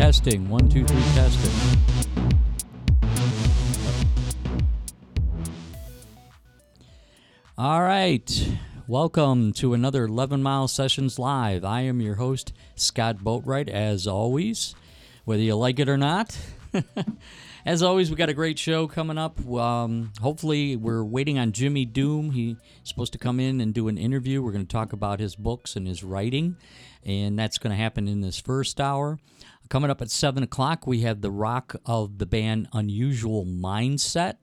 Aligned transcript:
Testing. 0.00 0.48
One, 0.48 0.66
two, 0.66 0.82
three, 0.86 1.02
testing. 1.12 1.78
All 7.58 7.82
right. 7.82 8.48
Welcome 8.88 9.52
to 9.52 9.74
another 9.74 10.04
11 10.04 10.42
Mile 10.42 10.68
Sessions 10.68 11.18
Live. 11.18 11.66
I 11.66 11.82
am 11.82 12.00
your 12.00 12.14
host, 12.14 12.54
Scott 12.76 13.18
Boatwright, 13.18 13.68
as 13.68 14.06
always, 14.06 14.74
whether 15.26 15.42
you 15.42 15.54
like 15.54 15.78
it 15.78 15.90
or 15.90 15.98
not. 15.98 16.34
as 17.66 17.82
always, 17.82 18.08
we 18.08 18.16
got 18.16 18.30
a 18.30 18.34
great 18.34 18.58
show 18.58 18.88
coming 18.88 19.18
up. 19.18 19.46
Um, 19.46 20.14
hopefully, 20.22 20.76
we're 20.76 21.04
waiting 21.04 21.38
on 21.38 21.52
Jimmy 21.52 21.84
Doom. 21.84 22.30
He's 22.30 22.56
supposed 22.84 23.12
to 23.12 23.18
come 23.18 23.38
in 23.38 23.60
and 23.60 23.74
do 23.74 23.88
an 23.88 23.98
interview. 23.98 24.40
We're 24.40 24.52
going 24.52 24.66
to 24.66 24.72
talk 24.72 24.94
about 24.94 25.20
his 25.20 25.36
books 25.36 25.76
and 25.76 25.86
his 25.86 26.02
writing, 26.02 26.56
and 27.04 27.38
that's 27.38 27.58
going 27.58 27.76
to 27.76 27.76
happen 27.76 28.08
in 28.08 28.22
this 28.22 28.40
first 28.40 28.80
hour. 28.80 29.18
Coming 29.70 29.88
up 29.88 30.02
at 30.02 30.10
7 30.10 30.42
o'clock, 30.42 30.84
we 30.84 31.02
have 31.02 31.20
the 31.20 31.30
rock 31.30 31.76
of 31.86 32.18
the 32.18 32.26
band 32.26 32.66
Unusual 32.72 33.46
Mindset. 33.46 34.38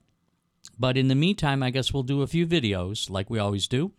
But 0.78 0.96
in 0.96 1.08
the 1.08 1.14
meantime, 1.14 1.62
I 1.62 1.68
guess 1.68 1.92
we'll 1.92 2.02
do 2.02 2.22
a 2.22 2.26
few 2.26 2.46
videos 2.46 3.10
like 3.10 3.28
we 3.28 3.38
always 3.38 3.68
do. 3.68 3.92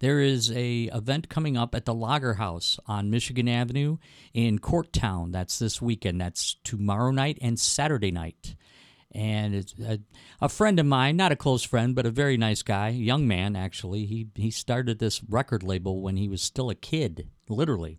There 0.00 0.18
is 0.18 0.50
a 0.50 0.90
event 0.92 1.28
coming 1.28 1.56
up 1.56 1.76
at 1.76 1.84
the 1.84 1.94
Lager 1.94 2.34
House 2.34 2.80
on 2.86 3.10
Michigan 3.10 3.48
Avenue 3.48 3.98
in 4.34 4.58
Corktown. 4.58 5.30
That's 5.30 5.60
this 5.60 5.80
weekend. 5.80 6.20
That's 6.20 6.56
tomorrow 6.64 7.12
night 7.12 7.38
and 7.40 7.56
Saturday 7.56 8.10
night. 8.10 8.56
And 9.12 9.54
it's 9.54 9.74
a, 9.78 10.00
a 10.40 10.48
friend 10.48 10.80
of 10.80 10.86
mine, 10.86 11.16
not 11.18 11.30
a 11.30 11.36
close 11.36 11.62
friend, 11.62 11.94
but 11.94 12.06
a 12.06 12.10
very 12.10 12.36
nice 12.36 12.62
guy, 12.62 12.88
young 12.88 13.28
man 13.28 13.54
actually. 13.54 14.06
He 14.06 14.28
he 14.34 14.50
started 14.50 14.98
this 14.98 15.22
record 15.22 15.62
label 15.62 16.00
when 16.00 16.16
he 16.16 16.28
was 16.28 16.42
still 16.42 16.70
a 16.70 16.74
kid, 16.74 17.28
literally 17.48 17.98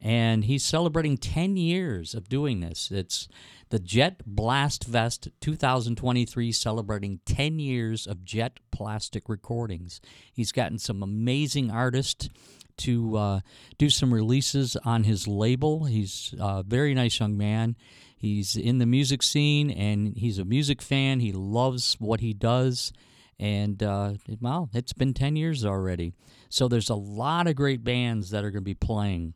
and 0.00 0.44
he's 0.44 0.64
celebrating 0.64 1.16
10 1.16 1.56
years 1.56 2.14
of 2.14 2.28
doing 2.28 2.60
this. 2.60 2.90
It's 2.90 3.28
the 3.70 3.78
Jet 3.78 4.20
Blast 4.26 4.84
Fest 4.84 5.28
2023, 5.40 6.52
celebrating 6.52 7.20
10 7.24 7.58
years 7.58 8.06
of 8.06 8.24
Jet 8.24 8.60
Plastic 8.70 9.28
recordings. 9.28 10.00
He's 10.32 10.52
gotten 10.52 10.78
some 10.78 11.02
amazing 11.02 11.70
artists 11.70 12.28
to 12.76 13.16
uh, 13.16 13.40
do 13.78 13.88
some 13.88 14.12
releases 14.12 14.76
on 14.84 15.04
his 15.04 15.26
label. 15.26 15.84
He's 15.84 16.34
a 16.38 16.62
very 16.62 16.94
nice 16.94 17.18
young 17.20 17.36
man. 17.36 17.76
He's 18.16 18.56
in 18.56 18.78
the 18.78 18.86
music 18.86 19.22
scene 19.22 19.70
and 19.70 20.16
he's 20.16 20.38
a 20.38 20.44
music 20.44 20.80
fan. 20.80 21.20
He 21.20 21.32
loves 21.32 21.96
what 21.98 22.20
he 22.20 22.32
does. 22.32 22.92
And 23.38 23.82
uh, 23.82 24.14
well, 24.40 24.70
it's 24.72 24.92
been 24.92 25.14
10 25.14 25.36
years 25.36 25.64
already. 25.64 26.14
So 26.48 26.68
there's 26.68 26.90
a 26.90 26.94
lot 26.94 27.46
of 27.46 27.56
great 27.56 27.84
bands 27.84 28.30
that 28.30 28.44
are 28.44 28.50
going 28.50 28.62
to 28.62 28.64
be 28.64 28.74
playing. 28.74 29.34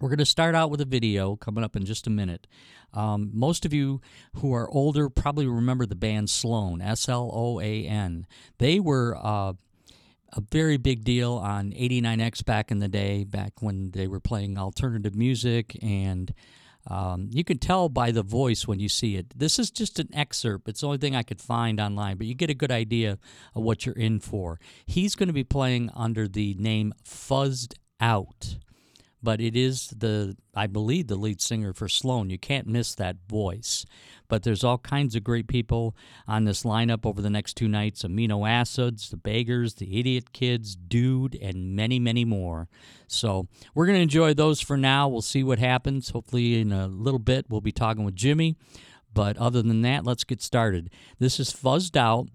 We're 0.00 0.08
going 0.08 0.18
to 0.18 0.24
start 0.24 0.54
out 0.54 0.70
with 0.70 0.80
a 0.80 0.86
video 0.86 1.36
coming 1.36 1.62
up 1.62 1.76
in 1.76 1.84
just 1.84 2.06
a 2.06 2.10
minute. 2.10 2.46
Um, 2.94 3.30
most 3.34 3.66
of 3.66 3.74
you 3.74 4.00
who 4.36 4.54
are 4.54 4.70
older 4.70 5.10
probably 5.10 5.46
remember 5.46 5.84
the 5.84 5.94
band 5.94 6.30
Sloan, 6.30 6.80
S 6.80 7.06
L 7.06 7.30
O 7.32 7.60
A 7.60 7.84
N. 7.84 8.26
They 8.58 8.80
were 8.80 9.14
uh, 9.22 9.52
a 10.32 10.40
very 10.50 10.78
big 10.78 11.04
deal 11.04 11.34
on 11.34 11.72
89X 11.72 12.44
back 12.46 12.70
in 12.70 12.78
the 12.78 12.88
day, 12.88 13.24
back 13.24 13.60
when 13.60 13.90
they 13.90 14.06
were 14.06 14.20
playing 14.20 14.56
alternative 14.56 15.14
music. 15.14 15.76
And 15.82 16.32
um, 16.86 17.28
you 17.30 17.44
can 17.44 17.58
tell 17.58 17.90
by 17.90 18.10
the 18.10 18.22
voice 18.22 18.66
when 18.66 18.80
you 18.80 18.88
see 18.88 19.16
it. 19.16 19.38
This 19.38 19.58
is 19.58 19.70
just 19.70 19.98
an 19.98 20.08
excerpt. 20.14 20.66
It's 20.66 20.80
the 20.80 20.86
only 20.86 20.98
thing 20.98 21.14
I 21.14 21.22
could 21.22 21.42
find 21.42 21.78
online, 21.78 22.16
but 22.16 22.26
you 22.26 22.34
get 22.34 22.48
a 22.48 22.54
good 22.54 22.72
idea 22.72 23.18
of 23.54 23.62
what 23.62 23.84
you're 23.84 23.94
in 23.94 24.18
for. 24.18 24.58
He's 24.86 25.14
going 25.14 25.26
to 25.26 25.34
be 25.34 25.44
playing 25.44 25.90
under 25.94 26.26
the 26.26 26.54
name 26.54 26.94
Fuzzed 27.04 27.74
Out 28.00 28.56
but 29.22 29.40
it 29.40 29.56
is 29.56 29.88
the 29.88 30.36
I 30.54 30.66
believe 30.66 31.06
the 31.06 31.16
lead 31.16 31.40
singer 31.40 31.72
for 31.72 31.88
Sloan. 31.88 32.30
You 32.30 32.38
can't 32.38 32.66
miss 32.66 32.94
that 32.94 33.16
voice. 33.28 33.84
But 34.28 34.44
there's 34.44 34.62
all 34.62 34.78
kinds 34.78 35.16
of 35.16 35.24
great 35.24 35.48
people 35.48 35.96
on 36.28 36.44
this 36.44 36.62
lineup 36.62 37.04
over 37.04 37.20
the 37.20 37.30
next 37.30 37.54
two 37.54 37.68
nights: 37.68 38.02
Amino 38.02 38.48
Acids, 38.48 39.10
the 39.10 39.16
Beggars, 39.16 39.74
the 39.74 39.98
Idiot 39.98 40.32
Kids, 40.32 40.76
Dude, 40.76 41.36
and 41.40 41.74
many, 41.74 41.98
many 41.98 42.24
more. 42.24 42.68
So 43.08 43.48
we're 43.74 43.86
gonna 43.86 43.98
enjoy 43.98 44.34
those 44.34 44.60
for 44.60 44.76
now. 44.76 45.08
We'll 45.08 45.22
see 45.22 45.42
what 45.42 45.58
happens. 45.58 46.10
Hopefully, 46.10 46.60
in 46.60 46.72
a 46.72 46.86
little 46.86 47.18
bit, 47.18 47.46
we'll 47.48 47.60
be 47.60 47.72
talking 47.72 48.04
with 48.04 48.14
Jimmy. 48.14 48.56
But 49.12 49.36
other 49.38 49.62
than 49.62 49.82
that, 49.82 50.04
let's 50.04 50.22
get 50.24 50.40
started. 50.40 50.90
This 51.18 51.40
is 51.40 51.52
Fuzzed 51.52 51.96
Out. 51.96 52.28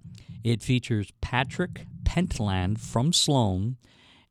It 0.43 0.61
features 0.61 1.11
Patrick 1.21 1.85
Pentland 2.03 2.81
from 2.81 3.13
Sloan 3.13 3.77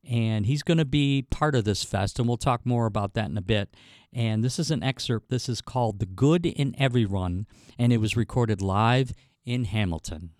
and 0.09 0.45
he's 0.45 0.63
going 0.63 0.77
to 0.77 0.85
be 0.85 1.25
part 1.29 1.55
of 1.55 1.63
this 1.65 1.83
fest, 1.83 2.19
and 2.19 2.27
we'll 2.27 2.37
talk 2.37 2.65
more 2.65 2.85
about 2.85 3.13
that 3.13 3.29
in 3.29 3.37
a 3.37 3.41
bit. 3.41 3.75
And 4.13 4.43
this 4.43 4.59
is 4.59 4.71
an 4.71 4.83
excerpt. 4.83 5.29
This 5.29 5.49
is 5.49 5.61
called 5.61 5.99
The 5.99 6.05
Good 6.05 6.45
in 6.45 6.75
Everyone, 6.77 7.45
and 7.77 7.91
it 7.91 7.97
was 7.97 8.15
recorded 8.15 8.61
live 8.61 9.13
in 9.45 9.65
Hamilton. 9.65 10.31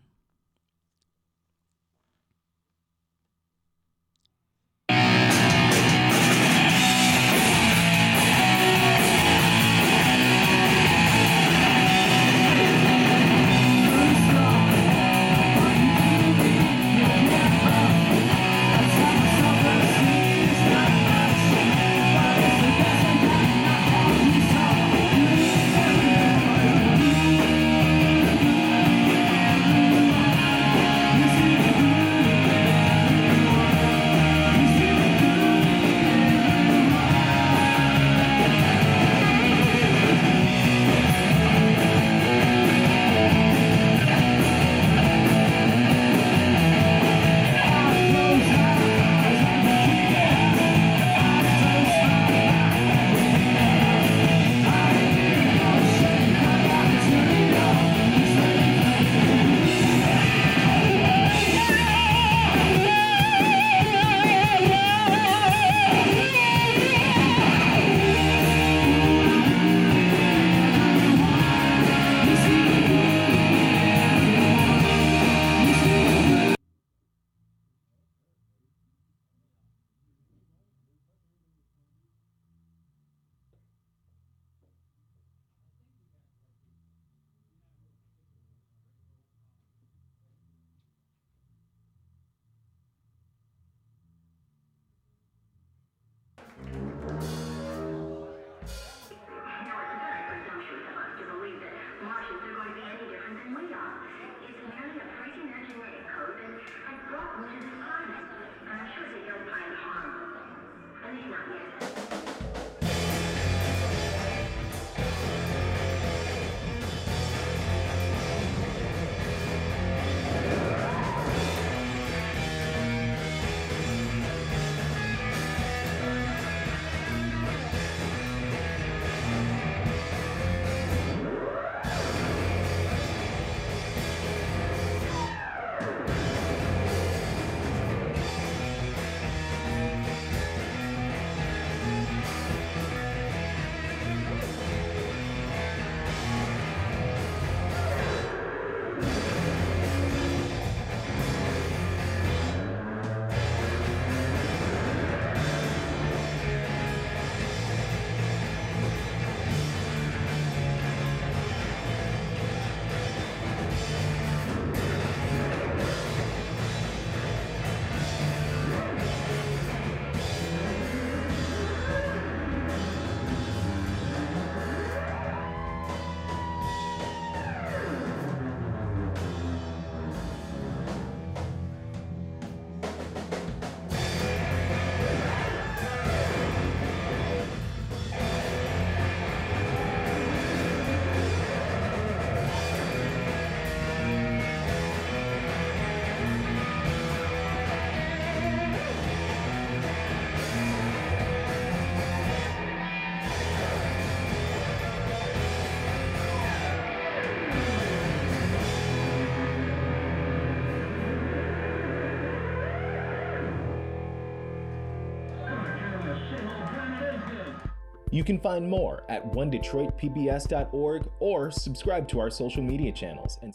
You 218.16 218.24
can 218.24 218.40
find 218.40 218.70
more 218.70 219.04
at 219.10 219.30
onedetroitpbs.org 219.34 221.10
or 221.20 221.52
subscribe 221.52 222.08
to 222.08 222.22
our 222.22 222.30
social 222.30 222.64
media 222.64 222.94
channels 222.94 223.38
and 223.42 223.54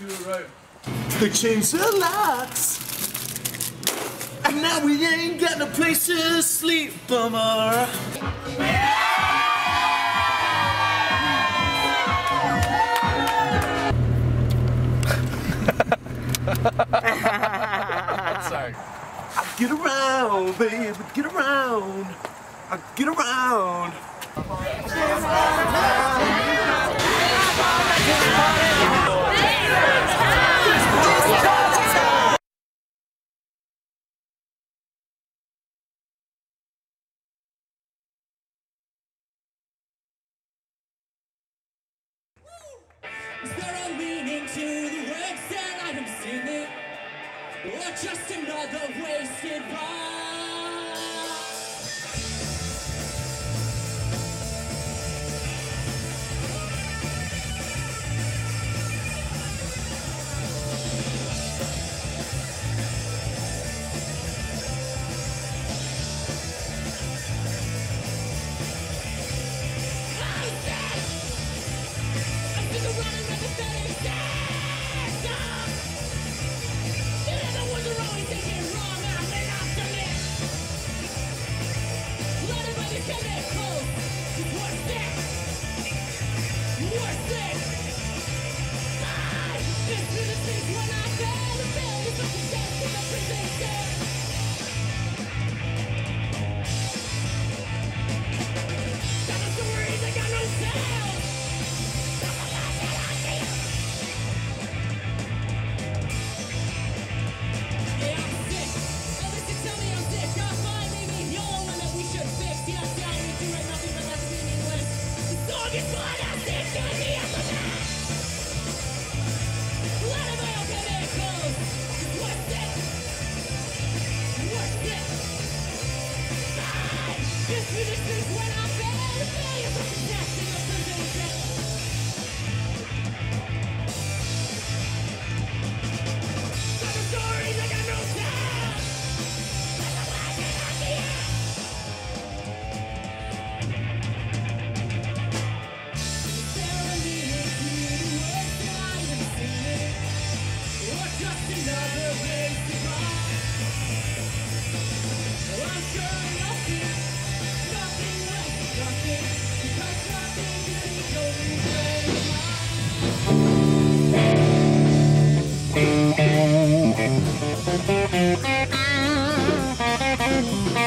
Do 0.00 0.06
it 0.06 0.26
right. 0.26 0.46
They 1.20 1.28
changed 1.28 1.74
the 1.74 1.96
locks. 1.98 2.80
And 4.46 4.62
now 4.62 4.82
we 4.82 5.06
ain't 5.06 5.38
got 5.38 5.58
no 5.58 5.66
place 5.66 6.06
to 6.06 6.40
sleep, 6.42 6.94
bummer. 7.06 7.36
Sorry. 18.48 18.74
I 19.36 19.44
get 19.58 19.70
around, 19.70 20.56
baby, 20.58 20.96
get 21.12 21.26
around. 21.26 22.06
I 22.70 22.78
get 22.96 23.08
around. 23.08 23.92
wasted 49.42 49.62
by 49.70 49.99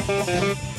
Thank 0.06 0.58
you. 0.58 0.73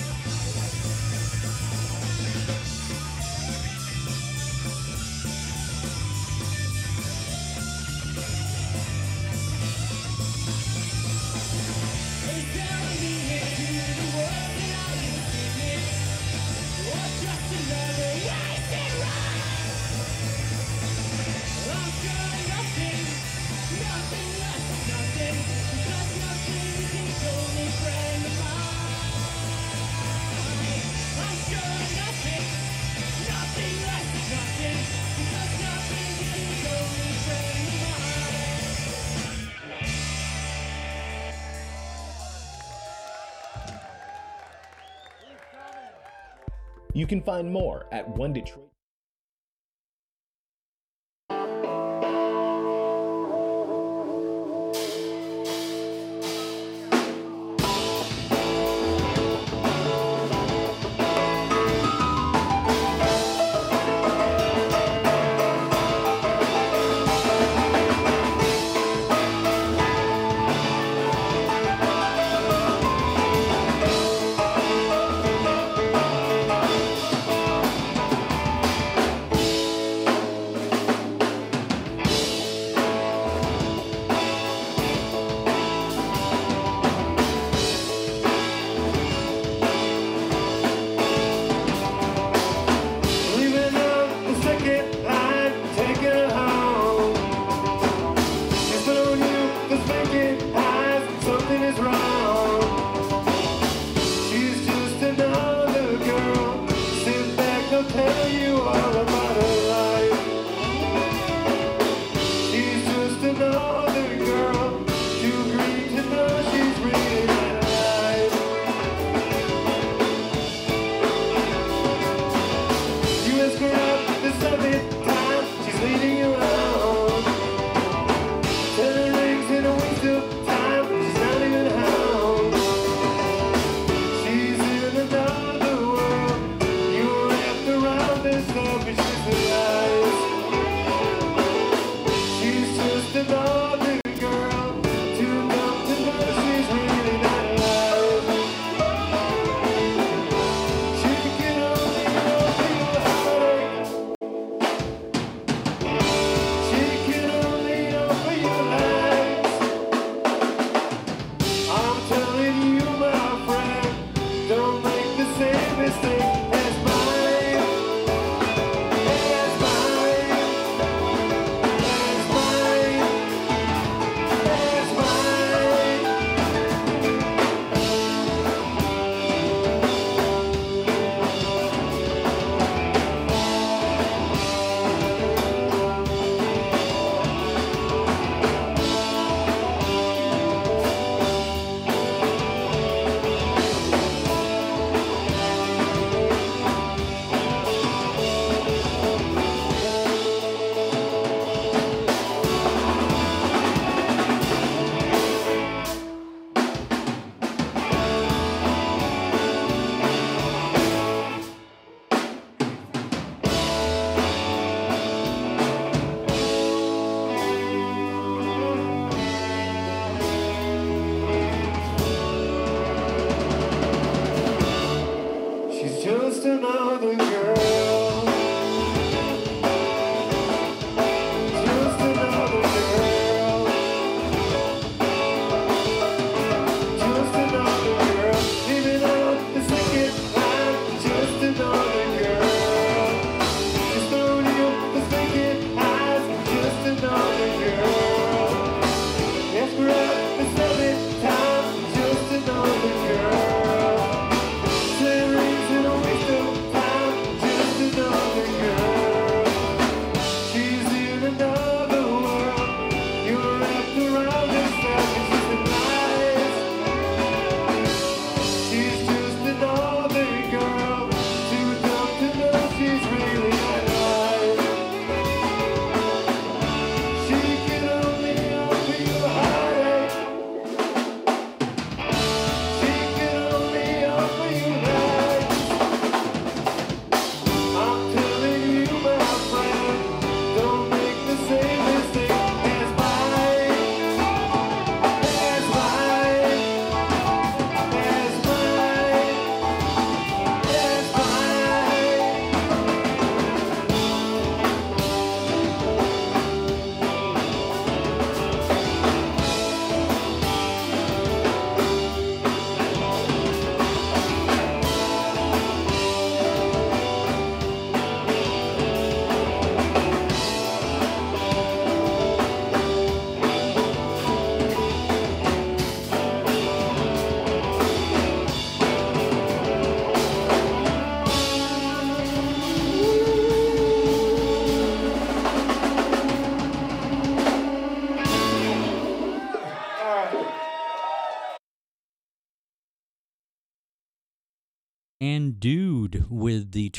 You 47.05 47.09
can 47.09 47.21
find 47.21 47.53
more 47.53 47.85
at 47.93 48.09
One 48.17 48.33
Detroit. 48.33 48.74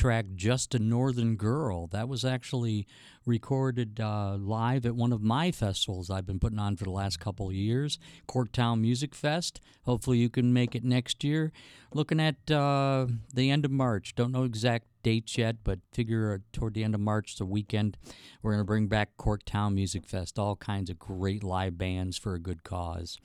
Track 0.06 0.28
Just 0.36 0.76
a 0.76 0.78
Northern 0.78 1.36
Girl. 1.36 1.88
That 1.88 2.08
was 2.08 2.24
actually 2.24 2.86
recorded 3.26 4.00
uh, 4.00 4.36
live 4.38 4.86
at 4.86 4.96
one 4.96 5.12
of 5.12 5.24
my 5.24 5.50
festivals 5.50 6.12
I've 6.12 6.28
been 6.28 6.38
putting 6.38 6.60
on 6.60 6.76
for 6.76 6.84
the 6.84 6.92
last 6.92 7.20
couple 7.20 7.48
of 7.48 7.56
years, 7.56 7.98
Corktown 8.28 8.82
Music 8.82 9.16
Fest. 9.16 9.62
Hopefully, 9.86 10.20
you 10.20 10.30
can 10.30 10.54
make 10.54 10.76
it 10.76 10.84
next 10.84 11.24
year. 11.24 11.52
Looking 11.92 12.20
at 12.20 12.52
uh, 12.52 13.08
the 13.34 13.50
end 13.50 13.66
of 13.66 13.72
March. 13.72 14.14
Don't 14.14 14.32
know 14.32 14.44
exact 14.44 14.86
dates 15.02 15.40
yet, 15.40 15.64
but 15.64 15.80
figure 15.92 16.36
uh, 16.36 16.38
toward 16.54 16.76
the 16.76 16.84
end 16.84 16.94
of 16.94 17.02
March, 17.02 17.38
the 17.38 17.46
weekend, 17.46 17.98
we're 18.44 18.52
going 18.52 18.62
to 18.62 18.64
bring 18.64 18.86
back 18.86 19.18
Corktown 19.18 19.74
Music 19.74 20.06
Fest. 20.06 20.38
All 20.38 20.56
kinds 20.56 20.92
of 20.92 21.00
great 21.00 21.44
live 21.44 21.80
bands 21.80 22.16
for 22.16 22.36
a 22.36 22.40
good 22.40 22.64
cause. 22.64 23.18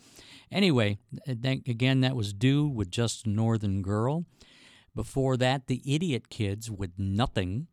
Anyway, 0.51 0.97
again, 1.27 2.01
that 2.01 2.17
was 2.17 2.33
Dude 2.33 2.75
with 2.75 2.91
Just 2.91 3.27
a 3.27 3.29
Northern 3.29 3.83
Girl. 3.83 4.25
Before 5.01 5.39
that, 5.39 5.67
the 5.67 5.81
Idiot 5.87 6.29
Kids 6.29 6.71
with 6.71 6.99
Nothing. 6.99 7.69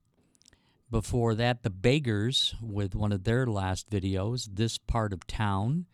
Before 0.90 1.36
that, 1.36 1.62
the 1.62 1.70
Beggars 1.70 2.56
with 2.62 2.96
one 2.96 3.12
of 3.12 3.26
their 3.26 3.46
last 3.46 3.90
videos, 3.90 4.48
This 4.54 4.78
Part 4.78 5.12
of 5.12 5.28
Town. 5.28 5.88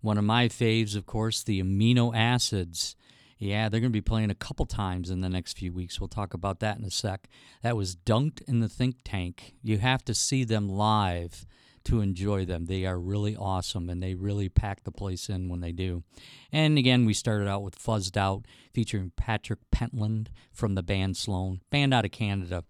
One 0.00 0.18
of 0.18 0.24
my 0.24 0.48
faves, 0.48 0.96
of 0.96 1.06
course, 1.06 1.44
the 1.44 1.62
Amino 1.62 2.12
Acids. 2.12 2.96
Yeah, 3.38 3.68
they're 3.68 3.78
going 3.78 3.92
to 3.92 3.96
be 3.96 4.00
playing 4.00 4.32
a 4.32 4.34
couple 4.34 4.66
times 4.66 5.08
in 5.08 5.20
the 5.20 5.28
next 5.28 5.56
few 5.56 5.72
weeks. 5.72 6.00
We'll 6.00 6.08
talk 6.08 6.34
about 6.34 6.58
that 6.58 6.78
in 6.78 6.84
a 6.84 6.90
sec. 6.90 7.28
That 7.62 7.76
was 7.76 7.94
Dunked 7.94 8.42
in 8.48 8.58
the 8.58 8.68
Think 8.68 8.96
Tank. 9.04 9.54
You 9.62 9.78
have 9.78 10.04
to 10.06 10.14
see 10.14 10.42
them 10.42 10.68
live 10.68 11.46
to 11.84 12.00
enjoy 12.00 12.44
them. 12.44 12.66
They 12.66 12.84
are 12.86 12.98
really 12.98 13.36
awesome 13.36 13.88
and 13.88 14.02
they 14.02 14.14
really 14.14 14.48
pack 14.48 14.84
the 14.84 14.92
place 14.92 15.28
in 15.28 15.48
when 15.48 15.60
they 15.60 15.72
do. 15.72 16.02
And 16.50 16.78
again, 16.78 17.04
we 17.04 17.14
started 17.14 17.48
out 17.48 17.62
with 17.62 17.78
Fuzzed 17.78 18.16
Out 18.16 18.46
featuring 18.72 19.12
Patrick 19.16 19.60
Pentland 19.70 20.30
from 20.52 20.74
the 20.74 20.82
band 20.82 21.16
Sloan, 21.16 21.60
band 21.70 21.92
out 21.92 22.04
of 22.04 22.10
Canada. 22.10 22.64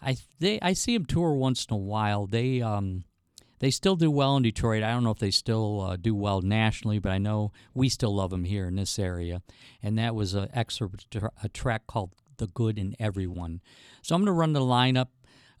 I 0.00 0.16
they 0.38 0.60
I 0.60 0.74
see 0.74 0.94
them 0.94 1.06
tour 1.06 1.32
once 1.34 1.64
in 1.64 1.74
a 1.74 1.78
while. 1.78 2.26
They 2.26 2.60
um 2.60 3.04
they 3.60 3.70
still 3.70 3.96
do 3.96 4.10
well 4.10 4.36
in 4.36 4.42
Detroit. 4.42 4.82
I 4.82 4.90
don't 4.90 5.04
know 5.04 5.10
if 5.10 5.18
they 5.18 5.30
still 5.30 5.80
uh, 5.80 5.96
do 5.96 6.14
well 6.14 6.42
nationally, 6.42 6.98
but 6.98 7.12
I 7.12 7.18
know 7.18 7.52
we 7.72 7.88
still 7.88 8.14
love 8.14 8.30
them 8.30 8.44
here 8.44 8.66
in 8.66 8.76
this 8.76 8.98
area. 8.98 9.40
And 9.82 9.96
that 9.98 10.14
was 10.14 10.34
an 10.34 10.48
excerpt, 10.52 11.16
a 11.42 11.48
track 11.48 11.86
called 11.86 12.12
"The 12.36 12.48
Good 12.48 12.78
in 12.78 12.94
Everyone." 12.98 13.62
So 14.02 14.14
I'm 14.14 14.20
going 14.20 14.26
to 14.26 14.32
run 14.32 14.52
the 14.52 14.60
lineup 14.60 15.08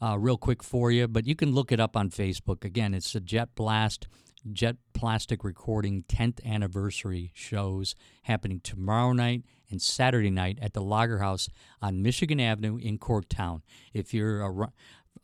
uh, 0.04 0.18
real 0.18 0.36
quick 0.36 0.62
for 0.62 0.90
you, 0.90 1.08
but 1.08 1.26
you 1.26 1.34
can 1.34 1.52
look 1.52 1.72
it 1.72 1.80
up 1.80 1.96
on 1.96 2.10
Facebook. 2.10 2.64
Again, 2.64 2.92
it's 2.92 3.12
the 3.12 3.20
Jet 3.20 3.54
Blast 3.54 4.06
Jet 4.52 4.76
Plastic 4.92 5.42
Recording 5.42 6.04
10th 6.06 6.44
anniversary 6.44 7.32
shows 7.34 7.94
happening 8.24 8.60
tomorrow 8.60 9.12
night 9.12 9.42
and 9.70 9.80
Saturday 9.80 10.30
night 10.30 10.58
at 10.60 10.74
the 10.74 10.82
Lager 10.82 11.20
House 11.20 11.48
on 11.80 12.02
Michigan 12.02 12.38
Avenue 12.38 12.76
in 12.76 12.98
Corktown. 12.98 13.62
If 13.94 14.12
you're 14.12 14.42
a, 14.42 14.68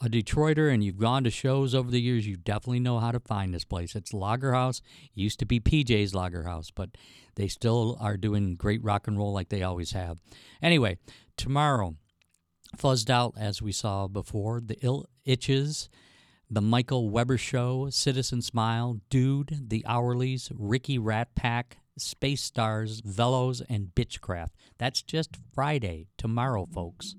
a 0.03 0.09
Detroiter 0.09 0.73
and 0.73 0.83
you've 0.83 0.97
gone 0.97 1.25
to 1.25 1.31
shows 1.31 1.75
over 1.75 1.91
the 1.91 2.01
years, 2.01 2.27
you 2.27 2.39
definitely 2.39 2.81
know 2.81 2.99
how 2.99 3.13
to 3.13 3.21
find 3.21 3.53
this 3.53 3.67
place. 3.67 3.95
It's 3.95 4.15
Lager 4.15 4.55
House. 4.55 4.81
It 5.05 5.21
used 5.21 5.39
to 5.41 5.45
be 5.45 5.61
PJ's 5.61 6.15
Lager 6.15 6.45
House, 6.45 6.71
but 6.71 6.89
they 7.35 7.49
still 7.49 7.99
are 8.01 8.17
doing 8.17 8.55
great 8.55 8.83
rock 8.83 9.07
and 9.07 9.19
roll 9.19 9.35
like 9.35 9.51
they 9.51 9.63
always 9.63 9.93
have. 9.93 10.19
Anyway, 10.63 10.97
tomorrow, 11.37 11.97
Fuzzed 12.77 13.11
Out, 13.11 13.35
as 13.39 13.61
we 13.61 13.73
saw 13.73 14.07
before, 14.09 14.61
The 14.61 14.77
Ill 14.83 15.07
Itches, 15.25 15.89
The 16.51 16.61
Michael 16.61 17.11
Weber 17.11 17.39
Show, 17.39 17.91
Citizen 17.91 18.43
Smile, 18.43 19.01
Dude, 19.11 19.69
The 19.69 19.85
Hourlies, 19.87 20.51
Ricky 20.55 20.99
Rat 20.99 21.35
Pack, 21.35 21.79
Space 21.99 22.43
Stars, 22.43 23.03
Velos, 23.03 23.63
and 23.69 23.89
Bitchcraft. 23.95 24.51
That's 24.79 25.03
just 25.03 25.37
Friday, 25.55 26.07
tomorrow, 26.17 26.67
folks. 26.73 27.15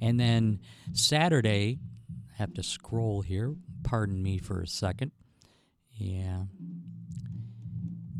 And 0.00 0.20
then 0.20 0.60
Saturday, 0.92 1.78
I 2.30 2.36
have 2.36 2.54
to 2.54 2.62
scroll 2.62 3.22
here. 3.22 3.54
Pardon 3.82 4.22
me 4.22 4.38
for 4.38 4.60
a 4.60 4.68
second. 4.68 5.12
Yeah. 5.90 6.44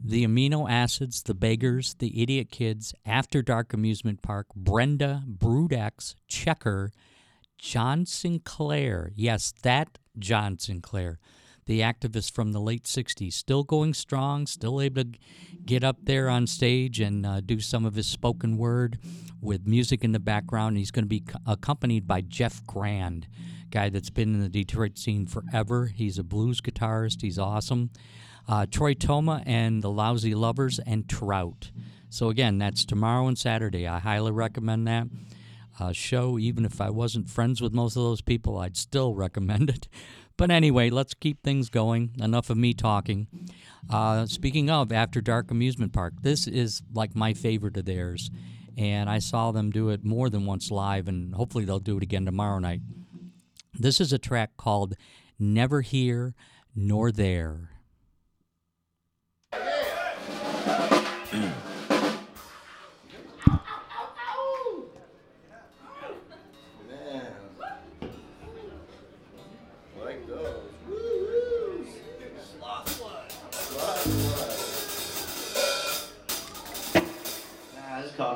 The 0.05 0.27
Amino 0.27 0.69
Acids, 0.69 1.23
The 1.23 1.35
Beggars, 1.35 1.95
The 1.95 2.21
Idiot 2.21 2.51
Kids, 2.51 2.93
After 3.07 3.41
Dark 3.41 3.73
Amusement 3.73 4.21
Park, 4.21 4.49
Brenda, 4.57 5.23
Broodex, 5.27 6.17
Checker, 6.27 6.91
John 7.57 8.05
Sinclair. 8.05 9.13
Yes, 9.15 9.55
that 9.63 9.99
John 10.19 10.59
Sinclair, 10.59 11.21
the 11.67 11.81
activist 11.81 12.33
from 12.33 12.51
the 12.51 12.61
late 12.61 12.83
60s, 12.83 13.33
still 13.33 13.63
going 13.63 13.95
strong, 13.95 14.49
still 14.49 14.81
able 14.81 15.05
to 15.05 15.11
get 15.65 15.85
up 15.85 15.99
there 16.03 16.29
on 16.29 16.49
stage 16.49 16.99
and 16.99 17.25
uh, 17.25 17.41
do 17.41 17.61
some 17.61 17.85
of 17.85 17.95
his 17.95 18.09
spoken 18.09 18.57
word 18.57 18.99
with 19.41 19.69
music 19.69 20.03
in 20.03 20.11
the 20.11 20.19
background. 20.19 20.79
He's 20.79 20.91
going 20.91 21.05
to 21.05 21.09
be 21.09 21.23
accompanied 21.47 22.09
by 22.09 22.23
Jeff 22.23 22.67
Grand, 22.67 23.29
guy 23.71 23.89
that's 23.89 24.11
been 24.11 24.35
in 24.35 24.41
the 24.41 24.49
Detroit 24.49 24.99
scene 24.99 25.27
forever. 25.27 25.87
He's 25.87 26.19
a 26.19 26.25
blues 26.25 26.61
guitarist, 26.61 27.23
he's 27.23 27.39
awesome 27.39 27.91
uh, 28.49 28.67
Troy 28.71 28.95
Toma 28.95 29.43
and 29.47 29.83
the 29.83 29.91
Lousy 29.91 30.35
Lovers, 30.35 30.79
and 30.81 31.09
Trout. 31.09 31.71
So, 32.09 32.29
again, 32.29 32.59
that's 32.59 32.85
tomorrow 32.85 33.27
and 33.27 33.39
Saturday. 33.39 33.87
I 33.87 33.99
highly 33.99 34.33
recommend 34.33 34.87
that 34.87 35.07
uh, 35.81 35.93
show. 35.93 36.39
Even 36.39 36.65
if 36.65 36.81
I 36.81 36.91
wasn't 36.91 37.29
friends 37.29 37.61
with 37.61 37.73
most 37.73 37.97
of 37.97 38.03
those 38.03 38.21
people, 38.21 38.59
I'd 38.59 38.77
still 38.77 39.15
recommend 39.17 39.71
it. 39.71 39.89
But 40.37 40.51
anyway, 40.51 40.91
let's 40.91 41.15
keep 41.15 41.43
things 41.43 41.69
going. 41.69 42.11
Enough 42.21 42.51
of 42.51 42.57
me 42.57 42.75
talking. 42.75 43.29
Uh, 43.91 44.27
speaking 44.27 44.71
of 44.71 44.93
After 44.93 45.21
Dark 45.21 45.51
Amusement 45.51 45.93
Park, 45.93 46.15
this 46.23 46.47
is 46.47 46.83
like 46.93 47.15
my 47.15 47.35
favorite 47.35 47.77
of 47.77 47.85
theirs. 47.85 48.31
And 48.77 49.11
I 49.11 49.19
saw 49.19 49.53
them 49.53 49.71
do 49.71 49.91
it 49.91 50.05
more 50.05 50.31
than 50.31 50.47
once 50.47 50.71
live, 50.71 51.07
and 51.07 51.35
hopefully 51.35 51.65
they'll 51.65 51.79
do 51.79 51.99
it 51.99 52.03
again 52.03 52.25
tomorrow 52.25 52.59
night. 52.59 52.81
This 53.75 54.01
is 54.01 54.13
a 54.13 54.19
track 54.19 54.57
called 54.57 54.95
Never 55.39 55.83
Here 55.83 56.35
Nor 56.75 57.13
There. 57.13 57.72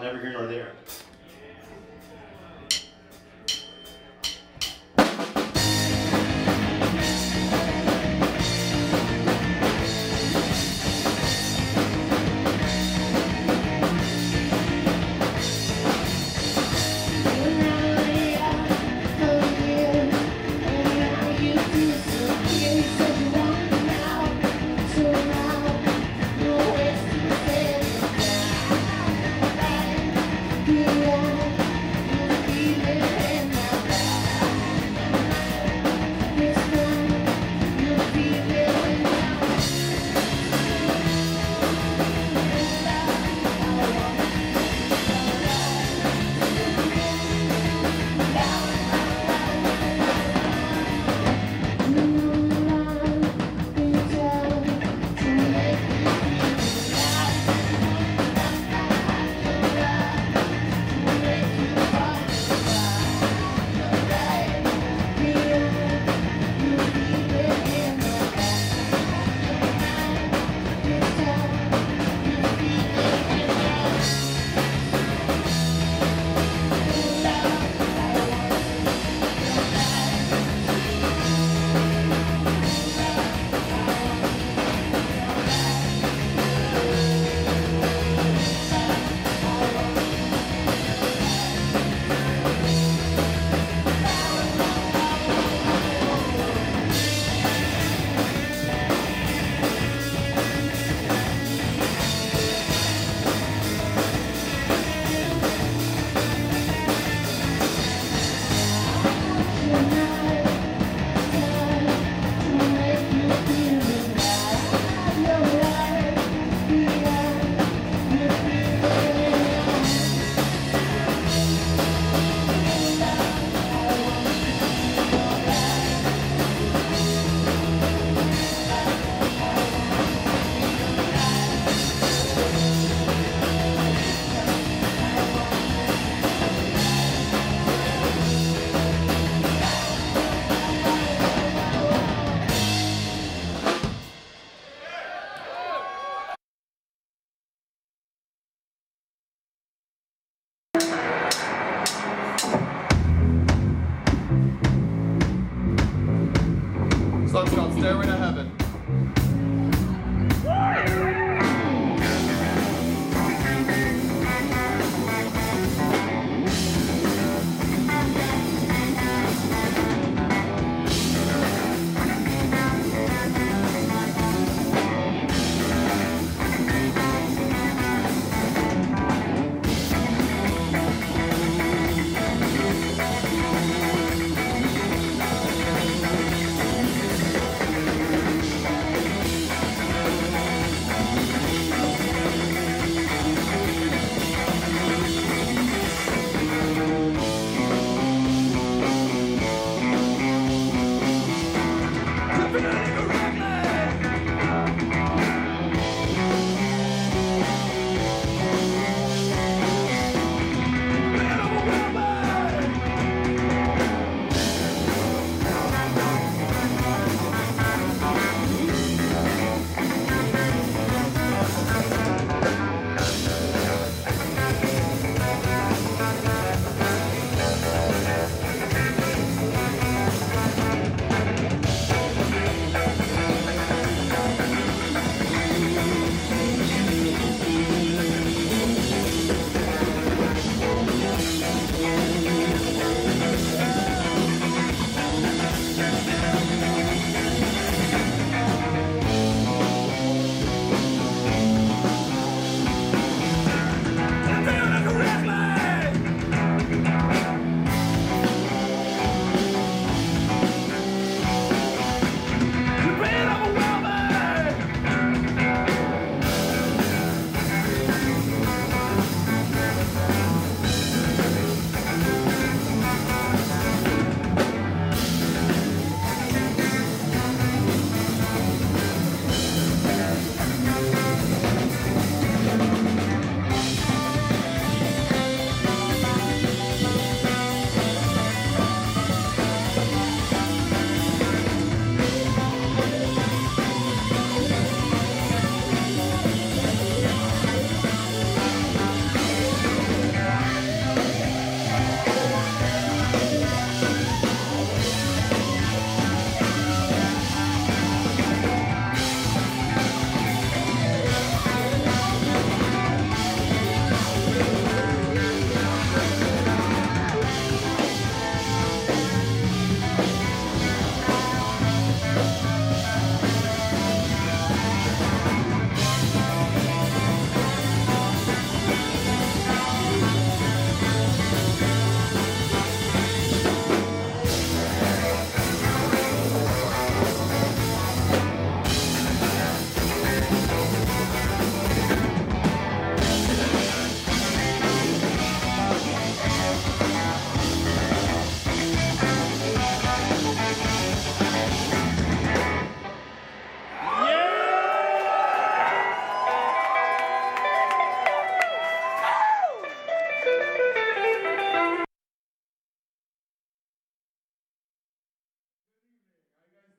Never 0.07 0.21
Here 0.21 0.33
Nor 0.35 0.47
There. 0.47 0.71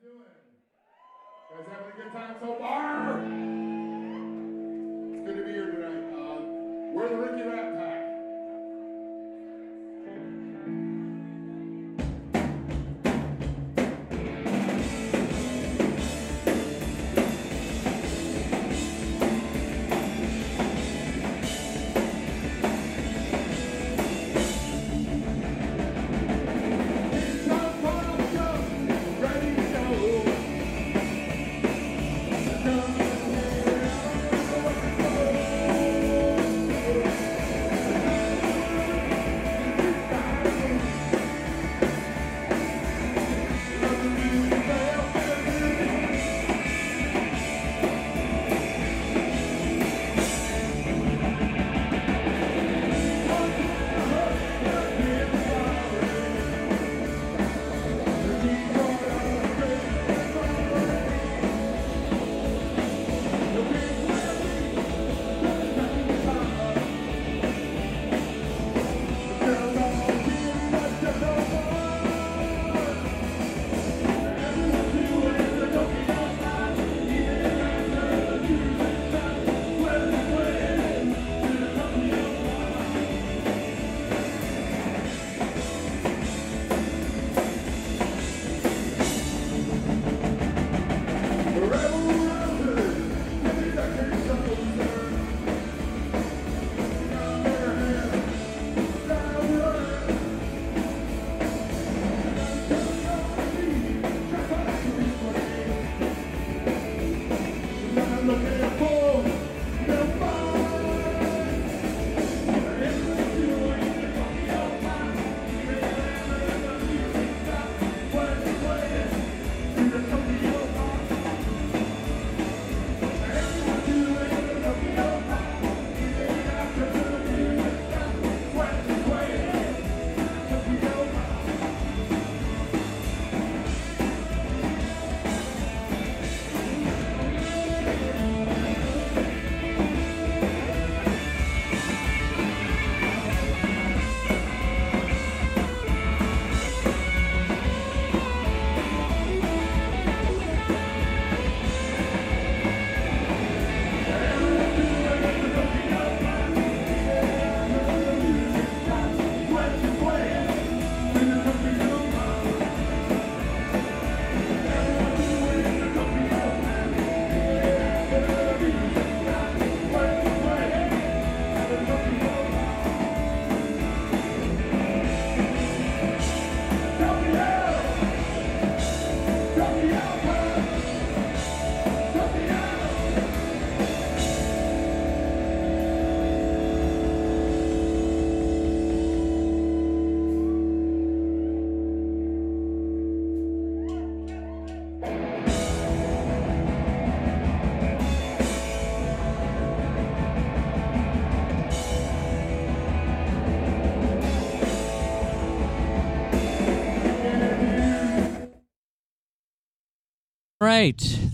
doing? 0.07 0.39
You 1.51 1.57
guys 1.57 1.67
having 1.67 1.91
a 1.91 1.97
good 1.99 2.11
time 2.15 2.35
so 2.39 2.55
far? 2.59 3.19
It's 5.11 5.25
good 5.27 5.35
to 5.35 5.43
be 5.43 5.51
here 5.51 5.67
tonight. 5.67 6.03
Uh, 6.15 6.39
we're 6.95 7.09
the 7.09 7.17
Ricky 7.17 7.43
Rap 7.43 7.67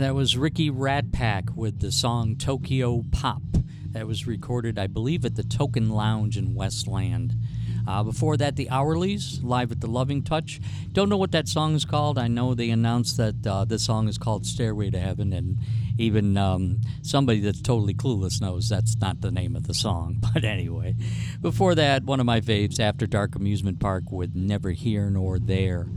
that 0.03 0.15
was 0.15 0.35
Ricky 0.35 0.69
Radpack 0.69 1.55
with 1.55 1.79
the 1.79 1.89
song 1.89 2.35
Tokyo 2.35 3.05
Pop. 3.13 3.41
That 3.91 4.05
was 4.05 4.27
recorded, 4.27 4.77
I 4.77 4.87
believe, 4.87 5.23
at 5.23 5.35
the 5.35 5.43
Token 5.43 5.89
Lounge 5.89 6.37
in 6.37 6.55
Westland. 6.55 7.33
Uh, 7.87 8.03
before 8.03 8.35
that, 8.35 8.57
the 8.57 8.67
Hourlies, 8.69 9.39
live 9.41 9.71
at 9.71 9.79
the 9.79 9.87
Loving 9.87 10.21
Touch. 10.21 10.59
Don't 10.91 11.07
know 11.07 11.15
what 11.15 11.31
that 11.31 11.47
song 11.47 11.73
is 11.73 11.85
called. 11.85 12.17
I 12.17 12.27
know 12.27 12.53
they 12.53 12.69
announced 12.69 13.15
that 13.15 13.47
uh, 13.47 13.63
this 13.63 13.85
song 13.85 14.09
is 14.09 14.17
called 14.17 14.45
Stairway 14.45 14.89
to 14.89 14.99
Heaven, 14.99 15.31
and 15.31 15.59
even 15.97 16.35
um, 16.35 16.81
somebody 17.01 17.39
that's 17.39 17.61
totally 17.61 17.93
clueless 17.93 18.41
knows 18.41 18.67
that's 18.67 18.97
not 18.99 19.21
the 19.21 19.31
name 19.31 19.55
of 19.55 19.67
the 19.67 19.73
song. 19.73 20.17
But 20.33 20.43
anyway, 20.43 20.95
before 21.41 21.75
that, 21.75 22.03
one 22.03 22.19
of 22.19 22.25
my 22.25 22.41
faves, 22.41 22.77
After 22.77 23.07
Dark 23.07 23.35
Amusement 23.35 23.79
Park 23.79 24.11
with 24.11 24.35
Never 24.35 24.71
Here 24.71 25.09
Nor 25.09 25.39
There. 25.39 25.87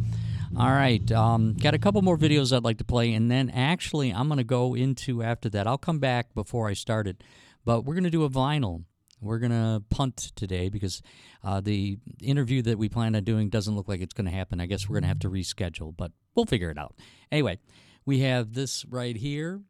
All 0.59 0.71
right, 0.71 1.13
um, 1.13 1.53
got 1.53 1.75
a 1.75 1.79
couple 1.79 2.01
more 2.01 2.17
videos 2.17 2.51
I'd 2.51 2.65
like 2.65 2.79
to 2.79 2.85
play, 2.85 3.13
and 3.13 3.31
then 3.31 3.51
actually 3.51 4.11
I'm 4.11 4.27
going 4.29 4.39
to 4.39 4.45
go 4.45 4.75
into 4.75 5.23
after 5.23 5.51
that. 5.51 5.67
I'll 5.67 5.77
come 5.77 5.99
back 5.99 6.35
before 6.35 6.67
I 6.67 6.73
start 6.73 7.07
it, 7.07 7.23
but 7.67 7.85
we're 7.85 7.93
going 7.93 8.05
to 8.05 8.11
do 8.11 8.25
a 8.25 8.31
vinyl. 8.31 8.85
We're 9.21 9.39
going 9.39 9.53
to 9.53 9.83
punt 9.91 10.33
today 10.35 10.71
because 10.71 11.03
uh, 11.45 11.61
the 11.61 11.99
interview 12.23 12.63
that 12.63 12.79
we 12.79 12.89
plan 12.89 13.15
on 13.15 13.25
doing 13.25 13.51
doesn't 13.51 13.77
look 13.77 13.87
like 13.87 14.01
it's 14.01 14.15
going 14.15 14.25
to 14.25 14.31
happen. 14.31 14.59
I 14.59 14.65
guess 14.65 14.89
we're 14.89 14.95
going 14.95 15.03
to 15.03 15.09
have 15.09 15.19
to 15.21 15.31
reschedule, 15.31 15.95
but 15.95 16.13
we'll 16.35 16.47
figure 16.47 16.71
it 16.71 16.79
out. 16.79 16.95
Anyway, 17.31 17.59
we 18.07 18.21
have 18.21 18.55
this 18.55 18.87
right 18.87 19.17
here 19.17 19.61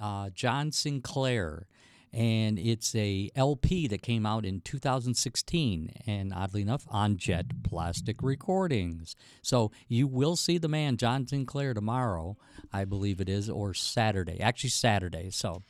uh, 0.00 0.30
John 0.30 0.72
Sinclair, 0.72 1.66
and 2.12 2.58
it's 2.58 2.94
a 2.94 3.30
LP 3.36 3.86
that 3.88 4.02
came 4.02 4.26
out 4.26 4.44
in 4.44 4.60
2016, 4.60 5.92
and 6.06 6.32
oddly 6.34 6.62
enough, 6.62 6.84
on 6.88 7.16
Jet 7.16 7.62
Plastic 7.62 8.22
Recordings. 8.22 9.14
So 9.42 9.70
you 9.88 10.06
will 10.06 10.36
see 10.36 10.58
the 10.58 10.68
man 10.68 10.96
John 10.96 11.26
Sinclair 11.26 11.74
tomorrow, 11.74 12.36
I 12.72 12.84
believe 12.84 13.20
it 13.20 13.28
is, 13.28 13.48
or 13.48 13.74
Saturday. 13.74 14.40
Actually, 14.40 14.70
Saturday. 14.70 15.30
So 15.30 15.62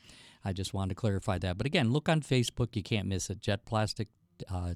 I 0.43 0.53
just 0.53 0.73
wanted 0.73 0.89
to 0.89 0.95
clarify 0.95 1.37
that. 1.39 1.57
But 1.57 1.67
again, 1.67 1.91
look 1.91 2.09
on 2.09 2.21
Facebook; 2.21 2.75
you 2.75 2.83
can't 2.83 3.07
miss 3.07 3.29
it. 3.29 3.41
Jet 3.41 3.65
Plastic. 3.65 4.07
Uh, 4.49 4.73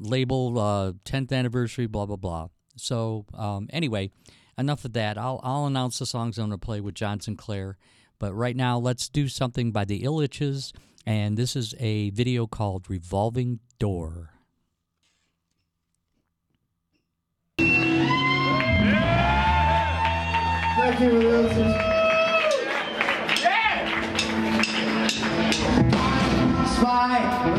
label 0.00 0.58
uh, 0.58 0.92
10th 1.04 1.32
anniversary, 1.32 1.86
blah 1.86 2.06
blah 2.06 2.16
blah. 2.16 2.48
So 2.76 3.26
um, 3.34 3.68
anyway, 3.70 4.10
enough 4.56 4.84
of 4.84 4.92
that. 4.94 5.18
I'll 5.18 5.40
I'll 5.42 5.66
announce 5.66 5.98
the 5.98 6.06
songs 6.06 6.38
I'm 6.38 6.48
going 6.48 6.58
to 6.58 6.64
play 6.64 6.80
with 6.80 6.94
John 6.94 7.20
Sinclair. 7.20 7.76
But 8.18 8.34
right 8.34 8.56
now, 8.56 8.78
let's 8.78 9.08
do 9.08 9.28
something 9.28 9.70
by 9.70 9.84
the 9.84 10.02
Illiches, 10.02 10.72
and 11.06 11.36
this 11.36 11.54
is 11.54 11.74
a 11.78 12.10
video 12.10 12.46
called 12.46 12.90
"Revolving 12.90 13.60
Door." 13.78 14.30
Thank 20.78 21.00
you, 21.00 21.18
Wilson. 21.18 21.74
Spy 26.74 27.57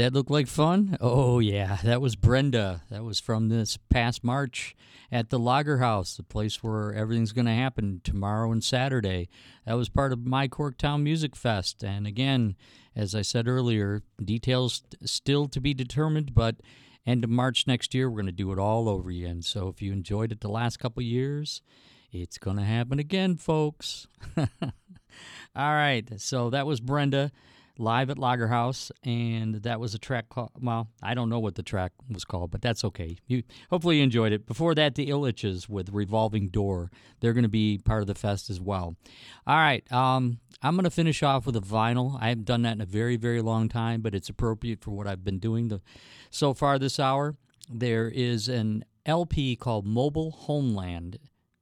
that 0.00 0.14
look 0.14 0.30
like 0.30 0.46
fun? 0.46 0.96
Oh, 0.98 1.40
yeah. 1.40 1.78
That 1.84 2.00
was 2.00 2.16
Brenda. 2.16 2.82
That 2.90 3.04
was 3.04 3.20
from 3.20 3.50
this 3.50 3.76
past 3.76 4.24
March 4.24 4.74
at 5.12 5.28
the 5.28 5.38
Lager 5.38 5.78
House, 5.78 6.16
the 6.16 6.22
place 6.22 6.62
where 6.62 6.94
everything's 6.94 7.32
going 7.32 7.46
to 7.46 7.52
happen 7.52 8.00
tomorrow 8.02 8.50
and 8.50 8.64
Saturday. 8.64 9.28
That 9.66 9.74
was 9.74 9.90
part 9.90 10.12
of 10.12 10.26
my 10.26 10.48
Corktown 10.48 11.02
Music 11.02 11.36
Fest. 11.36 11.82
And 11.84 12.06
again, 12.06 12.56
as 12.96 13.14
I 13.14 13.20
said 13.20 13.46
earlier, 13.46 14.02
details 14.24 14.82
still 15.04 15.48
to 15.48 15.60
be 15.60 15.74
determined, 15.74 16.34
but 16.34 16.56
end 17.04 17.22
of 17.22 17.28
March 17.28 17.66
next 17.66 17.94
year, 17.94 18.08
we're 18.08 18.22
going 18.22 18.26
to 18.26 18.32
do 18.32 18.52
it 18.52 18.58
all 18.58 18.88
over 18.88 19.10
again. 19.10 19.42
So 19.42 19.68
if 19.68 19.82
you 19.82 19.92
enjoyed 19.92 20.32
it 20.32 20.40
the 20.40 20.48
last 20.48 20.78
couple 20.78 21.02
years, 21.02 21.60
it's 22.10 22.38
going 22.38 22.56
to 22.56 22.64
happen 22.64 22.98
again, 22.98 23.36
folks. 23.36 24.08
all 24.36 24.48
right. 25.54 26.08
So 26.18 26.48
that 26.48 26.66
was 26.66 26.80
Brenda 26.80 27.30
live 27.78 28.10
at 28.10 28.18
Lager 28.18 28.48
House, 28.48 28.90
and 29.04 29.56
that 29.56 29.80
was 29.80 29.94
a 29.94 29.98
track 29.98 30.28
called. 30.28 30.50
Well, 30.60 30.88
I 31.02 31.14
don't 31.14 31.28
know 31.28 31.38
what 31.38 31.54
the 31.54 31.62
track 31.62 31.92
was 32.08 32.24
called, 32.24 32.50
but 32.50 32.62
that's 32.62 32.84
okay. 32.84 33.16
You 33.26 33.42
hopefully 33.70 33.98
you 33.98 34.02
enjoyed 34.02 34.32
it. 34.32 34.46
Before 34.46 34.74
that, 34.74 34.94
the 34.94 35.08
Illiches 35.08 35.68
with 35.68 35.90
Revolving 35.90 36.48
Door. 36.48 36.90
They're 37.20 37.32
going 37.32 37.42
to 37.42 37.48
be 37.48 37.78
part 37.78 38.00
of 38.02 38.06
the 38.06 38.14
fest 38.14 38.50
as 38.50 38.60
well. 38.60 38.96
All 39.46 39.56
right, 39.56 39.90
um, 39.92 40.38
I'm 40.62 40.74
going 40.74 40.84
to 40.84 40.90
finish 40.90 41.22
off 41.22 41.46
with 41.46 41.56
a 41.56 41.60
vinyl. 41.60 42.18
I 42.20 42.28
haven't 42.28 42.46
done 42.46 42.62
that 42.62 42.74
in 42.74 42.80
a 42.80 42.86
very 42.86 43.16
very 43.16 43.42
long 43.42 43.68
time, 43.68 44.00
but 44.00 44.14
it's 44.14 44.28
appropriate 44.28 44.82
for 44.82 44.90
what 44.90 45.06
I've 45.06 45.24
been 45.24 45.38
doing 45.38 45.68
the 45.68 45.80
so 46.30 46.54
far 46.54 46.78
this 46.78 46.98
hour. 46.98 47.36
There 47.72 48.08
is 48.08 48.48
an 48.48 48.84
LP 49.06 49.56
called 49.56 49.86
Mobile 49.86 50.32
Homestead. 50.32 51.18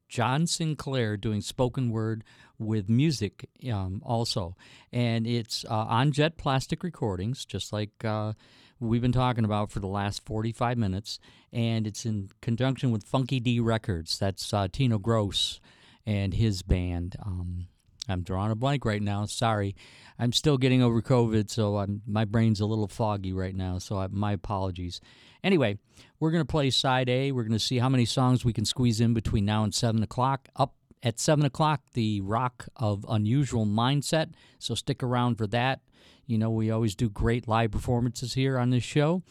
John 0.09 0.47
Sinclair 0.47 1.17
doing 1.19 1.43
spoken 1.43 1.91
word 1.91 2.25
with 2.59 2.89
music 2.89 3.49
um, 3.73 4.03
also. 4.05 4.57
And 4.93 5.27
it's 5.27 5.65
uh, 5.65 5.87
on 5.89 6.13
Jet 6.13 6.37
Plastic 6.37 6.83
Recordings, 6.83 7.45
just 7.45 7.73
like 7.73 8.05
uh, 8.05 8.33
we've 8.81 9.03
been 9.03 9.13
talking 9.13 9.45
about 9.45 9.71
for 9.71 9.81
the 9.81 9.87
last 9.87 10.25
45 10.25 10.79
minutes. 10.79 11.19
And 11.53 11.87
it's 11.87 12.05
in 12.05 12.31
conjunction 12.41 12.91
with 12.91 13.05
Funky 13.05 13.41
D 13.41 13.61
Records. 13.61 14.19
That's 14.19 14.53
uh, 14.53 14.69
Tino 14.71 14.99
Gross 14.99 15.61
and 16.05 16.35
his 16.35 16.63
band. 16.63 17.17
Um, 17.25 17.69
I'm 18.09 18.23
drawing 18.23 18.51
a 18.51 18.55
blank 18.55 18.85
right 18.85 19.03
now. 19.03 19.27
Sorry. 19.27 19.77
I'm 20.19 20.33
still 20.33 20.59
getting 20.59 20.83
over 20.83 21.01
COVID, 21.03 21.51
so 21.51 21.77
I'm, 21.77 22.03
my 22.07 22.25
brain's 22.25 22.61
a 22.61 22.67
little 22.67 22.89
foggy 22.89 23.33
right 23.33 23.55
now, 23.55 23.79
so 23.79 23.99
I, 23.99 24.09
my 24.09 24.33
apologies. 24.33 25.01
Anyway, 25.45 25.79
we're 26.19 26.31
going 26.31 26.43
to 26.43 26.51
play 26.51 26.71
side 26.71 27.09
A. 27.09 27.31
We're 27.31 27.45
going 27.45 27.53
to 27.53 27.59
see 27.59 27.79
how 27.79 27.89
many 27.89 28.05
songs 28.05 28.45
we 28.45 28.53
can 28.53 28.65
squeeze 28.65 29.01
in 29.01 29.15
between 29.15 29.45
now 29.45 29.63
and 29.63 29.73
7 29.73 30.03
o'clock. 30.03 30.49
Up 30.57 30.75
at 31.03 31.19
7 31.19 31.45
o'clock, 31.45 31.83
the 31.95 32.21
Rock 32.21 32.69
of 32.77 33.05
Unusual 33.09 33.67
Mindset, 33.67 34.33
so 34.59 34.75
stick 34.75 35.03
around 35.03 35.37
for 35.37 35.47
that. 35.49 35.81
You 36.27 36.39
know, 36.39 36.51
we 36.51 36.71
always 36.71 36.95
do 36.95 37.09
great 37.09 37.49
live 37.49 37.71
performances 37.71 38.35
here 38.35 38.59
on 38.59 38.71
this 38.71 38.85
show. 38.85 39.23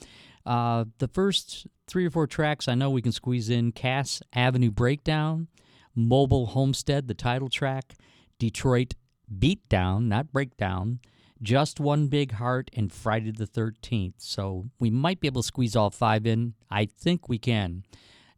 Uh, 0.45 0.85
the 0.99 1.07
first 1.07 1.67
three 1.87 2.05
or 2.05 2.09
four 2.09 2.25
tracks 2.25 2.67
I 2.67 2.75
know 2.75 2.89
we 2.89 3.01
can 3.01 3.11
squeeze 3.11 3.49
in 3.49 3.71
Cass 3.71 4.21
Avenue 4.33 4.71
Breakdown, 4.71 5.47
Mobile 5.93 6.47
Homestead, 6.47 7.07
the 7.07 7.13
title 7.13 7.49
track, 7.49 7.95
Detroit 8.39 8.93
Beatdown, 9.33 10.05
not 10.05 10.31
Breakdown, 10.31 10.99
Just 11.41 11.79
One 11.79 12.07
Big 12.07 12.33
Heart, 12.33 12.71
and 12.73 12.91
Friday 12.91 13.31
the 13.31 13.45
13th. 13.45 14.13
So 14.17 14.65
we 14.79 14.89
might 14.89 15.19
be 15.19 15.27
able 15.27 15.41
to 15.41 15.47
squeeze 15.47 15.75
all 15.75 15.89
five 15.89 16.25
in. 16.25 16.53
I 16.71 16.85
think 16.85 17.27
we 17.27 17.37
can. 17.37 17.83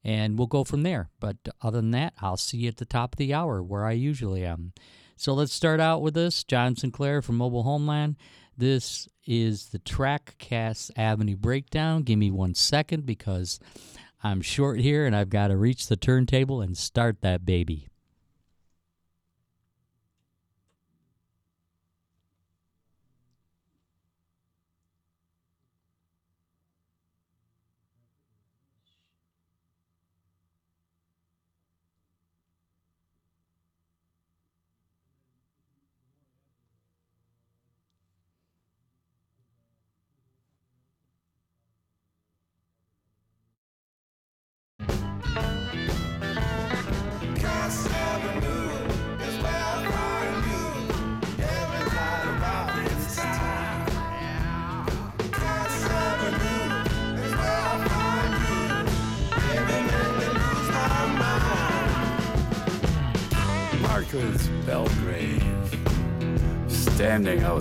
And 0.10 0.40
we'll 0.40 0.48
go 0.48 0.64
from 0.64 0.82
there. 0.82 1.12
But 1.20 1.38
other 1.62 1.82
than 1.82 1.92
that, 1.92 2.14
I'll 2.20 2.36
see 2.36 2.58
you 2.58 2.68
at 2.68 2.78
the 2.78 2.86
top 2.86 3.14
of 3.14 3.18
the 3.20 3.32
hour 3.32 3.62
where 3.62 3.86
I 3.86 3.92
usually 3.92 4.44
am. 4.44 4.74
So 5.16 5.36
let's 5.36 5.54
start 5.54 5.80
out 5.80 6.02
with 6.02 6.16
this 6.16 6.44
John 6.44 6.76
Sinclair 6.76 7.22
from 7.22 7.38
Mobile 7.38 7.62
Homestead. 7.62 8.16
This 8.58 9.08
is 9.28 9.68
the 9.68 9.78
track 9.78 10.34
Cass 10.40 10.90
Avenue 10.96 11.38
Breakdown. 11.38 12.02
Give 12.02 12.18
me 12.18 12.32
one 12.32 12.56
second 12.56 13.06
because 13.06 13.60
I'm 14.24 14.42
short 14.42 14.80
here 14.80 15.06
and 15.06 15.16
I've 15.16 15.30
got 15.30 15.50
to 15.50 15.58
reach 15.58 15.86
the 15.86 15.96
turntable 15.96 16.60
and 16.60 16.76
start 16.76 17.22
that 17.22 17.46
baby. 17.46 17.88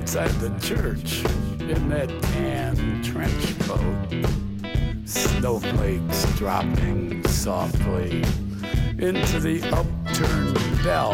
Outside 0.09 0.41
the 0.41 0.59
church 0.61 1.23
in 1.61 1.91
that 1.91 2.09
tan 2.33 3.03
trench 3.03 3.59
coat. 3.61 4.09
Snowflakes 5.05 6.25
dropping 6.39 7.23
softly 7.29 8.23
into 8.99 9.39
the 9.39 9.61
upturned 9.71 10.83
bell 10.83 11.13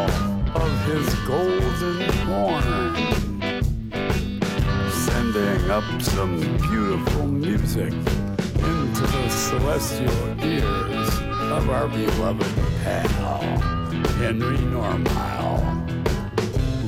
of 0.55 0.71
his 0.87 1.13
golden 1.27 2.09
horn, 2.23 2.95
sending 4.93 5.71
up 5.73 6.01
some 6.01 6.39
beautiful 6.59 7.27
music 7.27 7.93
into 7.93 9.03
the 9.03 9.29
celestial 9.29 10.45
ears 10.45 11.19
of 11.51 11.69
our 11.69 11.89
beloved 11.89 12.47
pal, 12.85 13.41
Henry 14.19 14.59
Normile. 14.59 15.65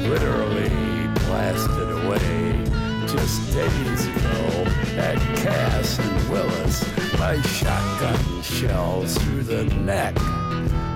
Literally 0.08 0.85
blasted 1.26 1.90
away 2.04 2.64
just 3.06 3.52
days 3.52 4.06
ago 4.06 4.64
at 4.96 5.16
Cass 5.36 5.98
and 5.98 6.30
Willis 6.30 6.84
by 7.18 7.40
shotgun 7.42 8.42
shells 8.42 9.16
through 9.18 9.42
the 9.42 9.64
neck. 9.76 10.14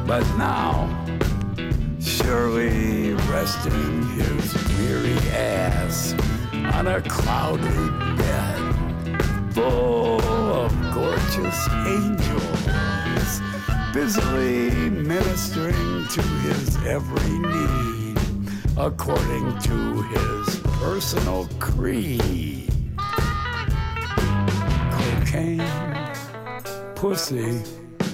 But 0.06 0.24
now, 0.36 0.88
surely 2.00 3.14
resting 3.30 4.06
his 4.10 4.54
weary 4.78 5.18
ass 5.30 6.14
on 6.74 6.86
a 6.86 7.00
cloudy 7.02 7.90
bed 8.16 9.52
full 9.52 10.20
of 10.22 10.70
gorgeous 10.94 11.68
angels, 11.86 13.40
busily 13.92 14.90
ministering 14.90 16.06
to 16.08 16.22
his 16.22 16.76
every 16.86 17.38
need 17.38 17.99
according 18.76 19.58
to 19.58 20.02
his 20.02 20.60
personal 20.80 21.48
creed. 21.58 22.72
Cocaine, 24.90 25.62
pussy, 26.94 27.62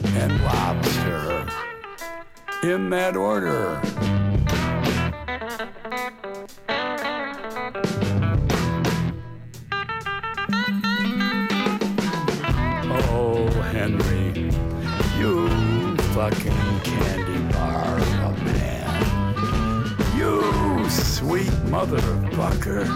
and 0.04 0.44
lobster. 0.44 1.46
In 2.62 2.90
that 2.90 3.16
order. 3.16 3.80
Oh, 12.88 13.46
Henry, 13.72 14.50
you 15.18 15.96
fucking 16.14 16.55
sweet 21.66 21.72
motherfucker. 21.72 22.86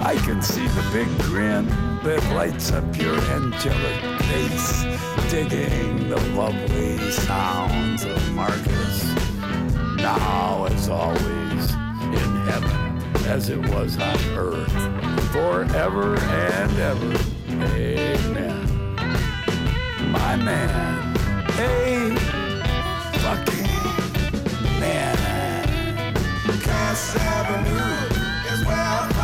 I 0.00 0.16
can 0.24 0.42
see 0.42 0.66
the 0.66 0.88
big 0.92 1.08
grin 1.22 1.66
that 2.02 2.22
lights 2.34 2.72
up 2.72 2.84
your 2.96 3.18
angelic 3.32 4.20
face, 4.22 4.82
digging 5.30 6.08
the 6.08 6.20
lovely 6.34 6.98
sounds 7.10 8.04
of 8.04 8.32
Marcus. 8.34 9.04
Now, 9.96 10.66
as 10.66 10.88
always, 10.88 11.70
in 11.72 12.36
heaven 12.46 13.02
as 13.26 13.48
it 13.48 13.58
was 13.70 13.96
on 13.98 14.18
earth, 14.36 14.72
forever 15.32 16.18
and 16.18 16.78
ever. 16.78 17.18
Amen. 17.48 18.96
My 20.12 20.36
man, 20.36 21.16
hey, 21.52 22.35
Avenue 26.96 28.52
is 28.54 28.64
where 28.64 29.15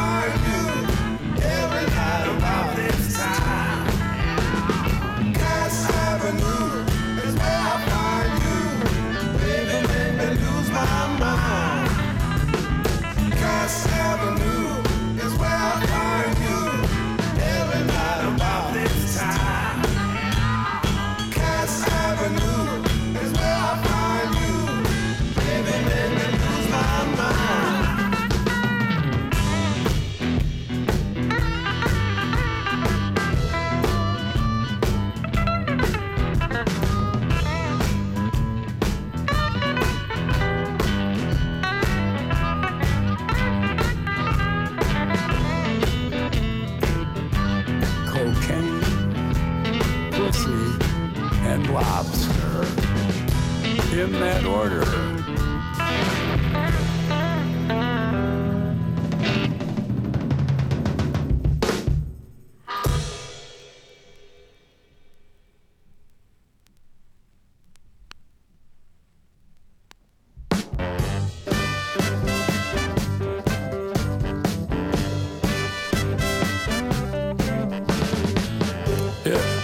It 54.62 54.68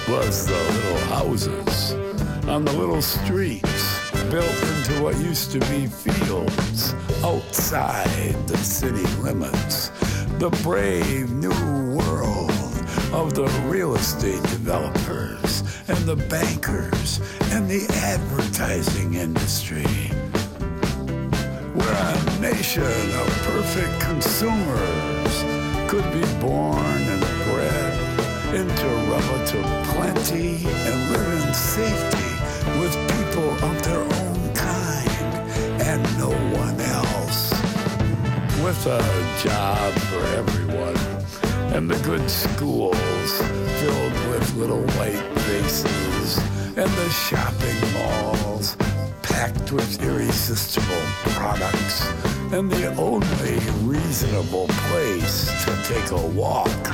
was 0.08 0.46
the 0.46 0.54
little 0.54 0.98
houses 1.06 1.92
on 2.48 2.64
the 2.64 2.72
little 2.72 3.00
what 3.00 3.67
used 5.28 5.52
to 5.52 5.60
be 5.72 5.86
fields 5.86 6.94
outside 7.22 8.32
the 8.48 8.56
city 8.56 9.06
limits. 9.20 9.90
The 10.38 10.48
brave 10.62 11.30
new 11.30 11.50
world 11.94 12.50
of 13.12 13.34
the 13.34 13.46
real 13.66 13.94
estate 13.94 14.42
developers 14.44 15.60
and 15.86 15.98
the 16.06 16.16
bankers 16.16 17.20
and 17.52 17.68
the 17.68 17.84
advertising 18.14 19.14
industry. 19.14 19.84
We're 21.76 22.00
a 22.12 22.40
nation 22.40 22.82
of 23.20 23.28
perfect 23.52 24.00
consumers, 24.00 25.34
could 25.90 26.08
be 26.10 26.24
born 26.40 27.02
and 27.14 27.22
bred 27.44 27.94
into 28.60 28.86
relative 29.12 29.68
plenty 29.92 30.64
and 30.88 30.96
live 31.12 31.46
in 31.46 31.52
safety 31.52 32.30
with 32.80 32.94
people 33.18 33.50
of 33.68 33.82
their 33.82 34.00
own 34.00 34.17
no 36.18 36.30
one 36.30 36.80
else. 36.80 37.52
With 38.64 38.86
a 38.86 39.00
job 39.44 39.92
for 40.10 40.22
everyone 40.40 40.96
and 41.72 41.88
the 41.88 41.98
good 42.02 42.28
schools 42.28 43.30
filled 43.78 44.12
with 44.30 44.54
little 44.56 44.82
white 44.98 45.22
faces 45.42 46.38
and 46.76 46.90
the 46.90 47.10
shopping 47.10 47.78
malls 47.94 48.76
packed 49.22 49.70
with 49.70 50.02
irresistible 50.02 51.04
products 51.36 52.04
and 52.52 52.68
the 52.68 52.86
only 52.96 53.58
reasonable 53.84 54.66
place 54.88 55.46
to 55.64 55.72
take 55.84 56.10
a 56.10 56.26
walk. 56.26 56.84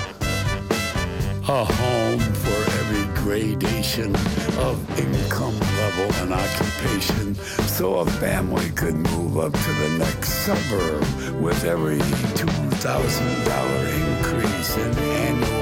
A 1.48 1.64
home 1.64 2.20
for 2.20 2.60
every 2.78 3.06
gradation 3.22 4.14
of 4.58 4.76
income 4.98 5.58
level 5.96 6.14
and 6.22 6.32
occupation 6.32 7.34
so 7.66 7.98
a 7.98 8.06
family 8.06 8.70
could 8.70 8.94
move 8.94 9.36
up 9.38 9.52
to 9.52 9.72
the 9.72 9.88
next 9.98 10.28
suburb 10.28 11.02
with 11.40 11.64
every 11.64 11.98
$2,000 11.98 14.18
increase 14.18 14.76
in 14.76 14.98
annual 14.98 15.53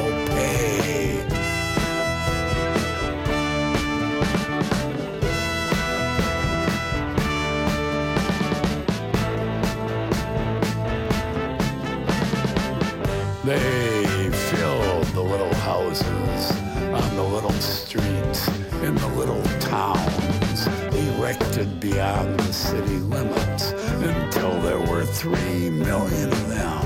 erected 21.32 21.80
beyond 21.80 22.38
the 22.40 22.52
city 22.52 22.98
limits 22.98 23.72
until 23.72 24.60
there 24.60 24.80
were 24.80 25.04
three 25.04 25.70
million 25.70 26.30
of 26.30 26.48
them 26.48 26.84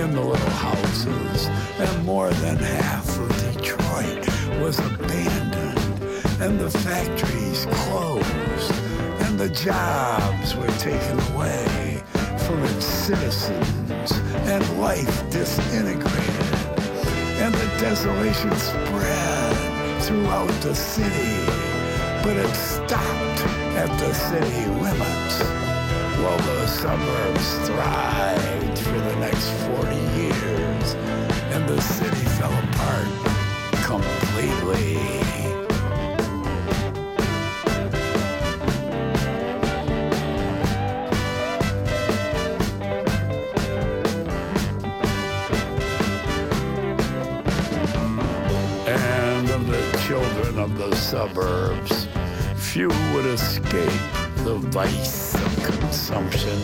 in 0.00 0.14
the 0.14 0.20
little 0.20 0.50
houses 0.50 1.46
and 1.78 2.04
more 2.04 2.30
than 2.30 2.56
half 2.56 3.08
of 3.18 3.28
Detroit 3.54 4.28
was 4.60 4.78
abandoned 4.78 6.02
and 6.42 6.60
the 6.60 6.70
factories 6.70 7.66
closed 7.70 8.72
and 9.22 9.38
the 9.38 9.48
jobs 9.48 10.54
were 10.56 10.74
taken 10.78 11.18
away 11.32 12.02
from 12.46 12.62
its 12.64 12.84
citizens 12.84 14.12
and 14.52 14.80
life 14.80 15.30
disintegrated 15.30 16.54
and 17.40 17.54
the 17.54 17.68
desolation 17.80 18.54
spread 18.56 20.02
throughout 20.02 20.50
the 20.60 20.74
city 20.74 21.46
but 22.22 22.36
it 22.36 22.54
stopped 22.54 23.17
at 23.78 23.98
the 24.00 24.12
city 24.12 24.66
limits 24.82 25.38
while 26.20 26.36
the 26.38 26.66
suburbs 26.66 27.48
thrived 27.68 28.78
for 28.78 28.98
the 28.98 29.16
next 29.20 29.50
40 29.68 29.94
years 30.18 30.94
and 31.54 31.68
the 31.68 31.80
city 31.80 32.24
fell 32.38 32.52
apart 32.52 33.06
completely 33.84 35.27
few 52.78 52.88
would 53.12 53.26
escape 53.26 53.90
the 54.44 54.54
vice 54.70 55.34
of 55.34 55.64
consumption 55.64 56.56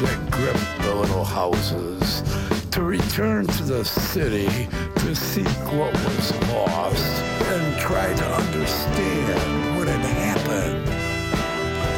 that 0.00 0.30
gripped 0.30 0.82
the 0.82 0.94
little 0.94 1.24
houses 1.24 2.22
to 2.70 2.82
return 2.82 3.46
to 3.46 3.62
the 3.64 3.84
city 3.84 4.48
to 4.96 5.14
seek 5.14 5.46
what 5.76 5.92
was 5.92 6.32
lost 6.48 7.04
and 7.52 7.78
try 7.78 8.14
to 8.14 8.24
understand 8.24 9.76
what 9.76 9.88
had 9.88 10.00
happened 10.24 10.86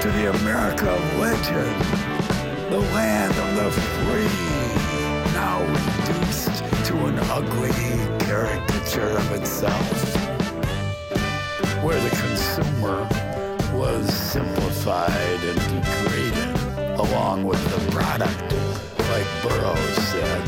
to 0.02 0.10
the 0.10 0.30
America 0.40 0.90
of 0.90 1.18
legend, 1.20 2.72
the 2.72 2.80
land 2.92 3.34
of 3.38 3.54
the 3.54 3.70
free, 3.70 5.32
now 5.32 5.60
reduced 5.62 6.58
to 6.88 7.06
an 7.06 7.16
ugly 7.30 7.70
caricature 8.26 9.16
of 9.16 9.30
itself, 9.30 10.16
where 11.84 12.00
the 12.02 12.10
consumer 12.16 13.13
was 13.96 14.12
simplified 14.12 15.40
and 15.44 15.60
degraded 15.70 16.56
along 16.98 17.44
with 17.44 17.62
the 17.72 17.92
product, 17.92 18.52
like 19.10 19.26
Burroughs 19.42 19.96
said. 20.10 20.42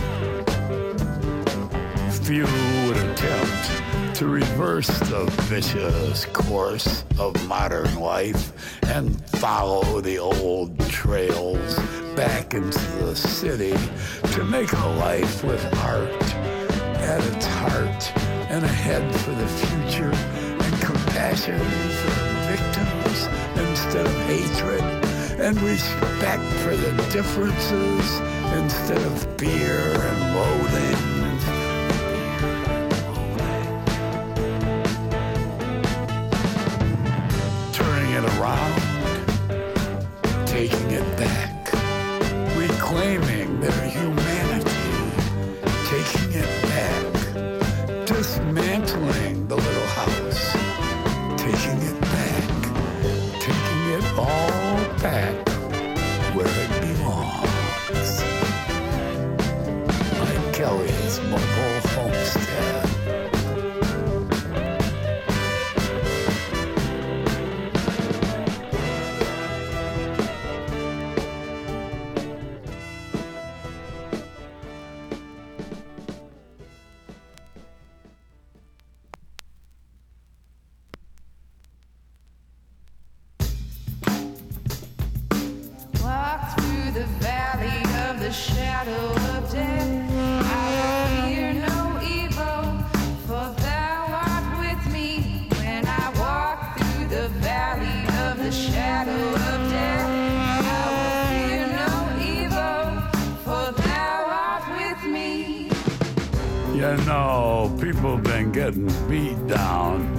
Few 2.25 2.45
would 2.45 2.97
attempt 2.97 4.17
to 4.17 4.27
reverse 4.27 4.89
the 5.11 5.27
vicious 5.43 6.25
course 6.27 7.05
of 7.19 7.33
modern 7.47 8.01
life 8.01 8.53
and 8.87 9.25
follow 9.27 10.01
the 10.01 10.19
old 10.19 10.79
trails 10.89 11.79
back 12.17 12.55
into 12.55 12.81
the 13.05 13.15
city 13.15 13.77
to 14.33 14.43
make 14.45 14.73
a 14.73 14.89
life 14.99 15.45
with 15.45 15.65
art 15.85 16.35
at 17.13 17.25
its 17.33 17.47
heart 17.47 18.17
and 18.51 18.65
a 18.65 18.69
head 18.69 19.15
for 19.21 19.33
the 19.33 19.47
future 19.47 20.13
and 20.13 20.81
compassion 20.83 21.61
for 21.61 22.26
instead 23.87 24.07
of 24.07 24.17
hatred 24.23 24.83
and 25.39 25.61
respect 25.63 26.43
for 26.65 26.75
the 26.77 26.91
differences 27.13 28.21
instead 28.53 29.01
of 29.01 29.39
fear 29.39 29.79
and 29.79 30.35
loathing. 30.35 31.16
The 86.97 87.05
valley 87.21 87.83
of 88.09 88.21
the 88.21 88.33
shadow 88.33 89.11
of 89.37 89.53
death, 89.53 90.11
I 90.47 90.65
will 90.77 91.27
fear 91.27 91.53
no 91.53 92.01
evil, 92.03 92.63
for 93.27 93.47
thou 93.61 93.99
art 94.27 94.49
with 94.65 94.83
me. 94.95 95.47
When 95.61 95.85
I 95.87 96.07
walk 96.19 96.79
through 96.79 97.09
the 97.09 97.29
valley 97.45 98.01
of 98.25 98.39
the 98.43 98.51
shadow 98.51 99.25
of 99.49 99.59
death, 99.77 100.09
I 100.73 100.87
will 100.97 101.21
fear 101.37 101.67
no 101.83 101.93
evil, 102.35 102.85
for 103.45 103.67
thou 103.83 104.17
art 104.49 104.67
with 104.81 105.01
me. 105.13 105.69
You 106.81 106.97
know, 107.05 107.77
people 107.79 108.17
been 108.17 108.53
getting 108.53 108.91
beat 109.07 109.47
down 109.47 110.17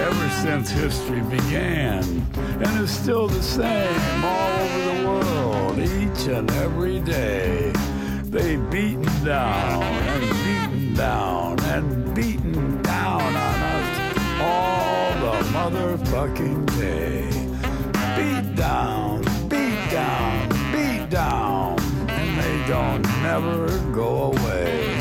ever 0.00 0.28
since 0.30 0.70
history 0.70 1.20
began. 1.22 2.04
And 2.34 2.82
it's 2.82 2.92
still 2.92 3.28
the 3.28 3.42
same 3.42 4.24
all 4.24 4.60
over 4.60 4.80
the 4.90 5.08
world, 5.08 5.78
each 5.78 6.26
and 6.28 6.50
every 6.52 7.00
day. 7.00 7.72
They 8.24 8.56
beaten 8.56 9.02
down 9.24 9.82
and 9.82 10.30
beaten 10.44 10.94
down 10.94 11.60
and 11.60 12.14
beaten 12.14 12.82
down 12.82 13.22
on 13.22 13.58
us 13.74 14.08
all 14.40 15.12
the 15.24 15.36
motherfucking 15.48 16.66
day. 16.78 17.30
Beat 18.16 18.54
down, 18.54 19.22
beat 19.48 19.90
down, 19.90 20.48
beat 20.72 21.08
down, 21.10 21.78
and 22.08 22.40
they 22.40 22.68
don't 22.68 23.02
never 23.22 23.66
go 23.92 24.32
away. 24.32 24.98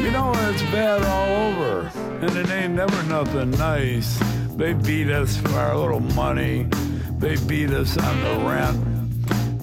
You 0.00 0.10
know 0.12 0.32
it's 0.48 0.62
bad 0.70 1.02
all 1.04 1.52
over, 1.52 1.90
and 2.20 2.36
it 2.36 2.50
ain't 2.50 2.74
never 2.74 3.02
nothing 3.04 3.50
nice. 3.52 4.18
They 4.56 4.72
beat 4.72 5.08
us 5.08 5.36
for 5.36 5.50
our 5.50 5.76
little 5.76 6.00
money. 6.00 6.66
They 7.18 7.36
beat 7.46 7.70
us 7.70 7.96
on 7.96 8.20
the 8.24 8.48
rent. 8.48 8.88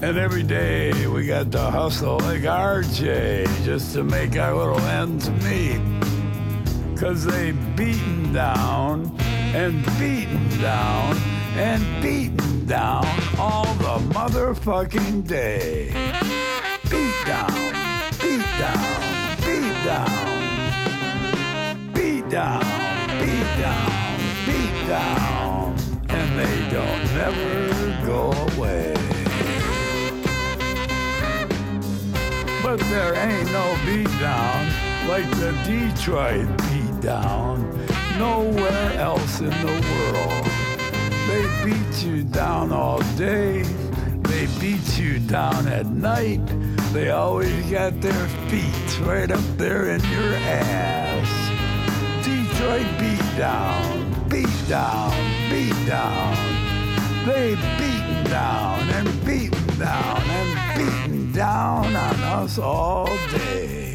And 0.02 0.18
every 0.18 0.44
day 0.44 1.08
we 1.08 1.28
got 1.28 1.52
to 1.52 1.60
hustle 1.60 2.20
like 2.20 2.42
RJ 2.42 3.66
just 3.66 3.94
to 3.94 4.04
make 4.04 4.38
our 4.38 4.56
little 4.56 4.80
ends 4.82 5.30
meet. 5.44 5.82
Cause 6.98 7.26
they 7.26 7.52
beaten 7.76 8.32
down 8.32 9.14
and 9.54 9.86
beaten 10.00 10.50
down 10.62 11.18
and 11.56 12.02
beaten 12.02 12.66
down 12.66 13.06
all 13.38 13.66
the 13.76 14.14
motherfucking 14.14 15.28
day. 15.28 15.88
Beat 16.90 17.26
down, 17.26 17.52
beat 18.22 18.46
down, 18.60 19.38
beat 19.42 19.74
down, 19.84 20.35
beat 22.26 22.32
down, 22.32 22.60
beat 23.20 23.62
down, 23.62 24.18
beat 24.46 24.88
down, 24.88 25.76
and 26.10 26.40
they 26.40 26.70
don't 26.72 27.04
never 27.14 28.06
go 28.06 28.32
away. 28.56 28.94
But 32.64 32.80
there 32.90 33.14
ain't 33.14 33.52
no 33.52 33.78
beat 33.86 34.20
down 34.20 34.66
like 35.08 35.30
the 35.38 35.52
Detroit 35.66 36.48
beat 36.64 37.02
down 37.02 37.88
nowhere 38.18 38.94
else 38.98 39.40
in 39.40 39.50
the 39.50 39.76
world. 39.92 40.46
They 41.28 41.64
beat 41.64 42.04
you 42.04 42.24
down 42.24 42.72
all 42.72 43.02
day. 43.18 43.62
They 44.24 44.48
beat 44.60 44.98
you 44.98 45.20
down 45.20 45.68
at 45.68 45.86
night. 45.86 46.42
They 46.92 47.12
always 47.12 47.70
got 47.70 48.02
their 48.02 48.28
feet 48.50 49.00
right 49.02 49.30
up 49.30 49.58
there 49.58 49.92
in 49.92 50.02
your 50.06 50.34
ass. 50.34 51.05
Detroit 52.66 53.00
beat 53.00 53.38
down, 53.38 54.28
beat 54.28 54.68
down, 54.68 55.12
beat 55.52 55.86
down. 55.86 56.36
They 57.24 57.54
beaten 57.78 58.24
down 58.24 58.90
and 58.90 59.08
beaten 59.24 59.78
down 59.78 60.22
and 60.24 60.80
beaten 60.80 61.32
down 61.32 61.96
on 61.96 62.16
us 62.42 62.58
all 62.58 63.06
day. 63.30 63.94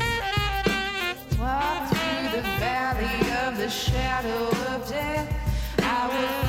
Walk 1.37 1.89
through 1.89 2.31
the 2.31 2.43
valley 2.61 3.33
of 3.45 3.59
the 3.59 3.69
shadow 3.69 4.47
of 4.73 4.89
death. 4.89 5.29
I 5.83 6.07
will 6.07 6.40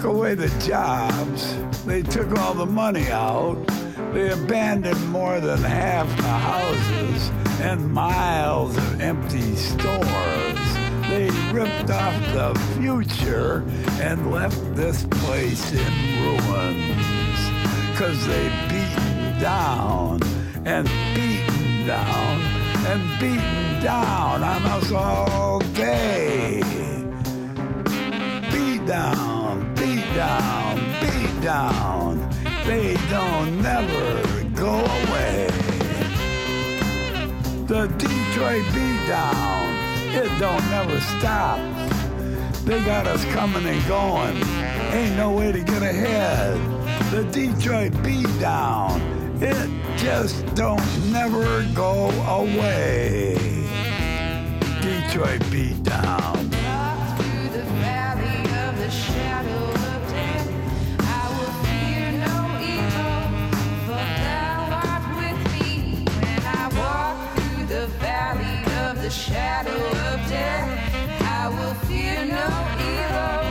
took 0.00 0.14
away 0.14 0.34
the 0.34 0.48
jobs. 0.66 1.54
They 1.84 2.02
took 2.02 2.32
all 2.38 2.54
the 2.54 2.64
money 2.64 3.08
out. 3.10 3.58
They 4.14 4.30
abandoned 4.30 5.10
more 5.10 5.40
than 5.40 5.58
half 5.58 6.08
the 6.16 6.22
houses 6.22 7.30
and 7.60 7.92
miles 7.92 8.74
of 8.78 9.00
empty 9.02 9.54
stores. 9.56 10.58
They 11.10 11.28
ripped 11.52 11.90
off 11.90 12.14
the 12.32 12.58
future 12.78 13.62
and 14.00 14.32
left 14.32 14.74
this 14.74 15.04
place 15.04 15.70
in 15.72 15.92
ruins. 16.22 17.98
Cause 17.98 18.26
they 18.26 18.48
beaten 18.70 19.38
down 19.38 20.22
and 20.64 20.88
beaten 21.14 21.86
down 21.86 22.40
and 22.86 23.20
beaten 23.20 23.82
down 23.82 24.42
on 24.42 24.62
us 24.62 24.92
all 24.92 25.58
day 25.74 26.62
beat 28.80 28.86
down, 28.86 29.39
down, 30.14 30.76
beat 31.00 31.40
down. 31.42 32.30
They 32.66 32.94
don't 33.08 33.62
never 33.62 34.22
go 34.54 34.74
away. 34.80 35.48
The 37.66 37.86
Detroit 37.98 38.64
beat 38.74 39.06
down, 39.06 39.74
it 40.14 40.30
don't 40.38 40.64
never 40.70 41.00
stop. 41.00 41.58
They 42.64 42.84
got 42.84 43.06
us 43.06 43.24
coming 43.26 43.64
and 43.64 43.86
going. 43.86 44.36
Ain't 44.92 45.16
no 45.16 45.32
way 45.32 45.52
to 45.52 45.60
get 45.60 45.82
ahead. 45.82 46.58
The 47.10 47.24
Detroit 47.24 47.92
beat 48.02 48.28
down, 48.40 49.00
it 49.40 49.70
just 49.96 50.46
don't 50.54 51.12
never 51.12 51.64
go 51.74 52.10
away. 52.28 53.36
Detroit 54.80 55.42
beat 55.50 55.82
down. 55.82 56.59
Shadow 69.10 69.70
of 69.72 70.28
death, 70.28 71.22
I 71.22 71.48
will 71.48 71.74
fear 71.86 72.24
no 72.26 72.46
evil, 72.78 73.42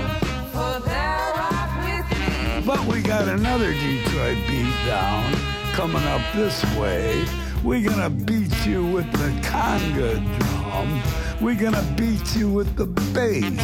for 0.53 0.79
thou 0.87 1.33
art 1.51 1.71
with 1.83 2.07
me. 2.17 2.65
But 2.65 2.85
we 2.85 3.01
got 3.01 3.27
another 3.27 3.73
Detroit 3.73 4.37
beat 4.47 4.73
down 4.85 5.33
coming 5.73 6.03
up 6.03 6.21
this 6.33 6.63
way. 6.77 7.25
We're 7.63 7.87
gonna 7.87 8.09
beat 8.09 8.65
you 8.65 8.85
with 8.85 9.11
the 9.11 9.29
conga 9.41 10.19
drum. 10.39 11.01
We're 11.41 11.55
gonna 11.59 11.83
beat 11.97 12.35
you 12.37 12.49
with 12.49 12.75
the 12.77 12.85
bass. 13.13 13.59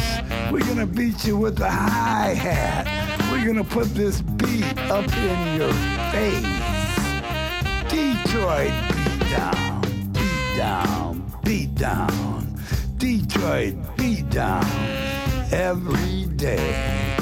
We're 0.52 0.66
gonna 0.66 0.86
beat 0.86 1.24
you 1.24 1.38
with 1.38 1.56
the 1.56 1.70
hi 1.70 2.34
hat. 2.34 2.86
We're 3.30 3.46
gonna 3.46 3.64
put 3.64 3.94
this 3.94 4.20
beat 4.20 4.66
up 4.90 5.10
in 5.16 5.56
your 5.56 5.72
face. 6.12 6.44
Detroit 7.88 8.72
beat 8.92 9.30
down, 9.30 9.80
beat 10.12 10.56
down, 10.58 11.05
beat 11.46 11.72
down. 11.76 12.58
Detroit 12.96 13.76
beat 13.96 14.28
down 14.30 14.66
every 15.52 16.26
day. 16.34 17.16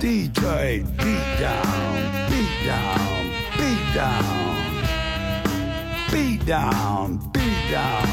Detroit 0.00 0.84
beat 0.96 1.28
down, 1.38 2.30
beat 2.30 2.66
down, 2.66 3.30
beat 3.56 3.94
down. 3.94 4.58
Beat 6.10 6.46
down, 6.46 7.18
beat 7.32 7.70
down, 7.70 8.08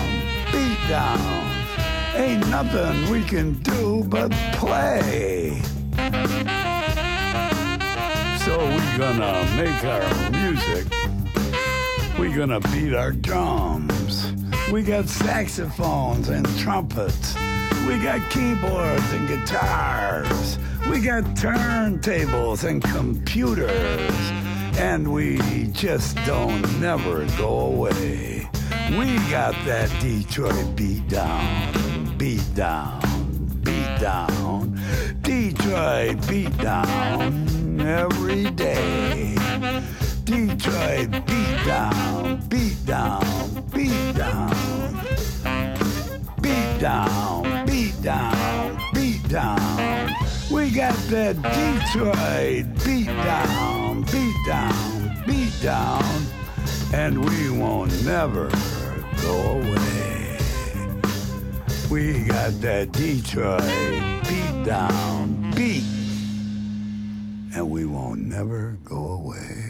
beat 0.52 0.90
down. 0.90 1.56
Ain't 2.16 2.48
nothing 2.50 3.10
we 3.10 3.24
can 3.24 3.54
do 3.64 4.04
but 4.08 4.32
play. 4.54 5.60
So 8.46 8.60
we 8.60 8.84
gonna 8.96 9.34
make 9.58 9.84
our 9.84 10.30
music. 10.30 10.86
We 12.20 12.32
gonna 12.32 12.60
beat 12.60 12.94
our 12.94 13.12
drums. 13.12 14.35
We 14.72 14.82
got 14.82 15.08
saxophones 15.08 16.30
and 16.30 16.46
trumpets. 16.58 17.36
We 17.88 18.00
got 18.00 18.30
keyboards 18.30 19.12
and 19.14 19.28
guitars. 19.28 20.58
We 20.90 21.02
got 21.02 21.24
turntables 21.36 22.68
and 22.68 22.84
computers. 22.84 24.12
And 24.78 25.14
we 25.14 25.38
just 25.72 26.18
don't 26.26 26.82
never 26.82 27.26
go 27.38 27.60
away. 27.68 28.50
We 28.92 29.16
got 29.30 29.54
that 29.66 29.90
Detroit 30.02 30.76
beat 30.76 31.08
down, 31.08 32.18
beat 32.18 32.54
down, 32.56 33.02
beat 33.64 34.00
down. 34.00 34.80
Detroit 35.22 36.28
beat 36.28 36.58
down. 36.58 37.56
every 37.80 38.50
day. 38.52 39.36
Detroit 40.26 41.12
beat 41.28 41.66
down, 41.68 42.42
beat 42.50 42.84
down, 42.84 43.64
beat 43.72 44.16
down. 44.16 44.50
Beat 46.42 46.80
down, 46.80 47.66
beat 47.68 48.02
down, 48.02 48.80
beat 48.92 49.30
down. 49.30 50.16
We 50.52 50.72
got 50.72 50.96
that 51.10 51.36
Detroit 51.36 52.66
beat 52.84 53.06
down, 53.06 54.02
beat 54.02 54.36
down, 54.48 55.24
beat 55.28 55.54
down. 55.62 56.04
And 56.92 57.24
we 57.24 57.52
won't 57.52 57.92
never 58.04 58.50
go 59.22 59.60
away. 59.60 60.40
We 61.92 62.24
got 62.24 62.60
that 62.62 62.92
Detroit 62.94 63.62
beat 64.28 64.66
down, 64.66 65.52
beat. 65.56 65.86
And 67.56 67.70
we 67.70 67.86
won't 67.86 68.22
never 68.22 68.76
go 68.84 69.22
away. 69.24 69.65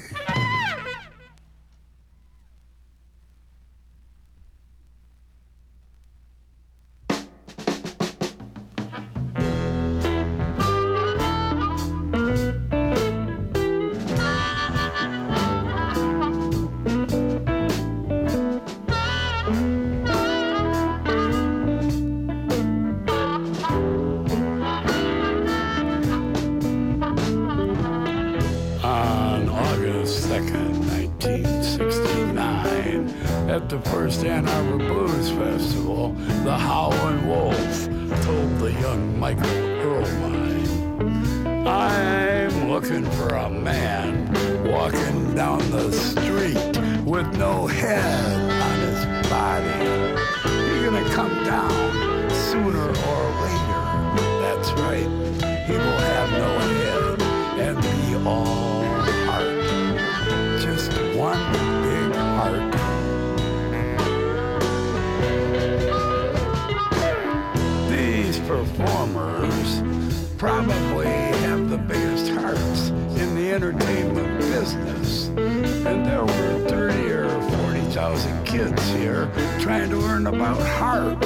Kids 78.56 78.90
here 78.92 79.30
trying 79.60 79.90
to 79.90 79.98
learn 79.98 80.28
about 80.28 80.58
heart, 80.80 81.18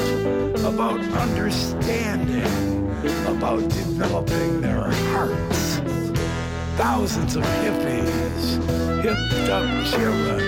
about 0.66 1.00
understanding, 1.26 2.90
about 3.28 3.62
developing 3.70 4.62
their 4.62 4.90
hearts. 5.12 5.78
Thousands 6.76 7.36
of 7.36 7.44
hippies, 7.44 8.46
hipped 9.04 9.50
up 9.52 9.68
children 9.94 10.42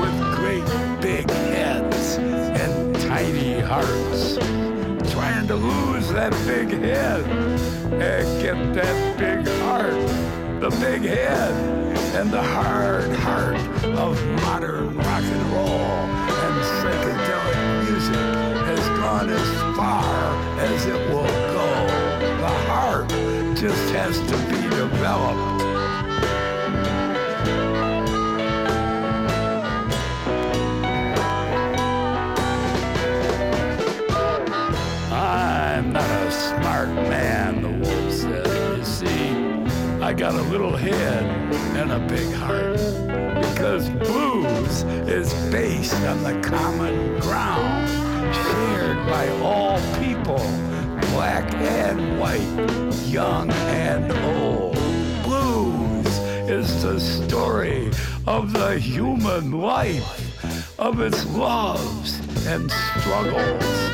with 0.00 0.36
great 0.36 1.00
big 1.00 1.28
heads 1.28 2.18
and 2.18 2.94
tiny 3.00 3.58
hearts 3.58 4.36
trying 5.12 5.48
to 5.48 5.56
lose 5.56 6.08
that 6.12 6.32
big 6.46 6.68
head 6.80 7.24
and 7.92 8.40
get 8.40 8.74
that 8.74 9.18
big 9.18 9.52
heart. 9.62 10.60
The 10.60 10.70
big 10.80 11.02
head 11.02 11.74
and 12.14 12.30
the 12.30 12.42
hard 12.42 13.10
heart 13.16 13.56
of 13.96 14.24
modern 14.42 15.03
gone 19.14 19.30
as 19.30 19.76
far 19.76 20.58
as 20.58 20.86
it 20.86 21.08
will 21.10 21.22
go. 21.54 21.66
The 22.42 22.54
heart 22.68 23.08
just 23.56 23.90
has 23.94 24.18
to 24.18 24.36
be 24.50 24.60
developed. 24.74 25.62
I'm 35.12 35.92
not 35.92 36.10
a 36.10 36.32
smart 36.32 36.88
man, 36.88 37.62
the 37.62 37.68
wolf 37.68 38.12
said. 38.12 38.78
You 38.78 38.84
see, 38.84 39.30
I 40.02 40.12
got 40.12 40.34
a 40.34 40.42
little 40.42 40.76
head 40.76 41.24
and 41.76 41.92
a 41.92 42.00
big 42.08 42.32
heart. 42.34 42.78
Because 43.54 43.88
blues 43.90 44.82
is 45.08 45.32
based 45.52 45.94
on 45.94 46.22
the 46.24 46.40
common 46.48 47.20
ground, 47.20 48.03
shared 48.32 49.06
by 49.06 49.28
all 49.42 49.78
people, 49.98 50.38
black 51.12 51.52
and 51.54 52.18
white, 52.18 52.94
young 53.06 53.50
and 53.50 54.12
old. 54.24 54.74
Blues 55.24 56.18
is 56.48 56.82
the 56.82 56.98
story 56.98 57.90
of 58.26 58.52
the 58.52 58.78
human 58.78 59.52
life, 59.60 60.78
of 60.78 61.00
its 61.00 61.26
loves 61.26 62.20
and 62.46 62.70
struggles 62.98 63.84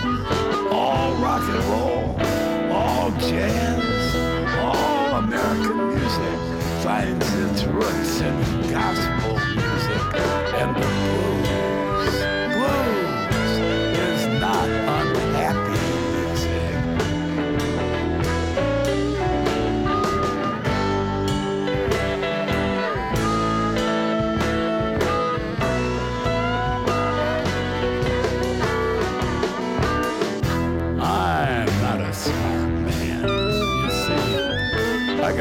all 0.72 1.14
rock 1.16 1.42
and 1.42 1.64
roll, 1.64 2.72
all 2.72 3.10
jazz, 3.12 4.14
all 4.58 5.18
American 5.18 5.88
music 5.88 6.38
finds 6.82 7.34
its 7.34 7.64
roots 7.64 8.20
in 8.20 8.34
gospel 8.70 9.34
music 9.54 10.14
and 10.60 10.76
the 10.76 10.80
blues. 10.80 11.39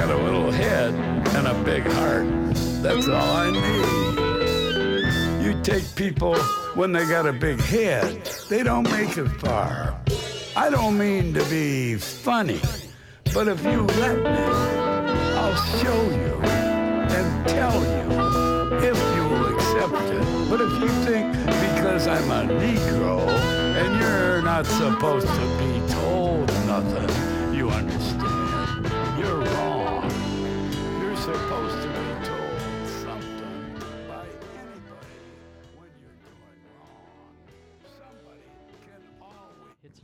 Got 0.10 0.22
a 0.22 0.24
little 0.24 0.51
head 0.51 0.93
and 1.36 1.47
a 1.47 1.53
big 1.64 1.84
heart. 1.84 2.26
That's 2.82 3.07
all 3.07 3.32
I 3.38 3.51
need. 3.51 4.16
You 5.45 5.62
take 5.62 5.84
people 5.95 6.36
when 6.74 6.91
they 6.93 7.05
got 7.05 7.28
a 7.28 7.34
big 7.34 7.60
head, 7.60 8.26
they 8.49 8.64
don't 8.64 8.89
make 8.89 9.16
it 9.20 9.28
far. 9.28 9.95
I 10.55 10.72
don't 10.72 10.97
mean 10.97 11.36
to 11.36 11.43
be 11.45 11.95
funny, 11.95 12.60
but 13.36 13.47
if 13.47 13.64
you 13.64 13.84
let 13.84 14.18
me, 14.18 14.45
I'll 15.38 15.55
show 15.78 16.01
you 16.10 16.41
and 16.43 17.47
tell 17.47 17.80
you 17.80 18.10
if 18.80 18.97
you 19.16 19.24
will 19.30 19.53
accept 19.53 19.93
it. 19.93 20.49
But 20.49 20.62
if 20.62 20.72
you 20.82 20.89
think 21.05 21.32
because 21.45 22.07
I'm 22.07 22.32
a 22.32 22.51
Negro 22.51 23.28
and 23.30 23.99
you're 24.01 24.41
not 24.41 24.66
supposed 24.66 25.28
to 25.28 25.57
be 25.60 25.82
told 25.93 26.47
nothing, 26.66 27.28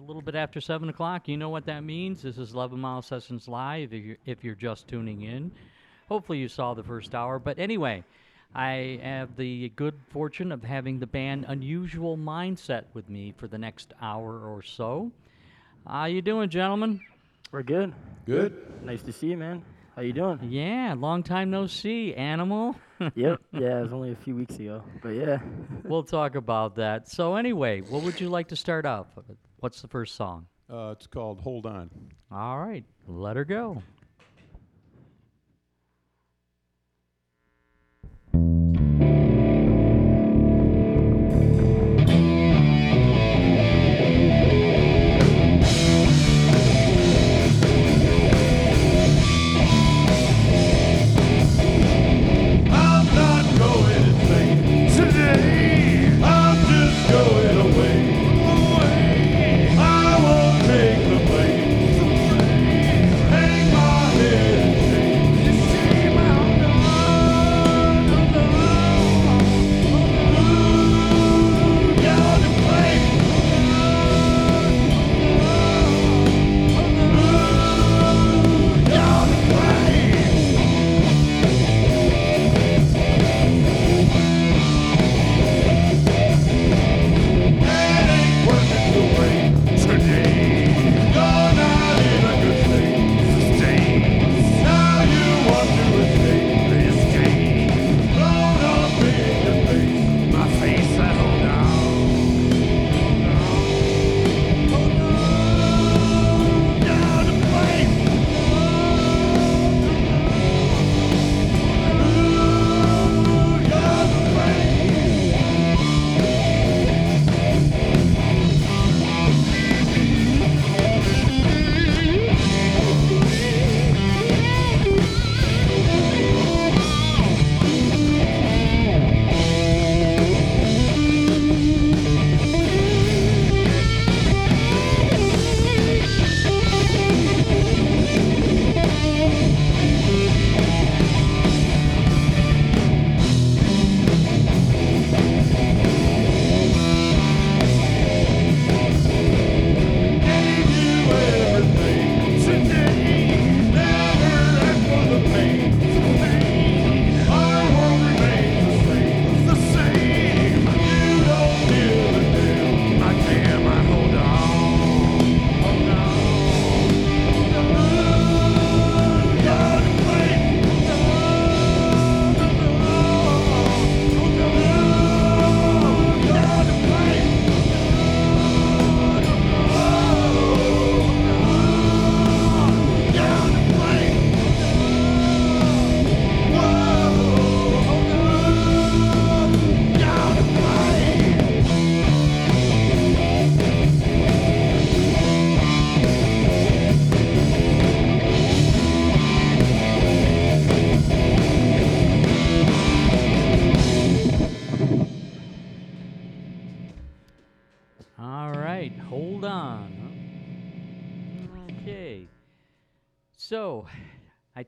little 0.06 0.22
bit 0.22 0.36
after 0.36 0.62
7 0.62 0.88
o'clock. 0.89 1.28
You 1.28 1.38
know 1.38 1.49
what 1.49 1.66
that 1.66 1.84
means. 1.84 2.22
This 2.22 2.38
is 2.38 2.53
11 2.53 2.80
Mile 2.80 3.01
Sessions 3.01 3.47
Live 3.47 3.93
if 3.93 4.03
you're, 4.03 4.18
if 4.26 4.43
you're 4.43 4.56
just 4.56 4.88
tuning 4.88 5.24
in. 5.24 5.51
Hopefully, 6.08 6.38
you 6.38 6.47
saw 6.47 6.74
the 6.74 6.84
first 6.84 7.16
hour. 7.16 7.39
But 7.39 7.58
anyway, 7.58 8.03
I 8.53 8.99
have 9.01 9.36
the 9.36 9.70
good 9.76 9.95
fortune 10.10 10.51
of 10.51 10.64
having 10.64 10.99
the 10.99 11.08
band 11.08 11.45
Unusual 11.47 12.18
Mindset 12.18 12.84
with 12.93 13.10
me 13.10 13.34
for 13.36 13.47
the 13.47 13.58
next 13.58 13.93
hour 14.01 14.39
or 14.39 14.62
so. 14.62 15.12
How 15.88 16.06
you 16.06 16.22
doing, 16.22 16.49
gentlemen? 16.49 17.01
We're 17.51 17.64
good. 17.64 17.93
Good. 18.26 18.84
Nice 18.84 19.01
to 19.03 19.12
see 19.12 19.28
you, 19.28 19.38
man. 19.38 19.64
How 19.95 20.01
you 20.01 20.14
doing? 20.14 20.39
Yeah, 20.43 20.93
long 20.97 21.24
time 21.24 21.49
no 21.49 21.68
see, 21.68 22.14
Animal. 22.14 22.76
yep. 23.16 23.41
Yeah, 23.51 23.80
it 23.80 23.82
was 23.84 23.93
only 23.93 24.12
a 24.12 24.16
few 24.16 24.36
weeks 24.36 24.56
ago, 24.56 24.84
but 25.01 25.10
yeah. 25.10 25.39
we'll 25.84 26.03
talk 26.03 26.36
about 26.36 26.76
that. 26.76 27.10
So, 27.10 27.36
anyway, 27.36 27.82
what 27.82 28.03
would 28.03 28.20
you 28.20 28.30
like 28.30 28.49
to 28.49 28.56
start 28.56 28.86
off? 28.86 29.08
with? 29.16 29.38
What's 29.66 29.82
the 29.82 29.88
first 29.88 30.13
song? 30.13 30.45
Uh, 30.72 30.93
it's 30.95 31.07
called 31.07 31.41
Hold 31.41 31.66
On. 31.66 31.89
All 32.32 32.59
right, 32.59 32.86
let 33.07 33.36
her 33.36 33.43
go. 33.43 33.82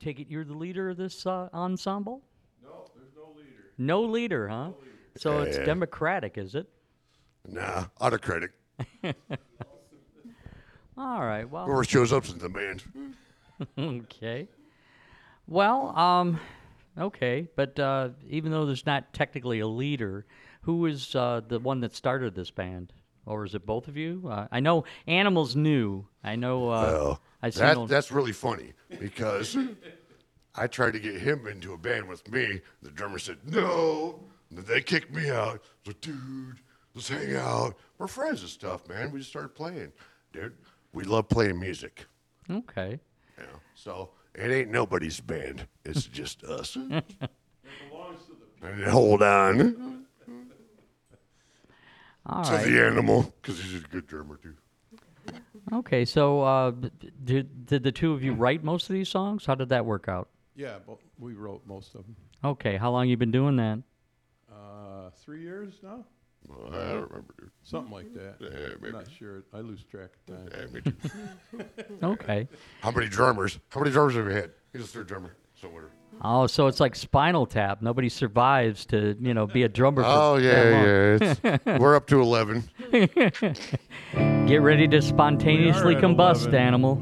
Take 0.08 0.20
it 0.22 0.28
you're 0.30 0.46
the 0.46 0.54
leader 0.54 0.90
of 0.90 0.98
this 0.98 1.26
uh, 1.26 1.50
ensemble? 1.54 2.22
No, 2.64 2.90
there's 2.96 3.10
no 3.14 3.34
leader. 3.36 3.74
No 3.78 4.04
leader, 4.04 4.48
huh? 4.48 4.70
So 5.18 5.42
it's 5.42 5.58
democratic, 5.58 6.38
is 6.38 6.56
it? 6.56 6.70
Nah, 7.46 7.86
autocratic. 8.00 8.52
All 10.98 11.22
right. 11.22 11.50
Well. 11.50 11.66
Whoever 11.66 11.84
shows 11.84 12.14
up's 12.14 12.32
in 12.32 12.38
the 12.40 12.50
band. 12.50 12.84
okay. 13.78 14.48
Well, 15.48 15.98
um, 15.98 16.40
okay, 16.98 17.48
but 17.56 17.78
uh, 17.80 18.10
even 18.30 18.52
though 18.52 18.66
there's 18.66 18.86
not 18.86 19.12
technically 19.14 19.60
a 19.60 19.68
leader, 19.68 20.26
who 20.62 20.86
is 20.86 21.16
uh, 21.16 21.42
the 21.48 21.60
one 21.60 21.82
that 21.82 21.96
started 21.96 22.34
this 22.36 22.52
band, 22.52 22.94
or 23.26 23.46
is 23.46 23.56
it 23.56 23.66
both 23.66 23.88
of 23.88 23.98
you? 23.98 24.24
Uh, 24.30 24.48
I 24.52 24.60
know 24.60 24.86
Animals 25.08 25.56
new. 25.56 26.08
I 26.24 26.36
know. 26.36 26.70
Uh, 26.70 26.92
Well, 26.92 27.22
I 27.42 27.50
that, 27.52 27.88
that's 27.88 28.12
really 28.12 28.32
funny 28.32 28.74
because 29.00 29.58
I 30.58 30.68
tried 30.68 30.94
to 30.94 31.00
get 31.00 31.22
him 31.22 31.46
into 31.48 31.74
a 31.74 31.78
band 31.78 32.08
with 32.08 32.30
me. 32.30 32.62
The 32.82 32.90
drummer 32.90 33.20
said 33.20 33.38
no. 33.46 34.20
And 34.50 34.60
they 34.66 34.82
kicked 34.82 35.14
me 35.14 35.30
out. 35.30 35.64
So, 35.86 35.94
dude, 36.02 36.60
let's 36.96 37.10
hang 37.10 37.36
out. 37.36 37.76
We're 37.98 38.08
friends 38.08 38.42
and 38.42 38.50
stuff, 38.50 38.88
man. 38.88 39.12
We 39.12 39.20
just 39.20 39.30
started 39.30 39.50
playing, 39.50 39.92
dude. 40.34 40.54
We 40.94 41.04
love 41.04 41.30
playing 41.30 41.60
music. 41.60 42.06
Okay. 42.50 43.00
Know, 43.38 43.46
so 43.76 44.10
it 44.34 44.50
ain't 44.50 44.72
nobody's 44.72 45.20
band. 45.20 45.68
It's 45.86 46.06
just 46.08 46.44
us. 46.44 46.76
and 48.62 48.84
hold 48.86 49.22
on 49.22 50.06
All 52.26 52.44
to 52.44 52.52
right. 52.52 52.66
the 52.66 52.84
animal 52.84 53.34
because 53.42 53.62
he's 53.62 53.84
a 53.84 53.88
good 53.88 54.08
drummer 54.08 54.38
too. 54.38 54.56
Okay, 55.74 56.06
so 56.06 56.42
uh, 56.42 56.72
did 57.26 57.66
did 57.66 57.84
the 57.84 57.92
two 57.92 58.14
of 58.14 58.24
you 58.24 58.34
write 58.34 58.64
most 58.64 58.90
of 58.90 58.94
these 58.94 59.10
songs? 59.10 59.46
How 59.46 59.54
did 59.54 59.70
that 59.70 59.86
work 59.86 60.08
out? 60.08 60.30
Yeah, 60.58 60.80
but 60.86 60.98
we 61.20 61.34
wrote 61.36 61.62
most 61.66 61.96
of 61.96 62.02
them. 62.04 62.16
Okay, 62.44 62.76
how 62.76 62.92
long 62.92 63.08
you 63.08 63.16
been 63.16 63.32
doing 63.32 63.56
that? 63.58 63.80
Uh, 64.52 65.12
three 65.24 65.42
years 65.42 65.76
now? 65.84 66.04
Well, 66.48 66.68
I 66.74 66.94
don't 66.94 67.10
remember, 67.10 67.34
dude. 67.40 67.52
Something 67.64 67.92
like 67.94 68.14
that. 68.16 68.36
Yeah, 68.40 68.50
maybe. 68.82 68.88
I'm 68.88 68.94
not 68.94 69.08
sure. 69.12 69.44
I 69.54 69.60
lose 69.60 69.84
track 69.84 70.10
of 70.28 70.36
time. 70.36 70.50
Yeah, 70.52 70.66
me 70.74 70.82
too. 70.82 71.66
Okay. 72.08 72.48
How 72.82 72.92
many 72.92 73.08
drummers? 73.08 73.60
How 73.70 73.82
many 73.82 73.92
drummers 73.92 74.16
have 74.16 74.26
you 74.26 74.32
had? 74.32 74.52
He's 74.74 74.84
a 74.84 74.88
third 74.88 75.08
drummer. 75.08 75.36
So 75.60 75.68
whatever. 75.68 75.92
Oh, 76.22 76.48
so 76.48 76.68
it's 76.68 76.80
like 76.80 76.96
Spinal 76.96 77.46
Tap. 77.46 77.82
Nobody 77.82 78.10
survives 78.10 78.86
to 78.88 79.16
you 79.20 79.34
know 79.34 79.46
be 79.48 79.64
a 79.64 79.70
drummer. 79.70 80.04
For 80.04 80.10
Oh 80.10 80.40
that 80.40 80.44
yeah, 80.44 80.72
long. 80.72 80.86
yeah. 81.44 81.58
It's, 81.66 81.66
we're 81.82 81.96
up 81.96 82.08
to 82.08 82.22
eleven. 82.22 82.64
Get 84.48 84.62
ready 84.62 84.88
to 84.88 85.02
spontaneously 85.02 85.96
at 85.96 86.02
combust, 86.04 86.42
11. 86.48 86.56
animal. 86.56 86.96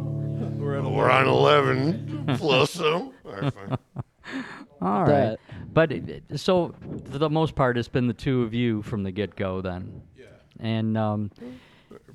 We're, 0.83 0.87
at 0.87 0.91
We're 0.93 1.09
on 1.11 1.27
eleven 1.27 2.25
plus 2.37 2.71
some. 2.71 3.13
All 3.25 3.31
right, 3.31 3.53
fine. 3.53 3.77
All 4.81 5.01
right. 5.01 5.07
That- 5.07 5.39
But 5.73 5.91
it- 5.91 6.09
it- 6.31 6.39
so 6.39 6.73
for 7.11 7.17
the 7.17 7.29
most 7.29 7.55
part, 7.55 7.77
it's 7.77 7.87
been 7.87 8.07
the 8.07 8.13
two 8.13 8.43
of 8.43 8.53
you 8.53 8.81
from 8.81 9.03
the 9.03 9.11
get 9.11 9.35
go 9.35 9.61
then. 9.61 10.01
Yeah. 10.17 10.25
And 10.59 10.97
um, 10.97 11.31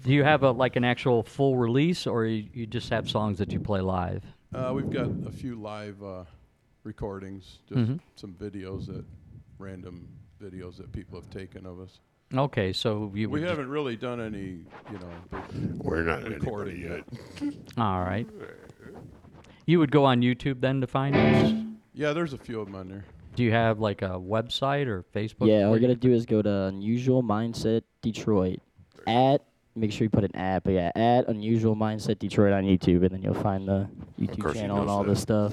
do 0.02 0.12
you 0.12 0.24
have 0.24 0.42
a 0.42 0.50
like 0.50 0.76
an 0.76 0.84
actual 0.84 1.22
full 1.22 1.56
release, 1.56 2.06
or 2.06 2.24
you, 2.26 2.46
you 2.52 2.66
just 2.66 2.88
have 2.90 3.08
songs 3.08 3.38
that 3.38 3.52
you 3.52 3.60
play 3.60 3.80
live? 3.80 4.22
Uh, 4.54 4.72
we've 4.74 4.90
got 4.90 5.06
a 5.26 5.30
few 5.30 5.56
live 5.56 6.02
uh, 6.02 6.24
recordings, 6.84 7.58
just 7.68 7.80
Mm-hmm. 7.80 7.96
some 8.16 8.32
videos 8.34 8.86
that, 8.86 9.04
random 9.58 10.08
videos 10.42 10.76
that 10.78 10.90
people 10.92 11.20
have 11.20 11.28
taken 11.30 11.66
of 11.66 11.80
us. 11.80 12.00
Okay, 12.32 12.72
so 12.72 13.10
you 13.14 13.28
We 13.28 13.40
would 13.40 13.48
haven't 13.48 13.68
really 13.68 13.96
done 13.96 14.20
any, 14.20 14.60
you 14.92 14.98
know, 15.00 15.42
We're 15.78 16.02
not 16.04 16.22
recording 16.22 16.82
anybody 16.84 17.04
yet. 17.40 17.52
yet. 17.54 17.54
all 17.76 18.00
right. 18.02 18.26
You 19.66 19.78
would 19.80 19.90
go 19.90 20.04
on 20.04 20.20
YouTube 20.20 20.60
then 20.60 20.80
to 20.80 20.86
find 20.86 21.16
us. 21.16 21.52
Yeah, 21.92 22.12
there's 22.12 22.32
a 22.32 22.38
few 22.38 22.60
of 22.60 22.66
them 22.66 22.76
on 22.76 22.88
there. 22.88 23.04
Do 23.34 23.42
you 23.42 23.52
have 23.52 23.80
like 23.80 24.02
a 24.02 24.10
website 24.10 24.86
or 24.86 25.04
Facebook? 25.14 25.48
yeah, 25.48 25.64
all 25.64 25.70
where 25.70 25.78
you 25.80 25.88
you 25.88 25.94
gotta 25.94 26.00
do 26.00 26.12
is 26.12 26.24
go 26.26 26.40
to 26.42 26.50
Unusual 26.64 27.22
Mindset 27.22 27.82
Detroit. 28.02 28.60
At 29.06 29.42
make 29.76 29.92
sure 29.92 30.04
you 30.04 30.10
put 30.10 30.24
an 30.24 30.34
at, 30.36 30.62
but 30.64 30.72
yeah, 30.72 30.90
at 30.94 31.28
Unusual 31.28 31.74
Mindset 31.76 32.18
Detroit 32.18 32.52
on 32.52 32.64
YouTube, 32.64 33.02
and 33.02 33.10
then 33.10 33.22
you'll 33.22 33.34
find 33.34 33.66
the 33.68 33.88
YouTube 34.20 34.40
course 34.42 34.54
he 34.54 34.60
channel 34.60 34.78
and 34.78 34.86
knows 34.86 34.92
all 34.92 35.02
that. 35.04 35.10
this 35.10 35.20
stuff. 35.20 35.52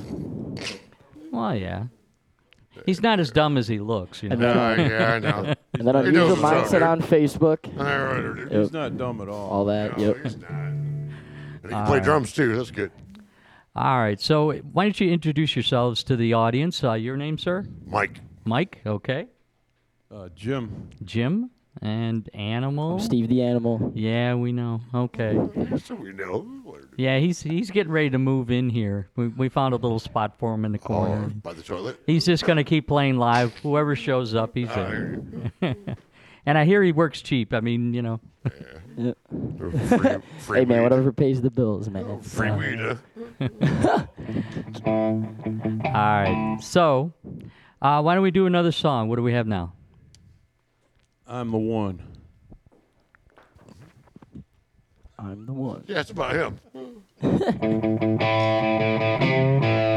Well, 1.31 1.55
yeah. 1.55 1.85
He's 2.85 3.01
not 3.01 3.19
as 3.19 3.31
dumb 3.31 3.57
as 3.57 3.67
he 3.67 3.79
looks, 3.79 4.23
you 4.23 4.29
know. 4.29 4.33
And 4.33 4.41
then, 4.43 4.57
Uh, 4.57 4.89
yeah, 4.89 5.13
I 5.13 5.19
know. 5.19 5.53
and 5.73 5.87
then 5.87 5.95
He 6.05 6.11
knows 6.11 6.31
Unusual 6.31 6.35
what's 6.35 6.43
up, 6.43 6.53
Mindset 6.53 6.71
dude. 6.71 6.81
on 6.83 7.01
Facebook. 7.01 7.77
All 7.79 7.83
right, 8.05 8.21
dude. 8.35 8.51
Yep. 8.51 8.61
He's 8.61 8.71
not 8.73 8.97
dumb 8.97 9.21
at 9.21 9.29
all. 9.29 9.49
All 9.49 9.65
that. 9.65 9.97
No, 9.97 10.03
yep. 10.07 10.17
he's 10.23 10.37
not. 10.37 10.51
And 10.51 11.11
he 11.63 11.69
can 11.69 11.85
play 11.85 11.97
right. 11.97 12.03
drums 12.03 12.33
too. 12.33 12.55
That's 12.55 12.71
good. 12.71 12.91
All 13.75 13.99
right. 13.99 14.19
So 14.19 14.53
why 14.53 14.85
don't 14.85 14.99
you 14.99 15.11
introduce 15.11 15.55
yourselves 15.55 16.03
to 16.05 16.15
the 16.15 16.33
audience? 16.33 16.83
Uh, 16.83 16.93
your 16.93 17.17
name, 17.17 17.37
sir? 17.37 17.65
Mike. 17.85 18.21
Mike. 18.45 18.81
Okay. 18.85 19.27
Uh, 20.09 20.29
Jim, 20.35 20.89
Jim 21.03 21.49
and 21.81 22.29
Animal. 22.33 22.93
I'm 22.93 22.99
Steve 22.99 23.27
the 23.29 23.41
Animal. 23.41 23.91
Yeah, 23.95 24.35
we 24.35 24.51
know. 24.51 24.81
Okay. 24.93 25.37
So 25.83 25.95
we 25.95 26.11
know. 26.13 26.45
Yeah, 26.97 27.19
he's 27.19 27.41
he's 27.41 27.69
getting 27.71 27.91
ready 27.91 28.09
to 28.09 28.17
move 28.17 28.49
in 28.51 28.69
here. 28.69 29.07
We 29.15 29.27
we 29.27 29.49
found 29.49 29.73
a 29.73 29.77
little 29.77 29.99
spot 29.99 30.33
for 30.39 30.53
him 30.53 30.65
in 30.65 30.71
the 30.71 30.79
Oh, 30.79 30.87
corner. 30.87 31.27
by 31.43 31.53
the 31.53 31.61
toilet. 31.61 31.99
He's 32.07 32.25
just 32.25 32.45
gonna 32.45 32.63
keep 32.63 32.87
playing 32.87 33.17
live. 33.17 33.53
Whoever 33.57 33.95
shows 33.95 34.33
up, 34.33 34.51
he's 34.55 34.67
there. 34.69 35.21
and 35.61 36.57
I 36.57 36.65
hear 36.65 36.81
he 36.83 36.91
works 36.91 37.21
cheap. 37.21 37.53
I 37.53 37.59
mean, 37.59 37.93
you 37.93 38.01
know. 38.01 38.19
Yep. 38.97 39.17
Free, 39.57 39.71
free 40.39 40.59
Hey 40.59 40.65
man, 40.65 40.77
weed. 40.79 40.83
whatever 40.83 41.11
pays 41.11 41.41
the 41.41 41.51
bills, 41.51 41.89
man. 41.89 42.19
Free 42.21 42.49
Uh, 42.49 42.57
weed. 42.57 42.79
Huh? 42.79 44.05
All 44.85 45.91
right. 45.93 46.57
So, 46.61 47.13
uh, 47.81 48.01
why 48.01 48.13
don't 48.15 48.23
we 48.23 48.31
do 48.31 48.45
another 48.47 48.71
song? 48.71 49.07
What 49.09 49.17
do 49.17 49.23
we 49.23 49.33
have 49.33 49.47
now? 49.47 49.73
I'm 51.27 51.51
the 51.51 51.57
one. 51.57 52.01
I'm 55.19 55.45
the 55.45 55.53
one. 55.53 55.83
Yeah, 55.87 55.99
it's 55.99 56.11
about 56.11 56.35
him. 56.35 56.59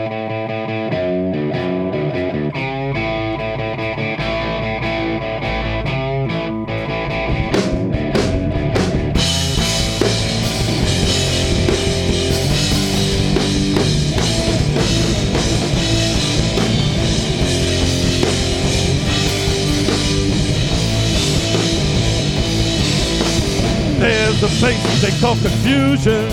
A 24.43 24.49
place 24.59 25.03
they 25.03 25.13
call 25.21 25.37
confusion. 25.37 26.25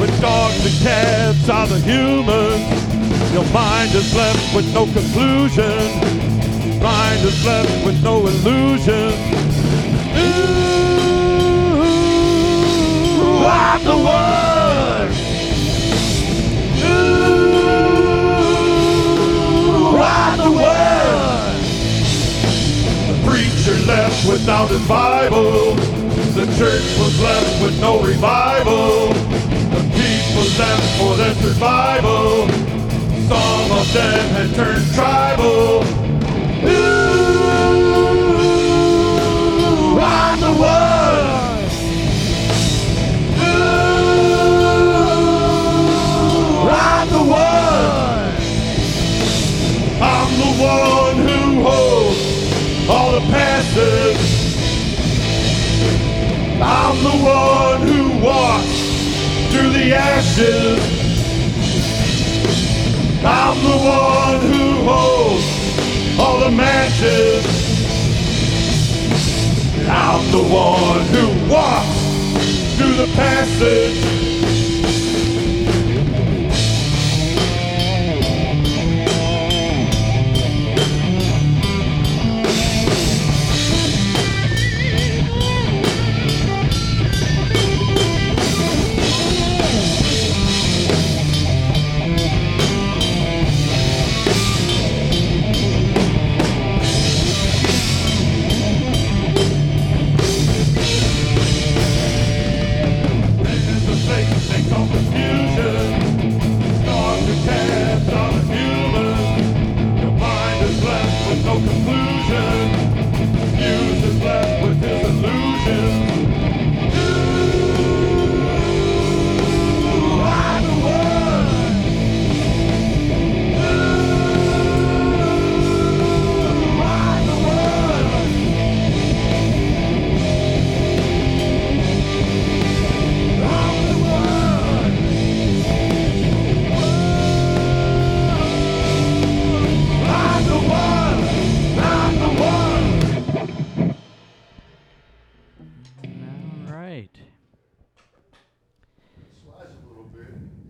With 0.00 0.18
dogs 0.18 0.64
and 0.64 0.74
cats 0.82 1.48
are 1.50 1.66
the 1.66 1.78
humans. 1.80 2.64
Your 3.34 3.44
mind 3.52 3.94
is 3.94 4.14
left 4.16 4.54
with 4.54 4.72
no 4.72 4.86
conclusion. 4.86 6.00
Mind 6.80 7.22
is 7.22 7.44
left 7.44 7.84
with 7.84 8.02
no 8.02 8.26
illusion. 8.26 9.12
Ooh, 10.16 10.64
I'm 13.44 13.84
the 13.84 13.96
one. 13.98 15.12
Ooh, 19.84 19.98
I'm 19.98 20.38
the 20.38 20.50
one. 20.50 21.60
The 23.10 23.16
preacher 23.28 23.76
left 23.86 24.24
without 24.26 24.70
his 24.70 24.88
Bible. 24.88 26.07
The 26.38 26.46
church 26.56 26.86
was 27.00 27.20
left 27.20 27.60
with 27.60 27.80
no 27.80 28.00
revival. 28.00 29.12
The 29.12 29.82
people 29.90 30.46
left 30.56 30.96
for 30.96 31.16
their 31.16 31.34
survival. 31.34 32.46
Some 33.26 33.72
of 33.72 33.92
them 33.92 34.30
had 34.36 34.54
turned 34.54 34.86
tribal. 34.94 35.82
Ooh, 36.62 37.08
I'm 39.98 40.38
the 40.38 40.52
one. 40.52 41.26
Ooh, 43.42 43.88
I'm 46.70 47.08
the 47.10 47.24
one. 47.34 48.32
I'm 50.00 50.30
the 50.38 50.52
one 50.62 51.16
who 51.26 51.62
holds 51.64 52.22
all 52.88 53.10
the 53.10 53.26
passes. 53.32 54.27
I'm 56.60 56.96
the 57.04 57.10
one 57.24 57.80
who 57.86 58.24
walks 58.24 58.78
through 59.50 59.70
the 59.70 59.94
ashes. 59.94 60.80
I'm 63.24 63.62
the 63.62 63.76
one 63.76 64.40
who 64.50 64.88
holds 64.88 66.18
all 66.18 66.40
the 66.40 66.50
matches. 66.50 67.46
I'm 69.88 70.30
the 70.32 70.42
one 70.42 71.00
who 71.06 71.48
walks 71.48 72.76
through 72.76 72.94
the 72.94 73.12
passage. 73.14 74.17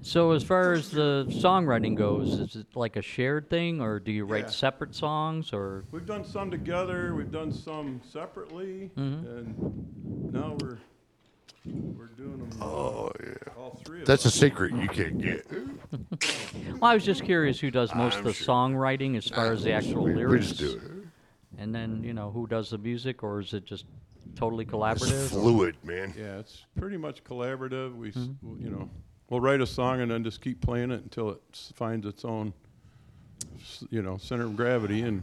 So 0.09 0.31
as 0.31 0.43
far 0.43 0.73
as 0.73 0.91
the 0.91 1.27
songwriting 1.29 1.95
goes, 1.95 2.41
is 2.41 2.57
it 2.57 2.67
like 2.75 2.97
a 2.97 3.03
shared 3.03 3.51
thing, 3.51 3.83
or 3.83 4.01
do 4.01 4.11
you 4.11 4.25
write 4.25 4.45
Yeah. 4.45 4.51
separate 4.51 4.95
songs, 4.95 5.53
or 5.53 5.85
We've 5.93 6.07
done 6.07 6.25
some 6.25 6.51
together, 6.51 7.15
we've 7.15 7.31
done 7.31 7.53
some 7.53 8.01
separately, 8.11 8.91
Mm-hmm. 8.97 9.27
and 9.27 10.33
now 10.33 10.57
we're, 10.63 10.79
we're 11.95 12.07
doing 12.17 12.39
them, 12.39 12.49
Oh 12.63 13.11
yeah. 13.23 13.35
all 13.59 13.79
three 13.85 14.01
of 14.01 14.07
That's 14.07 14.25
a 14.25 14.31
secret 14.31 14.73
you 14.73 14.89
can't 14.89 15.19
get. 15.21 15.47
Well, 16.81 16.91
I 16.91 16.95
was 16.95 17.05
just 17.05 17.23
curious 17.25 17.61
who 17.61 17.71
does 17.71 17.95
most 17.95 18.15
of 18.15 18.21
I'm 18.21 18.25
the 18.29 18.33
sure. 18.33 18.47
songwriting 18.47 19.15
as 19.19 19.29
far 19.29 19.53
as 19.53 19.63
the 19.63 19.73
actual 19.73 20.05
we, 20.05 20.15
lyrics, 20.15 20.53
we 20.53 20.57
just 20.57 20.59
do 20.81 20.81
it. 20.87 21.61
and 21.61 21.75
then 21.75 22.03
you 22.03 22.15
know 22.15 22.31
who 22.31 22.47
does 22.47 22.71
the 22.71 22.79
music, 22.79 23.23
or 23.23 23.41
is 23.41 23.53
it 23.53 23.67
just 23.67 23.85
totally 24.37 24.65
It's 24.65 24.73
collaborative? 24.73 25.29
fluid, 25.29 25.77
man. 25.83 26.15
Yeah, 26.17 26.39
it's 26.39 26.65
pretty 26.79 26.97
much 26.97 27.25
collaborative. 27.25 27.95
We, 27.95 28.09
s 28.09 28.15
Mm-hmm. 28.17 28.65
you 28.65 28.71
know, 28.71 28.89
we'll 29.31 29.41
write 29.41 29.61
a 29.61 29.67
song 29.67 30.01
and 30.01 30.11
then 30.11 30.25
just 30.25 30.41
keep 30.41 30.61
playing 30.61 30.91
it 30.91 31.03
until 31.03 31.31
it 31.31 31.41
s- 31.53 31.73
finds 31.75 32.07
its 32.07 32.25
own, 32.25 32.53
s- 33.61 33.85
you 33.91 34.03
know, 34.03 34.17
center 34.19 34.45
of 34.45 34.57
gravity 34.57 35.03
and 35.03 35.23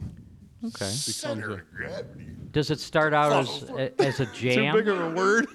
Okay. 0.64 0.72
becomes 0.80 1.16
Center 1.16 1.50
a, 1.50 1.54
of 1.56 1.72
gravity. 1.72 2.28
Does 2.52 2.72
it 2.72 2.80
start 2.80 3.14
out 3.14 3.34
as 3.34 3.64
a, 3.70 4.02
as 4.02 4.20
a 4.20 4.26
too 4.26 4.32
jam? 4.52 4.74
big 4.76 4.88
of 4.88 5.00
a 5.00 5.10
word. 5.12 5.48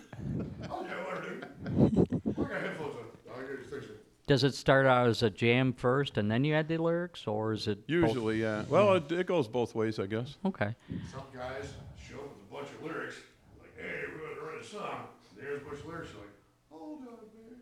Does 4.26 4.44
it 4.44 4.54
start 4.54 4.86
out 4.86 5.08
as 5.08 5.24
a 5.24 5.30
jam 5.30 5.72
first, 5.72 6.16
and 6.16 6.30
then 6.30 6.44
you 6.44 6.54
add 6.54 6.68
the 6.68 6.76
lyrics, 6.78 7.26
or 7.26 7.52
is 7.52 7.66
it 7.66 7.78
both? 7.88 7.90
Usually, 8.14 8.40
yeah. 8.40 8.64
Well, 8.68 8.94
it, 8.94 9.10
it 9.10 9.26
goes 9.26 9.48
both 9.48 9.74
ways, 9.74 9.98
I 9.98 10.06
guess. 10.06 10.36
Okay. 10.44 10.72
Some 11.10 11.22
guys 11.34 11.64
show 12.08 12.14
up 12.20 12.28
with 12.36 12.48
a 12.48 12.54
bunch 12.54 12.68
of 12.78 12.82
lyrics, 12.84 13.16
like, 13.60 13.76
hey, 13.76 14.02
we're 14.12 14.18
going 14.28 14.36
to 14.36 14.42
write 14.42 14.60
a 14.62 14.64
song. 14.64 15.06
There's 15.36 15.60
a 15.60 15.64
bunch 15.64 15.80
of 15.80 15.86
lyrics, 15.86 16.10
like, 16.14 16.30
hold 16.70 17.00
on, 17.00 17.06
man. 17.08 17.58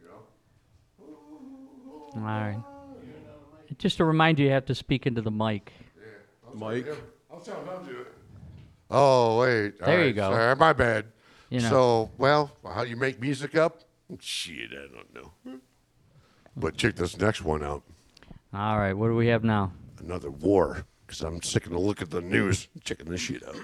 You 0.00 0.04
know? 0.08 0.20
All 2.16 2.20
right. 2.22 2.58
Just 3.78 3.96
to 3.96 4.04
remind 4.04 4.38
you, 4.38 4.46
you 4.46 4.52
have 4.52 4.66
to 4.66 4.74
speak 4.74 5.06
into 5.06 5.20
the 5.20 5.30
mic. 5.30 5.72
Mike. 6.54 6.86
I'll 7.32 7.40
tell 7.40 7.56
him 7.56 7.86
to 7.86 7.92
do 7.92 8.00
it. 8.00 8.12
Oh, 8.90 9.40
wait. 9.40 9.74
all 9.80 9.86
There 9.86 10.00
you 10.00 10.06
right, 10.06 10.14
go. 10.14 10.30
Sorry, 10.30 10.56
my 10.56 10.72
bad. 10.72 11.06
You 11.50 11.60
know. 11.60 11.68
So, 11.70 12.10
well, 12.16 12.52
how 12.64 12.82
you 12.82 12.96
make 12.96 13.20
music 13.20 13.56
up? 13.56 13.80
Shit, 14.20 14.70
I 14.70 14.86
don't 14.94 15.14
know. 15.14 15.32
But 16.56 16.76
check 16.76 16.94
this 16.94 17.18
next 17.18 17.42
one 17.42 17.64
out. 17.64 17.82
All 18.52 18.78
right. 18.78 18.92
What 18.92 19.08
do 19.08 19.16
we 19.16 19.26
have 19.28 19.42
now? 19.42 19.72
Another 19.98 20.30
war. 20.30 20.86
Because 21.06 21.22
I'm 21.22 21.42
sick 21.42 21.66
of 21.66 21.72
the 21.72 21.78
look 21.78 22.00
at 22.00 22.10
the 22.10 22.20
news. 22.20 22.68
Checking 22.84 23.10
this 23.10 23.20
shit 23.20 23.42
out. 23.46 23.56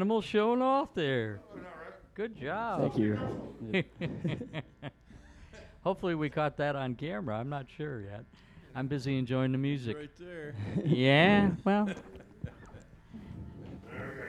animal, 0.01 0.23
showing 0.23 0.63
off 0.63 0.95
there. 0.95 1.41
Oh, 1.55 1.59
Good 2.15 2.35
job. 2.41 2.81
Thank 2.81 2.97
you. 2.99 3.19
Hopefully, 5.85 6.15
we 6.15 6.31
caught 6.31 6.57
that 6.57 6.75
on 6.75 6.95
camera. 6.95 7.37
I'm 7.39 7.51
not 7.51 7.67
sure 7.77 8.01
yet. 8.01 8.25
I'm 8.75 8.87
busy 8.87 9.19
enjoying 9.19 9.53
the 9.53 9.59
music. 9.59 9.97
Right 9.99 10.11
there. 10.19 10.55
Yeah, 10.87 11.51
well. 11.65 11.91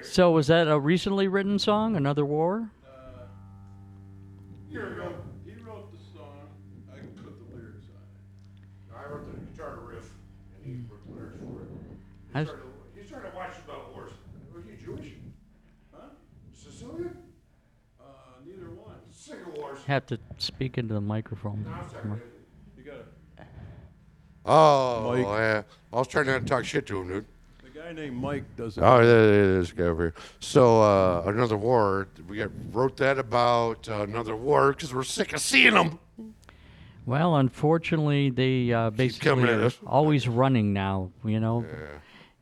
So, 0.03 0.31
was 0.31 0.47
that 0.47 0.67
a 0.67 0.77
recently 0.77 1.27
written 1.29 1.57
song, 1.59 1.95
Another 1.95 2.25
War? 2.25 2.69
Uh, 2.85 2.89
here 4.69 4.89
we 4.89 4.95
go. 4.95 5.13
He 5.45 5.51
wrote 5.63 5.89
the 5.93 5.97
song. 6.17 6.49
I 6.93 6.97
can 6.97 7.07
put 7.09 7.37
the 7.49 7.55
lyrics 7.55 7.85
on 7.95 8.01
it. 8.01 8.97
I 8.97 9.09
wrote 9.09 9.25
the 9.31 9.39
guitar 9.51 9.79
riff, 9.85 10.09
and 10.57 10.65
he 10.65 10.81
wrote 10.91 11.05
the 11.07 11.13
lyrics 11.15 11.37
for 11.39 11.61
it. 11.61 11.69
I 12.33 12.39
He 12.39 12.43
was- 12.43 12.47
started, 12.49 12.65
he 12.99 13.07
started 13.07 13.33
watching 13.35 13.63
about 13.65 13.93
wars. 13.93 14.11
Was 14.55 14.63
he 14.65 14.83
Jewish? 14.83 15.13
Huh? 15.93 15.99
Sicilian? 16.51 17.05
it. 17.09 17.15
Uh, 18.01 18.03
neither 18.43 18.71
one. 18.71 18.95
Single 19.11 19.53
wars. 19.53 19.70
Have 19.87 20.05
to 20.07 20.19
speak 20.37 20.77
into 20.77 20.93
the 20.93 21.01
microphone. 21.01 21.63
No, 21.63 21.71
I'm 21.71 21.89
sorry. 21.89 22.19
Oh, 24.43 25.11
Mike. 25.13 25.25
yeah. 25.25 25.61
I 25.93 25.95
was 25.95 26.07
trying 26.07 26.25
not 26.25 26.39
to 26.39 26.45
talk 26.45 26.65
shit 26.65 26.87
to 26.87 27.01
him, 27.01 27.07
dude. 27.07 27.25
the 27.63 27.69
guy 27.79 27.93
named 27.93 28.17
Mike 28.17 28.43
does 28.57 28.77
it. 28.77 28.81
Oh, 28.81 28.99
yeah, 28.99 29.05
yeah, 29.05 29.25
yeah, 29.53 29.59
this 29.59 29.71
guy 29.71 29.83
over 29.83 30.03
here. 30.05 30.13
So, 30.39 30.81
uh, 30.81 31.23
another 31.27 31.57
war. 31.57 32.07
We 32.27 32.37
got 32.37 32.49
wrote 32.71 32.97
that 32.97 33.19
about 33.19 33.87
uh, 33.87 34.01
another 34.01 34.35
war 34.35 34.73
because 34.73 34.93
we're 34.93 35.03
sick 35.03 35.33
of 35.33 35.41
seeing 35.41 35.75
them. 35.75 35.99
Well, 37.05 37.35
unfortunately, 37.35 38.29
they 38.31 38.73
uh, 38.73 38.89
coming 38.91 38.95
basically 38.97 39.43
at 39.43 39.49
are 39.59 39.65
us. 39.65 39.77
always 39.85 40.27
running 40.27 40.73
now. 40.73 41.11
You 41.23 41.39
know, 41.39 41.65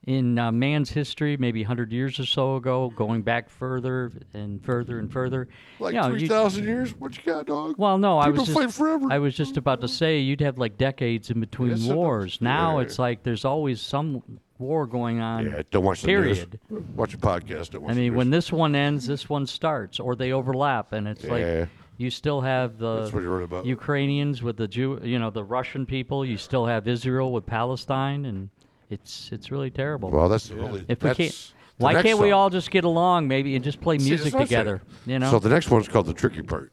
in 0.10 0.40
uh, 0.40 0.52
man's 0.52 0.90
history, 0.90 1.38
maybe 1.38 1.62
100 1.62 1.92
years 1.92 2.20
or 2.20 2.26
so 2.26 2.56
ago, 2.56 2.92
going 2.96 3.22
back 3.22 3.48
further 3.48 4.12
and 4.34 4.64
further 4.66 4.98
and 4.98 5.12
further. 5.14 5.48
Like 5.80 5.94
you 5.94 6.02
know, 6.02 6.10
three 6.10 6.22
you- 6.22 6.28
thousand 6.28 6.66
years. 6.66 6.96
What 6.98 7.16
you 7.16 7.22
got, 7.24 7.46
dog? 7.46 7.76
Well, 7.78 8.00
no, 8.00 8.18
I 8.18 8.30
was 8.30 8.48
just 8.48 8.76
forever. 8.76 9.08
I 9.12 9.20
was 9.20 9.36
just 9.36 9.56
about 9.56 9.82
to 9.82 9.88
say 9.88 10.18
you'd 10.20 10.42
have 10.42 10.58
like 10.58 10.78
decades 10.80 11.30
in 11.30 11.40
between 11.40 11.70
Yes, 11.72 11.86
I 11.86 11.90
know. 11.90 11.96
wars. 11.96 12.40
Now 12.42 12.78
Yeah. 12.80 12.86
it's 12.86 12.98
like 12.98 13.22
there's 13.22 13.46
always 13.46 13.82
some 13.82 14.24
war 14.58 14.88
going 14.88 15.20
on. 15.22 15.46
yeah, 15.46 15.62
don't 15.70 15.84
watch 15.84 16.02
the 16.02 16.08
news. 16.08 16.40
period. 16.46 16.60
Watch 16.96 17.14
a 17.14 17.18
podcast. 17.18 17.70
Don't 17.72 17.84
watch 17.84 17.92
I 17.92 17.94
mean, 17.94 18.08
news. 18.08 18.18
when 18.18 18.30
this 18.32 18.52
one 18.52 18.74
ends, 18.74 19.06
this 19.06 19.30
one 19.30 19.46
starts, 19.46 20.00
or 20.00 20.16
they 20.16 20.32
overlap, 20.32 20.92
and 20.92 21.08
it's 21.08 21.24
Yeah. 21.24 21.32
like 21.62 21.70
you 21.98 22.10
still 22.10 22.42
have 22.42 22.80
That's 22.80 23.14
what 23.14 23.22
you 23.22 23.48
the. 23.48 23.62
Ukrainians 23.64 24.42
with 24.42 24.58
the 24.58 24.68
Jew, 24.68 25.00
you 25.04 25.20
know, 25.20 25.30
the 25.30 25.44
Russian 25.44 25.86
people. 25.86 26.26
You 26.26 26.38
still 26.38 26.66
have 26.66 26.88
Israel 26.88 27.32
with 27.32 27.46
Palestine, 27.46 28.26
and 28.26 28.50
it's 28.90 29.30
it's 29.32 29.52
really 29.52 29.70
terrible. 29.70 30.10
well, 30.10 30.30
that's 30.30 30.50
really. 30.52 30.86
if 30.88 31.04
we 31.04 31.14
can't, 31.14 31.54
why 31.78 32.02
can't 32.02 32.20
we 32.20 32.32
all 32.32 32.50
just 32.50 32.72
get 32.72 32.84
along, 32.84 33.28
maybe, 33.28 33.56
and 33.56 33.64
just 33.64 33.80
play 33.82 33.98
music 33.98 34.34
what 34.34 34.42
together? 34.44 34.82
You 35.06 35.20
know, 35.20 35.32
So 35.32 35.40
the 35.40 35.50
next 35.50 35.70
one's 35.70 35.88
called 35.88 36.08
the 36.08 36.14
tricky 36.14 36.42
part. 36.42 36.72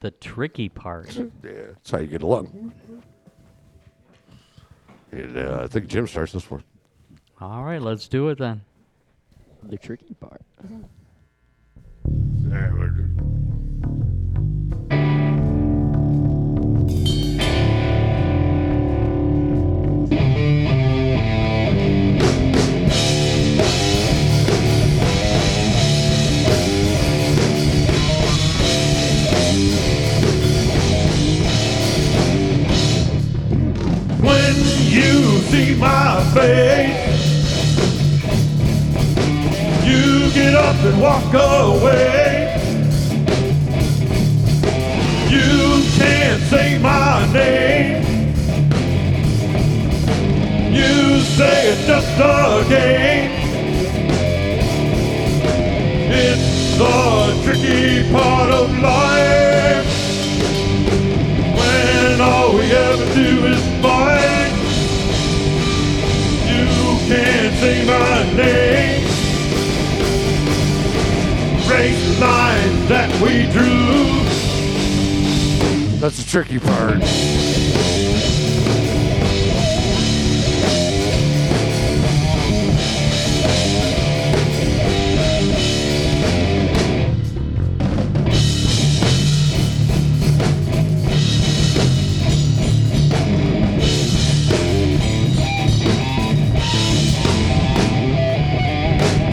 the 0.00 0.10
tricky 0.12 0.68
part. 0.68 1.14
Yeah, 1.16 1.26
that's 1.42 1.90
how 1.90 1.98
you 1.98 2.06
get 2.06 2.22
along. 2.22 2.72
And 5.12 5.36
uh, 5.36 5.60
I 5.62 5.66
think 5.66 5.86
Jim 5.88 6.06
starts 6.06 6.32
this 6.32 6.50
one. 6.50 6.62
All 7.40 7.64
right, 7.64 7.80
let's 7.80 8.08
do 8.08 8.28
it 8.28 8.38
then. 8.38 8.62
The 9.62 9.78
tricky 9.78 10.14
part. 10.14 10.42
Face, 36.36 37.78
you 39.88 40.30
get 40.34 40.54
up 40.54 40.76
and 40.84 41.00
walk 41.00 41.32
away. 41.32 42.52
You 45.30 45.82
can't 45.96 46.42
say 46.52 46.78
my 46.78 47.32
name. 47.32 48.02
You 50.74 51.20
say 51.20 51.70
it's 51.70 51.86
just 51.86 52.20
a 52.20 52.64
game. 52.68 53.30
It's 56.24 56.76
the 56.76 57.40
tricky 57.44 58.12
part 58.12 58.50
of 58.50 58.78
life 58.78 59.86
when 61.58 62.20
all 62.20 62.54
we 62.56 62.64
ever 62.72 63.14
do 63.14 63.46
is 63.46 63.82
fight. 63.82 64.25
Can't 67.08 67.54
say 67.60 67.86
my 67.86 68.32
name. 68.36 69.04
Race 71.70 72.20
lines 72.20 72.88
that 72.88 73.10
we 73.22 73.46
drew. 73.52 74.06
That's 76.00 76.16
the 76.16 76.28
tricky 76.28 76.58
part. 76.58 77.85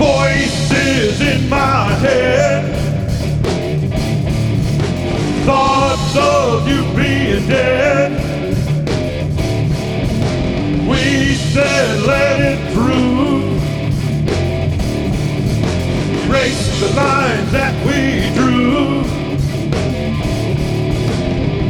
Voices 0.04 1.22
in 1.22 1.48
my 1.48 1.86
head. 2.04 2.66
Thoughts 5.46 6.18
of 6.18 6.68
you 6.68 6.82
being 6.94 7.48
dead. 7.48 8.12
We 10.90 11.36
said 11.36 12.02
let 12.06 12.42
it 12.42 12.60
through. 12.74 13.44
Erase 16.28 16.80
the 16.82 16.90
lines 16.96 17.52
that 17.54 17.74
we 17.88 18.00
drew. 18.36 19.04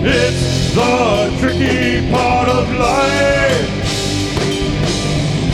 It's 0.06 0.74
the 0.74 1.38
tricky 1.40 2.10
part 2.10 2.50
of 2.50 2.68
life 2.80 3.70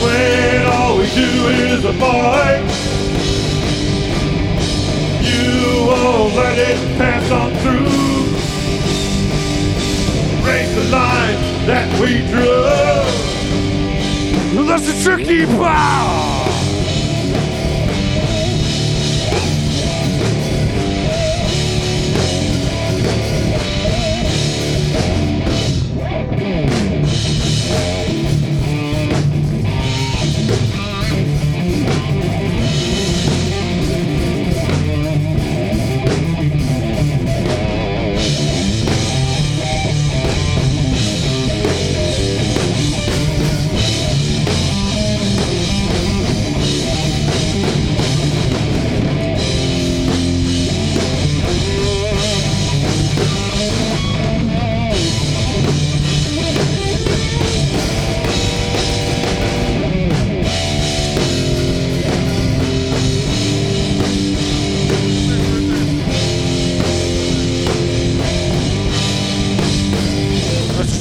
when 0.02 0.59
all 0.70 0.98
we 0.98 1.06
do 1.14 1.48
is 1.48 1.84
a 1.84 1.92
fight. 1.94 2.62
You 5.22 5.86
won't 5.86 6.34
let 6.34 6.58
it 6.58 6.98
pass 6.98 7.30
on 7.30 7.50
through. 7.62 7.90
Raise 10.46 10.74
the 10.74 10.84
line 10.90 11.38
that 11.66 11.88
we 12.00 12.18
drew. 12.30 13.30
That's 14.66 14.86
the 14.86 15.02
tricky 15.02 15.46
part. 15.46 16.19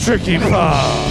Tricky 0.10 0.40
part. 0.40 1.09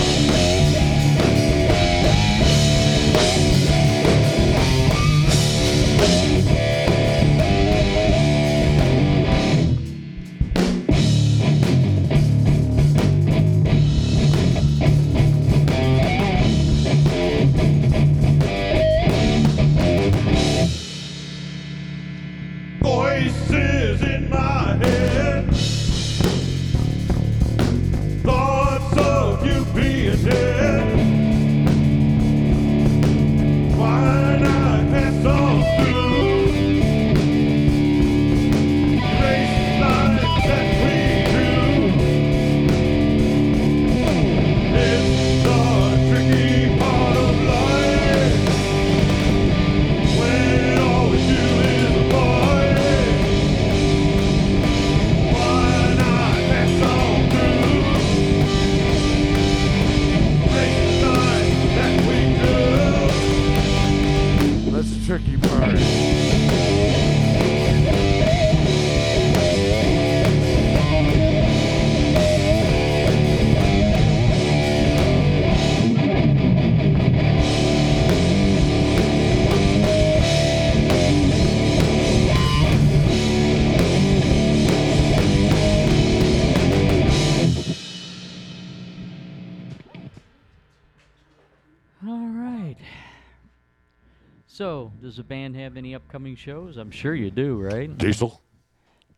Does 95.08 95.16
the 95.16 95.22
band 95.22 95.56
have 95.56 95.78
any 95.78 95.94
upcoming 95.94 96.36
shows? 96.36 96.76
I'm 96.76 96.90
sure 96.90 97.14
you 97.14 97.30
do, 97.30 97.56
right? 97.56 97.96
Diesel. 97.96 98.42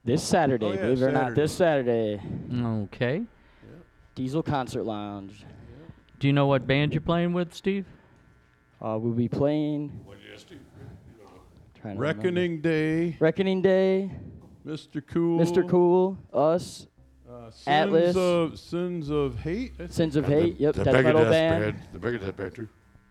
This 0.05 0.23
Saturday, 0.23 0.67
Oh, 0.67 0.71
yeah, 0.73 0.83
believe 0.83 1.03
it 1.03 1.05
or 1.07 1.11
not, 1.11 1.21
Saturday. 1.35 1.41
this 1.43 1.53
Saturday, 1.53 2.21
Okay. 2.63 3.23
Diesel 4.15 4.45
Concert 4.45 4.85
Lounge. 4.85 5.45
Do 6.21 6.29
you 6.29 6.33
know 6.33 6.47
what 6.47 6.65
band 6.65 6.93
you're 6.95 7.01
playing 7.01 7.33
with, 7.33 7.53
Steve? 7.53 7.87
Uh, 8.81 8.99
we'll 9.01 9.15
be 9.15 9.29
playing. 9.29 9.91
Trying 11.81 11.97
to 11.97 12.01
remember. 12.01 12.03
Reckoning 12.03 12.61
Day, 12.61 13.17
Reckoning 13.19 13.61
Day, 13.61 14.13
Mr. 14.65 15.03
Cool, 15.05 15.41
Mr. 15.41 15.69
Cool, 15.69 16.17
us, 16.33 16.87
uh, 17.29 17.51
Sins 17.51 17.67
Atlas. 17.67 18.17
of 18.17 18.59
Sins 18.61 19.11
of 19.11 19.41
Hate. 19.41 19.73
I 19.75 19.77
think. 19.79 19.93
Sins 19.93 20.15
of 20.15 20.27
Hate. 20.27 20.61
Yep, 20.61 20.75
the 20.77 20.85
death 20.85 21.03
metal 21.03 21.23
Megadeth 21.23 21.31
band. 21.31 21.83
The 21.93 21.99
Megadeth 21.99 22.37
band 22.37 22.55
too. 22.55 22.69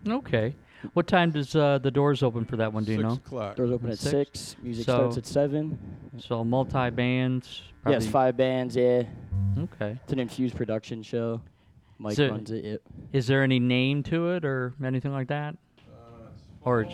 Okay. 0.08 0.56
What 0.94 1.08
time 1.08 1.32
does 1.32 1.56
uh, 1.56 1.78
the 1.80 1.92
doors 1.92 2.24
open 2.24 2.46
for 2.46 2.56
that 2.58 2.72
one? 2.74 2.84
Do 2.84 2.92
you 2.94 2.98
Six 3.00 3.08
know? 3.08 3.14
o'clock. 3.16 3.56
Doors 3.56 3.72
open 3.72 3.90
at 3.90 4.00
Six. 4.00 4.40
six. 4.40 4.56
Music 4.64 4.86
So- 4.86 4.96
starts 4.98 5.18
at 5.18 5.26
seven. 5.26 5.78
So 6.20 6.44
multi 6.44 6.90
bands. 6.90 7.62
Yes, 7.88 8.06
five 8.08 8.36
bands. 8.38 8.76
Yeah, 8.76 9.04
Okay. 9.58 9.98
it's 10.04 10.14
an 10.14 10.20
infused 10.20 10.56
production 10.56 11.02
show. 11.04 11.42
Mike 11.98 12.16
So- 12.16 12.30
runs 12.30 12.52
it. 12.52 12.64
Yep. 12.66 12.82
Is 13.14 13.28
there 13.28 13.44
any 13.44 13.60
name 13.60 14.04
to 14.04 14.30
it 14.32 14.46
or 14.46 14.74
anything 14.84 15.12
like 15.12 15.28
that? 15.30 15.56
Or 16.62 16.82
it's 16.82 16.94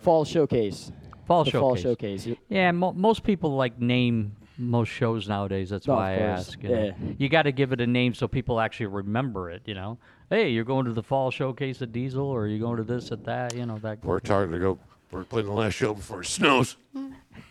Fall 0.00 0.24
showcase. 0.24 0.92
fall 1.26 1.44
The 1.44 1.50
showcase? 1.50 1.60
Fall 1.60 1.76
showcase. 1.76 2.26
Yep. 2.26 2.38
Yeah, 2.48 2.70
mo- 2.72 2.92
most 2.92 3.22
people 3.24 3.56
like 3.56 3.80
name 3.80 4.36
most 4.56 4.88
shows 4.88 5.28
nowadays. 5.28 5.70
That's 5.70 5.88
Oh, 5.88 5.92
of 5.92 5.98
why 5.98 6.14
I 6.14 6.18
course. 6.18 6.28
ask. 6.48 6.62
You, 6.62 6.68
know. 6.68 6.84
Yeah. 6.84 6.92
you 7.18 7.28
got 7.28 7.42
to 7.42 7.52
give 7.52 7.72
it 7.72 7.80
a 7.80 7.86
name 7.86 8.14
so 8.14 8.26
people 8.28 8.60
actually 8.60 8.86
remember 8.86 9.50
it. 9.50 9.62
You 9.66 9.74
know, 9.74 9.98
hey, 10.30 10.48
you're 10.50 10.64
going 10.64 10.84
to 10.86 10.92
the 10.92 11.02
fall 11.02 11.30
showcase 11.30 11.80
at 11.82 11.92
Diesel, 11.92 12.24
or 12.26 12.46
you're 12.46 12.58
going 12.58 12.76
to 12.78 12.84
this 12.84 13.10
at 13.12 13.24
that. 13.24 13.54
You 13.54 13.66
know 13.66 13.78
that. 13.78 14.04
We're 14.04 14.20
talking 14.20 14.52
to 14.52 14.58
go. 14.58 14.78
We're 15.10 15.24
playing 15.24 15.46
the 15.46 15.52
last 15.52 15.74
show 15.74 15.94
before 15.94 16.20
it 16.22 16.26
snows. 16.26 16.76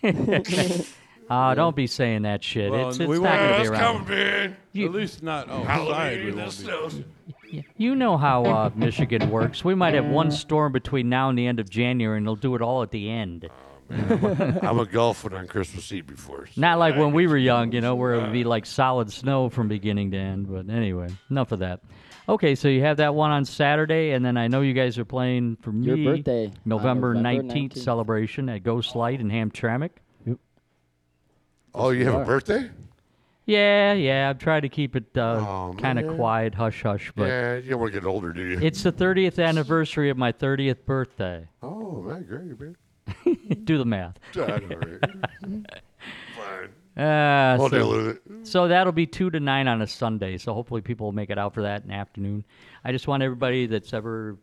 Ah, 1.29 1.53
don't 1.55 1.75
be 1.75 1.87
saying 1.87 2.21
that 2.21 2.41
shit. 2.41 2.71
Well, 2.71 2.87
it's 2.87 2.99
we 2.99 3.05
it's 3.05 3.19
won't 3.19 3.23
going 3.23 3.37
to 3.37 3.43
Yeah, 3.49 3.55
be 3.57 3.61
it's 3.63 3.69
around. 3.71 4.05
coming, 4.05 4.07
man. 4.17 4.57
At 4.77 4.91
least 4.93 5.23
not 5.23 5.49
outside. 5.49 5.65
Halloween 5.69 6.23
We 6.23 6.29
in 6.31 6.37
won't 6.37 6.47
be. 6.47 6.51
snows. 6.55 7.03
Y- 7.51 7.65
You 7.75 7.95
know 7.95 8.15
how 8.15 8.45
uh, 8.45 8.69
Michigan 8.75 9.29
works. 9.29 9.61
We 9.65 9.75
might 9.75 9.93
have 9.93 10.05
one 10.05 10.31
storm 10.31 10.71
between 10.71 11.09
now 11.09 11.27
and 11.27 11.37
the 11.37 11.45
end 11.45 11.59
of 11.59 11.69
January, 11.69 12.17
and 12.17 12.25
they'll 12.25 12.37
do 12.37 12.55
it 12.55 12.61
all 12.61 12.81
at 12.81 12.91
the 12.91 13.09
end. 13.09 13.49
I'm 13.89 14.79
a 14.79 14.85
golfer 14.85 15.35
on 15.35 15.47
Christmas 15.47 15.91
Eve 15.91 16.07
before. 16.07 16.45
so 16.47 16.53
Not 16.61 16.79
like 16.79 16.95
when 16.95 17.11
we 17.11 17.27
were 17.27 17.35
young, 17.37 17.73
you 17.73 17.81
know, 17.81 17.95
where 17.95 18.13
it 18.13 18.21
would 18.21 18.31
be 18.31 18.45
like 18.45 18.65
solid 18.65 19.11
snow 19.11 19.49
from 19.49 19.67
beginning 19.67 20.11
to 20.11 20.17
end. 20.17 20.47
But 20.49 20.73
anyway, 20.73 21.09
enough 21.29 21.51
of 21.51 21.59
that. 21.59 21.81
Okay, 22.29 22.55
so 22.55 22.67
you 22.67 22.81
have 22.81 22.97
that 22.97 23.15
one 23.15 23.31
on 23.31 23.45
Saturday, 23.45 24.11
and 24.11 24.23
then 24.25 24.35
I 24.35 24.47
know 24.49 24.59
you 24.61 24.73
guys 24.73 24.97
are 24.97 25.05
playing 25.05 25.55
for 25.61 25.71
me 25.71 25.87
Your 25.87 26.15
birthday, 26.15 26.47
on 26.47 26.53
November 26.65 27.13
November 27.13 27.43
19th 27.43 27.73
19th. 27.73 27.77
celebration 27.77 28.49
at 28.49 28.63
Ghost 28.63 28.95
Light 28.95 29.21
in 29.21 29.29
Hamtramck. 29.29 29.91
Oh, 31.73 31.91
you 31.91 32.05
have 32.05 32.21
a 32.21 32.25
birthday? 32.25 32.69
Yeah, 33.45 33.93
yeah, 33.93 34.29
I'm 34.29 34.37
trying 34.39 34.63
to 34.63 34.69
keep 34.69 34.95
it 34.97 35.05
uh, 35.15 35.21
Oh, 35.21 35.75
kind 35.77 35.99
of 35.99 36.15
quiet, 36.17 36.53
hush 36.53 36.83
hush, 36.83 37.13
but 37.15 37.27
yeah, 37.27 37.55
you 37.55 37.69
don't 37.69 37.79
want 37.79 37.93
to 37.93 37.99
get 38.01 38.05
older, 38.05 38.33
do 38.33 38.41
you? 38.43 38.59
it's 38.61 38.83
the 38.83 38.91
30th 38.91 39.41
anniversary 39.41 40.09
of 40.09 40.17
my 40.17 40.33
30th 40.33 40.83
birthday. 40.85 41.47
oh, 41.63 42.01
man, 42.01 42.23
great, 42.23 42.59
man. 42.59 42.75
Do 43.63 43.77
the 43.77 43.85
math. 43.85 44.17
That's 44.33 44.63
all 44.69 44.77
right. 44.77 44.99
Fine. 46.35 46.69
Uh, 46.97 47.57
I'll 47.61 47.69
so- 47.69 47.77
deal 47.77 47.89
with 47.91 48.07
it. 48.07 48.21
So 48.47 48.67
that'll 48.67 48.93
be 48.93 49.05
two 49.05 49.29
to 49.29 49.39
nine 49.39 49.67
on 49.67 49.81
a 49.81 49.87
Sunday. 49.87 50.37
So 50.37 50.53
hopefully 50.53 50.81
people 50.81 51.05
will 51.07 51.11
make 51.13 51.29
it 51.29 51.37
out 51.37 51.53
for 51.53 51.61
that 51.63 51.81
in 51.83 51.89
the 51.89 51.93
afternoon. 51.95 52.45
I 52.83 52.91
just 52.91 53.07
want 53.07 53.21
everybody 53.23 53.65
that's 53.67 53.93
ever, 53.93 54.37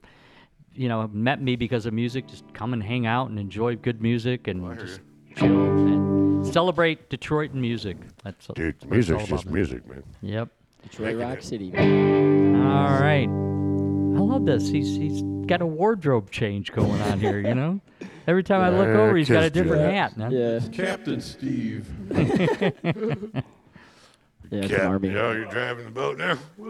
you 0.75 0.89
know, 0.89 1.09
met 1.13 1.41
me 1.43 1.57
because 1.57 1.87
of 1.87 1.95
music, 1.95 2.27
just 2.29 2.45
come 2.53 2.73
and 2.75 2.83
hang 2.83 3.07
out 3.07 3.31
and 3.31 3.39
enjoy 3.39 3.77
good 3.77 4.03
music 4.03 4.47
and 4.49 4.63
hear 4.63 4.75
just 4.77 5.01
chill 5.37 5.47
and 5.65 6.47
celebrate 6.47 7.09
Detroit 7.09 7.53
and 7.53 7.61
music. 7.63 7.97
That's 8.23 8.47
Dude, 8.49 8.75
that's 8.75 8.85
it's 8.85 8.91
music's 8.91 9.27
just 9.29 9.43
about. 9.45 9.55
music, 9.55 9.89
man. 9.89 10.03
Yep. 10.21 10.49
Detroit 10.83 11.17
Rock 11.17 11.41
City. 11.43 11.73
All 11.77 13.01
right. 13.01 13.27
I 13.27 14.21
love 14.21 14.45
this. 14.45 14.69
He's 14.69 14.95
he's 14.97 15.23
got 15.47 15.63
a 15.63 15.67
wardrobe 15.67 16.31
change 16.31 16.73
going 16.73 17.01
on 17.03 17.19
here. 17.21 17.39
You 17.41 17.55
know, 17.55 17.81
every 18.27 18.43
time 18.45 18.61
I 18.61 18.71
look 18.71 18.87
Yeah, 18.89 19.01
over, 19.01 19.17
he's 19.17 19.29
got 19.29 19.45
a 19.45 19.51
different 19.51 19.83
that. 19.83 19.93
hat. 19.93 20.17
man. 20.17 20.31
Yeah. 20.33 20.61
Captain 20.73 21.21
Steve. 21.21 21.87
Yeah, 24.51 24.61
it's 24.65 24.73
an 24.75 24.81
army. 24.83 25.09
you 25.09 25.15
know, 25.15 25.33
you're 25.33 25.47
driving 25.47 25.87
the 25.87 25.91
boat 25.91 26.19
now? 26.19 26.37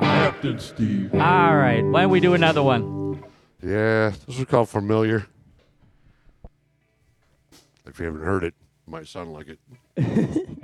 Captain 0.00 0.58
Steve. 0.58 1.12
All 1.14 1.56
right. 1.56 1.84
Why 1.84 2.02
don't 2.02 2.10
we 2.10 2.20
do 2.20 2.34
another 2.34 2.62
one? 2.62 3.22
Yeah, 3.62 4.12
this 4.26 4.38
is 4.38 4.44
called 4.46 4.68
Familiar. 4.70 5.26
If 7.86 7.98
you 7.98 8.06
haven't 8.06 8.22
heard 8.22 8.44
it, 8.44 8.54
it 8.86 8.90
might 8.90 9.06
sound 9.08 9.32
like 9.32 9.48
it. 9.48 9.58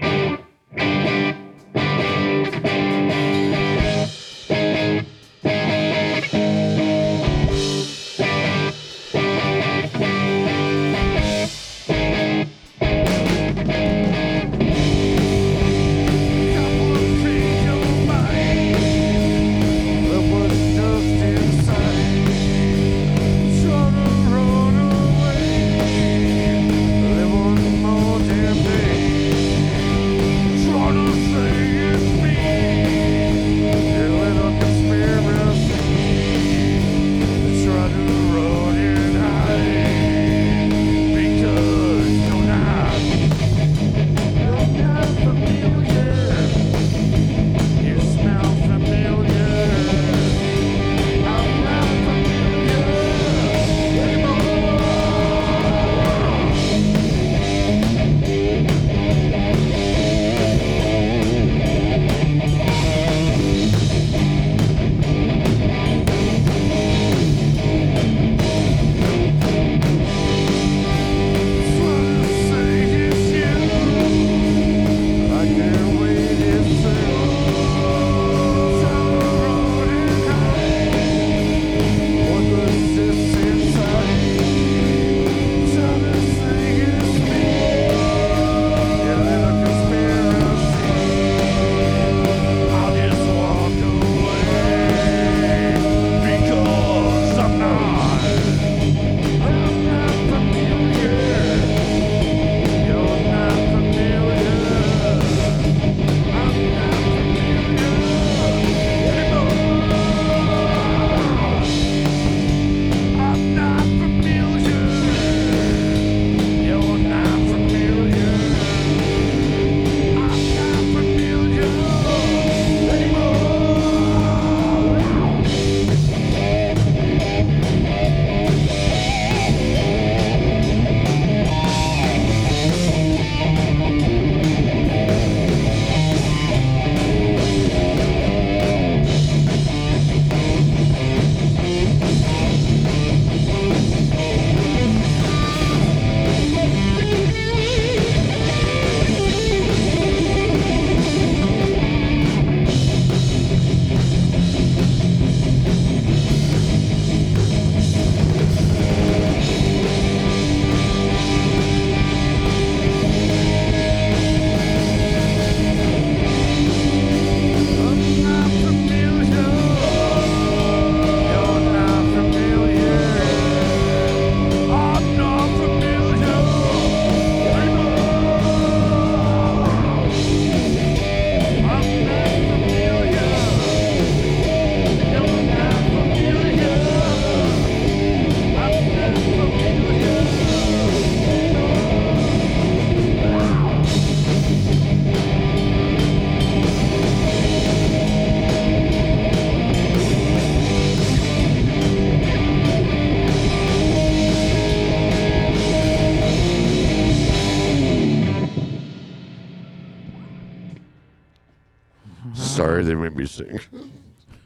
interesting. 213.41 213.87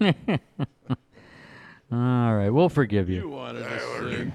All 1.90 2.34
right, 2.34 2.50
we'll 2.50 2.68
forgive 2.68 3.08
you. 3.08 3.22
You 3.22 3.28
wanted 3.30 3.60
to 3.60 4.32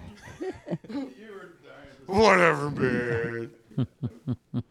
you 0.90 1.08
were 1.32 1.54
dying. 1.64 2.08
Whatever, 2.08 2.72
man. 2.72 3.52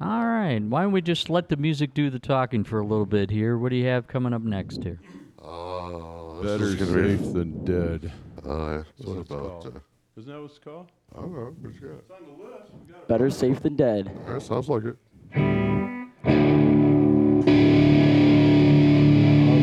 All 0.00 0.26
right, 0.26 0.60
why 0.60 0.82
don't 0.82 0.92
we 0.92 1.00
just 1.00 1.30
let 1.30 1.48
the 1.48 1.56
music 1.56 1.94
do 1.94 2.10
the 2.10 2.18
talking 2.18 2.64
for 2.64 2.80
a 2.80 2.86
little 2.86 3.06
bit 3.06 3.30
here? 3.30 3.56
What 3.56 3.70
do 3.70 3.76
you 3.76 3.86
have 3.86 4.08
coming 4.08 4.34
up 4.34 4.42
next 4.42 4.82
here? 4.82 5.00
Oh, 5.40 6.40
better 6.42 6.76
safe 6.76 7.20
be... 7.20 7.32
than 7.32 7.64
dead. 7.64 8.12
Oh, 8.44 8.50
uh, 8.50 8.82
what 8.98 9.18
about? 9.18 9.66
Uh, 9.66 9.70
Isn't 10.16 10.32
that 10.32 10.40
what 10.40 10.50
it's 10.50 10.58
called? 10.58 10.90
I 11.16 11.20
don't 11.20 11.32
know. 11.32 11.54
It's, 11.64 12.10
on 12.10 12.26
the 12.26 12.44
list. 12.44 13.08
Better 13.08 13.30
safe 13.30 13.60
than 13.62 13.76
dead. 13.76 14.10
That 14.26 14.42
sounds 14.42 14.68
like 14.68 14.84
it. 14.84 14.96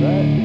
right? 0.02 0.41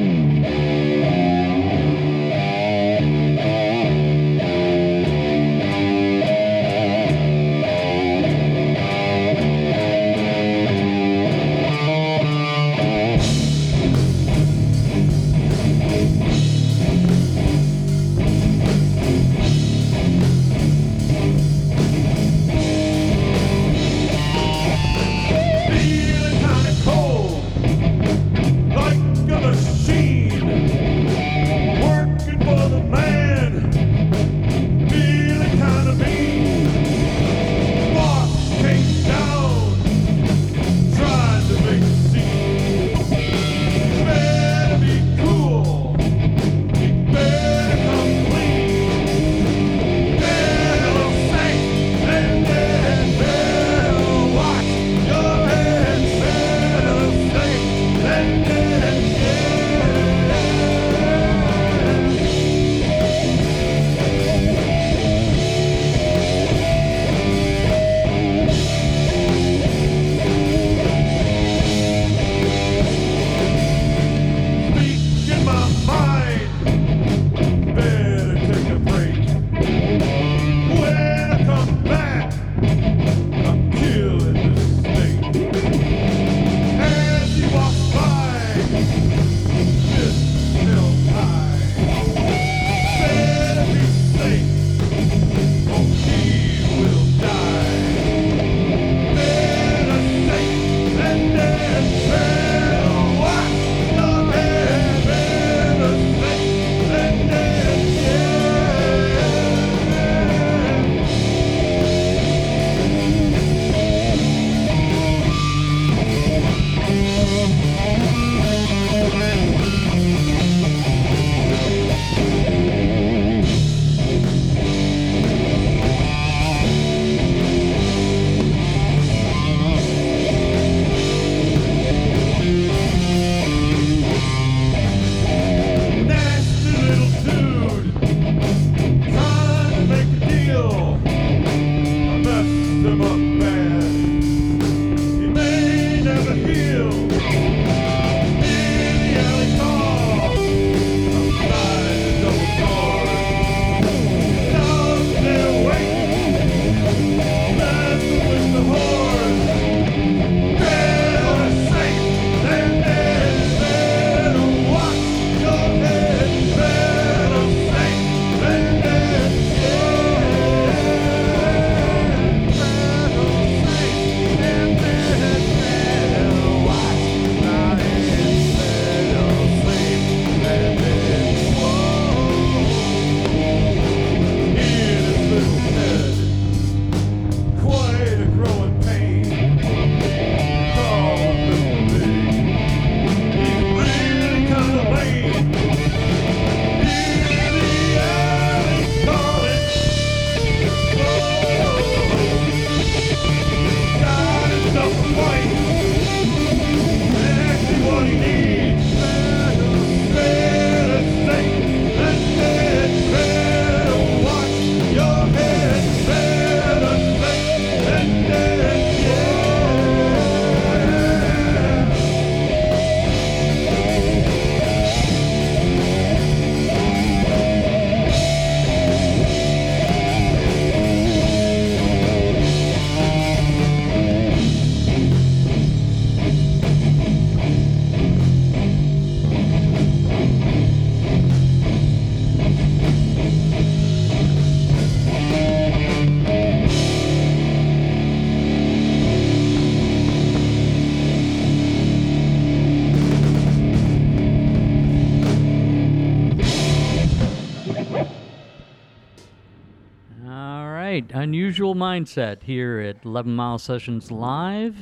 usual 261.57 261.73
mindset 261.73 262.43
here 262.43 262.79
at 262.79 263.03
11 263.03 263.35
Mile 263.35 263.57
Sessions 263.57 264.11
Live. 264.11 264.75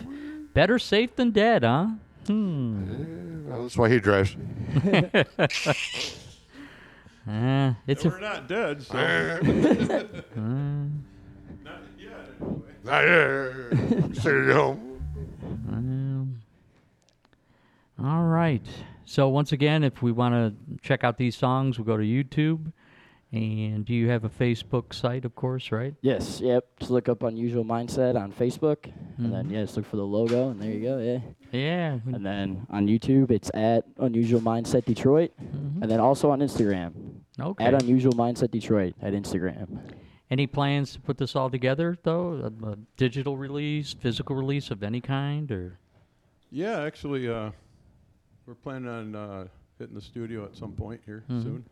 Better 0.53 0.77
safe 0.77 1.15
than 1.15 1.31
dead, 1.31 1.63
huh? 1.63 1.87
Hmm. 2.27 3.47
Well, 3.47 3.61
that's 3.61 3.77
why 3.77 3.87
he 3.87 4.01
drives. 4.01 4.35
uh, 4.35 5.23
it's 7.87 8.03
no, 8.03 8.11
we're 8.11 8.19
not 8.19 8.49
dead, 8.49 8.83
so. 8.83 8.97
uh, 8.97 9.39
not 11.63 11.79
yet, 11.97 12.11
anyway. 12.41 12.73
Not 12.83 13.03
yet. 13.07 14.17
Stay 14.17 14.51
home. 14.51 14.99
Um, 15.69 16.41
all 18.03 18.23
right. 18.25 18.65
So 19.05 19.29
once 19.29 19.53
again, 19.53 19.85
if 19.85 20.01
we 20.01 20.11
want 20.11 20.33
to 20.33 20.53
check 20.81 21.05
out 21.05 21.17
these 21.17 21.37
songs, 21.37 21.79
we 21.79 21.85
we'll 21.85 21.95
go 21.95 22.01
to 22.01 22.05
YouTube. 22.05 22.73
And 23.35 23.83
do 23.85 23.93
you 23.93 24.09
have 24.09 24.23
a 24.23 24.29
Facebook 24.29 24.93
site, 24.93 25.25
of 25.25 25.35
course, 25.35 25.71
right? 25.71 25.93
Yes, 26.01 26.39
yep. 26.39 26.65
Just 26.79 26.89
look 26.89 27.09
up 27.09 27.21
Unusual 27.23 27.65
Mindset 27.65 28.15
on 28.15 28.31
Facebook, 28.31 28.89
and 29.17 29.33
then 29.33 29.47
Mhm. 29.47 29.51
yeah, 29.51 29.61
just 29.63 29.75
look 29.75 29.85
for 29.85 29.97
the 29.97 30.05
logo, 30.05 30.49
and 30.51 30.61
there 30.61 30.71
you 30.71 30.81
go. 30.81 30.99
Yeah. 30.99 31.19
Yeah. 31.51 31.99
And 32.13 32.25
then 32.25 32.65
on 32.69 32.87
YouTube, 32.87 33.31
it's 33.31 33.51
at 33.53 33.85
Unusual 33.97 34.39
Mindset 34.39 34.85
Detroit, 34.85 35.31
and 35.37 35.83
then 35.91 35.99
also 35.99 36.31
on 36.31 36.39
Instagram. 36.39 36.91
Mm-hmm. 36.93 37.43
Okay. 37.43 37.65
At 37.65 37.81
Unusual 37.83 38.13
Mindset 38.13 38.51
Detroit 38.51 38.95
at 39.01 39.13
Instagram. 39.13 39.79
Any 40.31 40.47
plans 40.47 40.93
to 40.93 40.99
put 41.01 41.17
this 41.17 41.35
all 41.35 41.49
together, 41.49 41.97
though? 42.03 42.51
A, 42.63 42.67
a 42.71 42.77
digital 42.97 43.35
release, 43.37 43.93
physical 43.93 44.35
release 44.35 44.71
of 44.71 44.81
any 44.81 45.01
kind, 45.01 45.51
or? 45.51 45.77
Yeah, 46.51 46.81
actually, 46.81 47.27
uh, 47.27 47.51
we're 48.45 48.55
planning 48.55 48.87
on 48.89 49.13
uh, 49.15 49.47
hitting 49.77 49.93
the 49.95 50.01
studio 50.01 50.45
at 50.45 50.55
some 50.55 50.71
point 50.71 51.01
here 51.05 51.25
Mhm. 51.29 51.43
soon. 51.43 51.65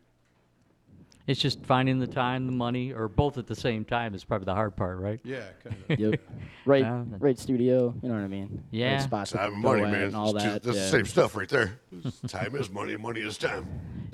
It's 1.26 1.40
just 1.40 1.64
finding 1.66 2.00
the 2.00 2.08
time, 2.08 2.46
the 2.48 2.52
money, 2.52 2.92
or 2.92 3.08
both 3.08 3.38
at 3.38 3.48
the 3.48 3.56
same 3.56 3.86
time 3.86 4.14
is 4.14 4.26
probably 4.26 4.44
the 4.46 4.54
hard 4.56 4.76
part, 4.76 5.00
right? 5.00 5.22
Yeah, 5.24 5.44
kind 5.64 5.76
of. 5.90 6.00
Yep. 6.00 6.20
Right, 6.66 6.82
Yeah. 6.84 7.04
right 7.20 7.38
studio. 7.38 7.94
You 8.02 8.08
know 8.10 8.16
what 8.16 8.24
I 8.24 8.28
mean? 8.28 8.48
Right 8.50 8.64
Yeah. 8.72 8.98
spots 9.00 9.32
to 9.32 9.38
Time 9.38 9.54
and 9.56 9.64
go 9.64 9.70
money, 9.72 9.84
at 9.84 9.92
man. 9.92 10.02
And 10.04 10.16
all 10.16 10.34
It's 10.36 10.44
that. 10.46 10.64
just- 10.64 10.64
that's 10.64 10.78
yeah. 10.78 10.84
the 10.84 10.90
same 10.90 11.06
stuff 11.06 11.36
right 11.36 11.50
there. 11.50 11.78
time 12.28 12.56
is 12.56 12.70
money, 12.70 12.96
money 12.96 13.20
is 13.22 13.38
time. 13.38 13.68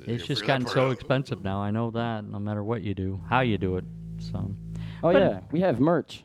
You 0.06 0.14
It's 0.14 0.26
just 0.26 0.40
figure 0.40 0.42
that 0.42 0.46
gotten 0.46 0.64
part 0.64 0.74
so 0.74 0.86
out. 0.88 0.92
expensive 0.92 1.42
now. 1.44 1.60
I 1.60 1.70
know 1.70 1.90
that. 1.92 2.24
No 2.24 2.38
matter 2.40 2.64
what 2.64 2.82
you 2.82 2.94
do, 2.94 3.20
how 3.28 3.40
you 3.40 3.56
do 3.58 3.76
it. 3.76 3.84
So 4.18 4.38
Oh 5.02 5.12
But- 5.12 5.16
yeah, 5.22 5.40
we 5.52 5.60
have 5.60 5.78
merch. 5.80 6.24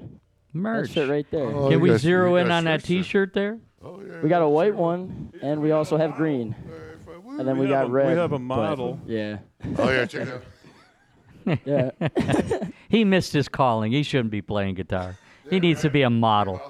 merch. 0.53 0.87
That 0.87 0.93
shit 0.93 1.09
right 1.09 1.25
there. 1.31 1.43
Oh, 1.45 1.63
Can 1.63 1.71
you 1.73 1.79
we 1.79 1.89
got- 1.89 1.99
zero 1.99 2.31
you 2.31 2.35
in 2.37 2.47
got 2.47 2.57
on 2.57 2.63
that 2.65 2.81
shirts 2.81 2.87
there. 2.87 2.97
T-shirt 3.03 3.33
there? 3.33 3.59
Oh, 3.83 4.01
yeah, 4.01 4.21
We 4.21 4.29
got 4.29 4.41
a 4.41 4.49
white 4.49 4.73
one, 4.75 5.31
and 5.43 5.61
we 5.61 5.71
also 5.71 5.95
have 5.97 6.15
green. 6.15 6.55
And 7.37 7.47
then 7.47 7.57
we, 7.57 7.65
We 7.65 7.71
got 7.71 7.81
have 7.81 7.87
a- 7.87 7.91
we 7.91 7.95
red. 7.97 8.17
have 8.17 8.31
a 8.31 8.39
but- 8.39 8.41
model. 8.41 8.99
Yeah. 9.05 9.37
Oh 9.77 9.89
yeah, 9.91 10.05
check 10.05 10.27
it 10.27 10.33
out. 10.33 10.43
Yeah. 11.65 11.91
he 12.89 13.03
missed 13.03 13.33
his 13.33 13.47
calling. 13.47 13.91
He 13.91 14.03
shouldn't 14.03 14.31
be 14.31 14.41
playing 14.41 14.75
guitar. 14.75 15.17
He 15.49 15.59
needs 15.59 15.81
to 15.81 15.89
be 15.89 16.01
a 16.01 16.09
model. 16.09 16.61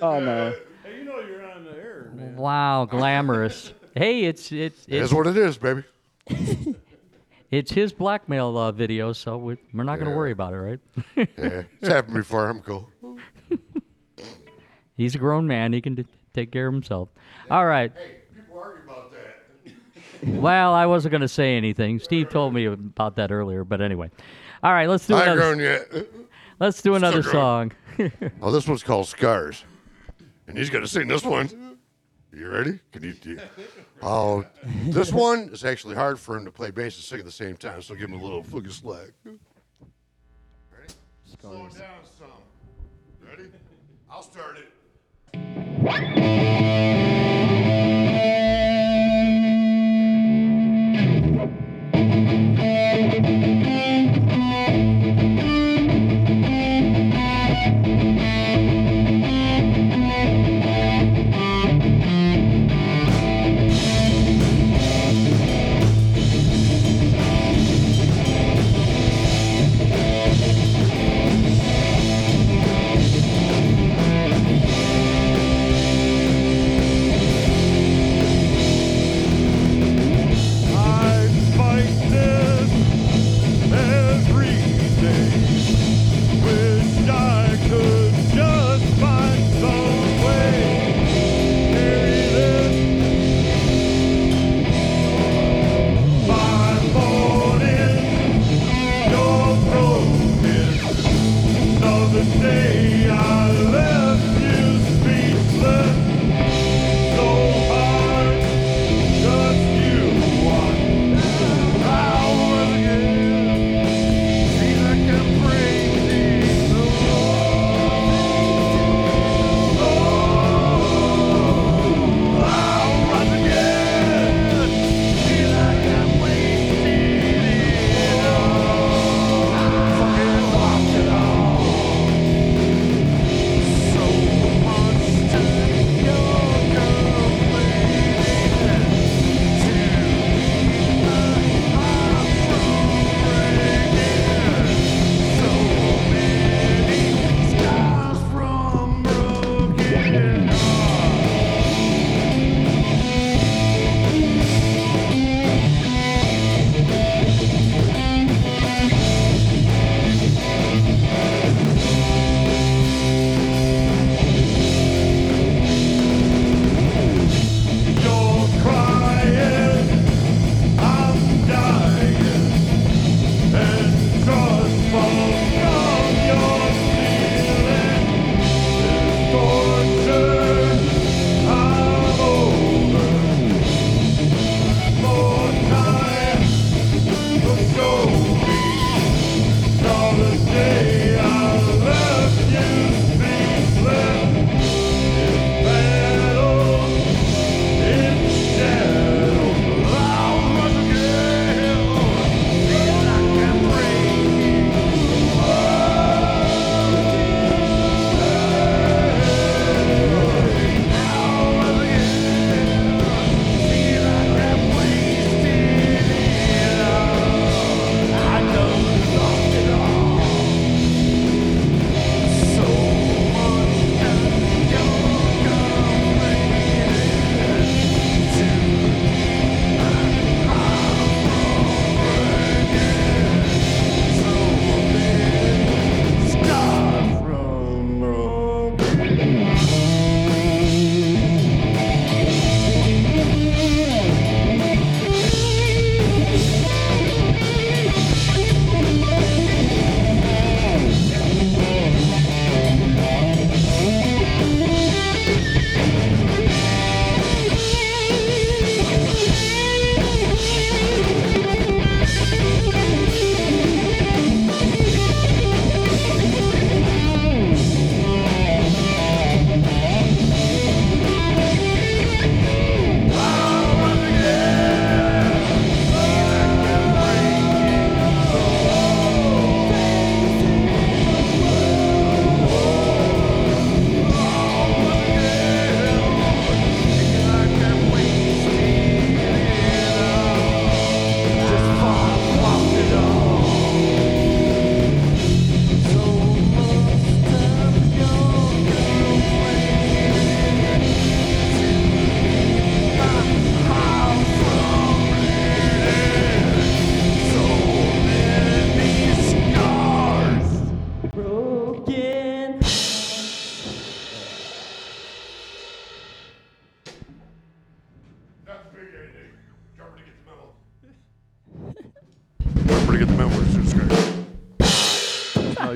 oh 0.00 0.20
no. 0.20 0.54
Hey, 0.82 0.98
you 0.98 1.04
know 1.04 1.20
you're 1.20 1.44
on 1.50 1.64
the 1.64 1.70
air, 1.70 2.10
man. 2.14 2.36
Wow, 2.36 2.84
glamorous. 2.86 3.72
hey, 3.94 4.24
it's 4.24 4.50
it's 4.50 4.84
That's 4.86 5.04
it's, 5.04 5.12
what 5.12 5.26
it 5.26 5.36
is, 5.36 5.56
baby. 5.56 5.84
it's 7.50 7.70
his 7.70 7.92
blackmail 7.92 8.56
uh, 8.58 8.72
video, 8.72 9.12
so 9.12 9.36
we, 9.36 9.56
we're 9.72 9.84
not 9.84 9.96
going 9.98 10.10
to 10.10 10.16
worry 10.16 10.32
about 10.32 10.52
it, 10.54 10.56
right? 10.56 10.80
Yeah, 11.16 11.62
it's 11.80 11.88
happened 11.88 12.14
before. 12.14 12.48
I'm 12.48 12.60
cool. 12.60 12.90
He's 14.96 15.14
a 15.14 15.18
grown 15.18 15.46
man. 15.46 15.72
He 15.72 15.80
can 15.80 15.94
d- 15.96 16.06
take 16.32 16.50
care 16.52 16.68
of 16.68 16.74
himself. 16.74 17.08
All 17.50 17.66
right. 17.66 17.92
Hey, 17.96 18.16
people 18.34 18.58
argue 18.58 18.84
about 18.84 19.12
that. 19.12 19.72
Well, 20.26 20.72
I 20.72 20.86
wasn't 20.86 21.10
going 21.12 21.20
to 21.22 21.28
say 21.28 21.56
anything. 21.56 21.98
Steve 21.98 22.28
told 22.30 22.54
me 22.54 22.66
about 22.66 23.16
that 23.16 23.30
earlier, 23.32 23.64
but 23.64 23.80
anyway. 23.80 24.10
All 24.62 24.72
right, 24.72 24.88
let's 24.88 25.06
do 25.06 25.14
I 25.14 25.20
ain't 25.20 25.28
another. 25.30 25.40
grown 25.54 25.58
yet. 25.60 26.06
Let's 26.60 26.80
do 26.82 26.94
another 26.94 27.22
grown. 27.22 27.32
song. 27.32 27.72
Oh, 28.42 28.50
this 28.50 28.66
one's 28.66 28.82
called 28.82 29.06
Scars, 29.06 29.64
and 30.48 30.58
he's 30.58 30.68
gonna 30.68 30.86
sing 30.88 31.06
this 31.06 31.22
one. 31.22 31.78
You 32.32 32.48
ready? 32.50 32.80
Can 32.90 33.04
you? 33.04 33.12
do- 33.12 33.38
Oh, 34.02 34.44
this 34.86 35.12
one 35.28 35.50
is 35.52 35.64
actually 35.64 35.94
hard 35.94 36.18
for 36.18 36.36
him 36.36 36.44
to 36.44 36.50
play 36.50 36.72
bass 36.72 36.96
and 36.96 37.04
sing 37.04 37.20
at 37.20 37.24
the 37.24 37.30
same 37.30 37.56
time, 37.56 37.80
so 37.82 37.94
give 37.94 38.08
him 38.10 38.18
a 38.18 38.22
little 38.22 38.42
fucking 38.42 38.70
slack. 38.70 39.10
Ready? 39.24 40.92
Slow 41.40 41.52
down 41.68 41.68
some. 42.18 42.26
Ready? 43.24 43.44
I'll 44.10 44.22
start 44.22 44.56
it. 44.58 44.70
I 53.16 53.83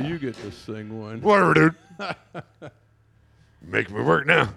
you 0.09 0.19
get 0.19 0.35
to 0.43 0.51
sing 0.51 1.01
one. 1.01 1.21
Whatever, 1.21 1.55
dude. 1.55 2.71
Make 3.63 3.91
me 3.91 4.03
work 4.03 4.27
now. 4.27 4.55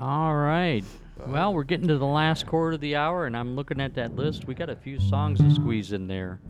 All 0.00 0.34
right. 0.34 0.84
Well, 1.26 1.52
we're 1.52 1.64
getting 1.64 1.88
to 1.88 1.98
the 1.98 2.06
last 2.06 2.46
quarter 2.46 2.74
of 2.74 2.80
the 2.80 2.96
hour, 2.96 3.26
and 3.26 3.36
I'm 3.36 3.56
looking 3.56 3.80
at 3.80 3.94
that 3.94 4.14
list. 4.14 4.46
We 4.46 4.54
got 4.54 4.70
a 4.70 4.76
few 4.76 5.00
songs 5.00 5.40
to 5.40 5.50
squeeze 5.52 5.92
in 5.92 6.06
there. 6.06 6.40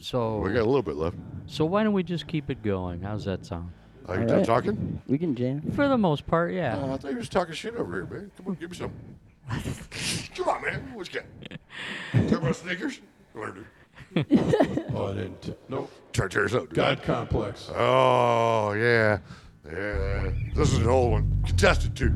So 0.00 0.38
We 0.38 0.52
got 0.52 0.62
a 0.62 0.64
little 0.64 0.82
bit 0.82 0.96
left. 0.96 1.16
So 1.46 1.64
why 1.64 1.82
don't 1.82 1.92
we 1.92 2.02
just 2.02 2.26
keep 2.26 2.50
it 2.50 2.62
going? 2.62 3.02
How's 3.02 3.24
that 3.26 3.44
sound? 3.44 3.70
Are 4.06 4.18
you 4.18 4.26
done 4.26 4.38
right. 4.38 4.46
talking? 4.46 5.02
We 5.06 5.18
can 5.18 5.34
jam. 5.34 5.60
For 5.72 5.86
the 5.86 5.98
most 5.98 6.26
part, 6.26 6.54
yeah. 6.54 6.78
Oh, 6.80 6.94
I 6.94 6.96
thought 6.96 7.10
you 7.10 7.18
was 7.18 7.28
talking 7.28 7.54
shit 7.54 7.76
over 7.76 7.92
here, 7.92 8.06
man. 8.06 8.30
Come 8.36 8.46
on, 8.48 8.54
give 8.54 8.70
me 8.70 8.76
some. 8.76 8.92
Come 10.34 10.48
on, 10.48 10.62
man. 10.62 10.94
What 10.94 11.12
you 11.12 11.20
got? 11.20 12.28
Talk 12.28 12.40
about 12.40 12.56
sneakers? 12.56 13.00
Learn 13.34 13.66
Oh, 14.16 15.08
I 15.10 15.14
didn't. 15.14 15.56
Nope. 15.68 15.90
Try 16.12 16.26
to 16.26 16.34
tear 16.34 16.44
us 16.46 16.54
up. 16.54 16.72
God 16.72 17.02
complex. 17.02 17.70
Oh, 17.74 18.72
yeah. 18.72 19.18
Yeah. 19.66 20.30
This 20.54 20.72
is 20.72 20.78
an 20.78 20.88
old 20.88 21.12
one. 21.12 21.44
Contested, 21.46 21.94
too. 21.94 22.14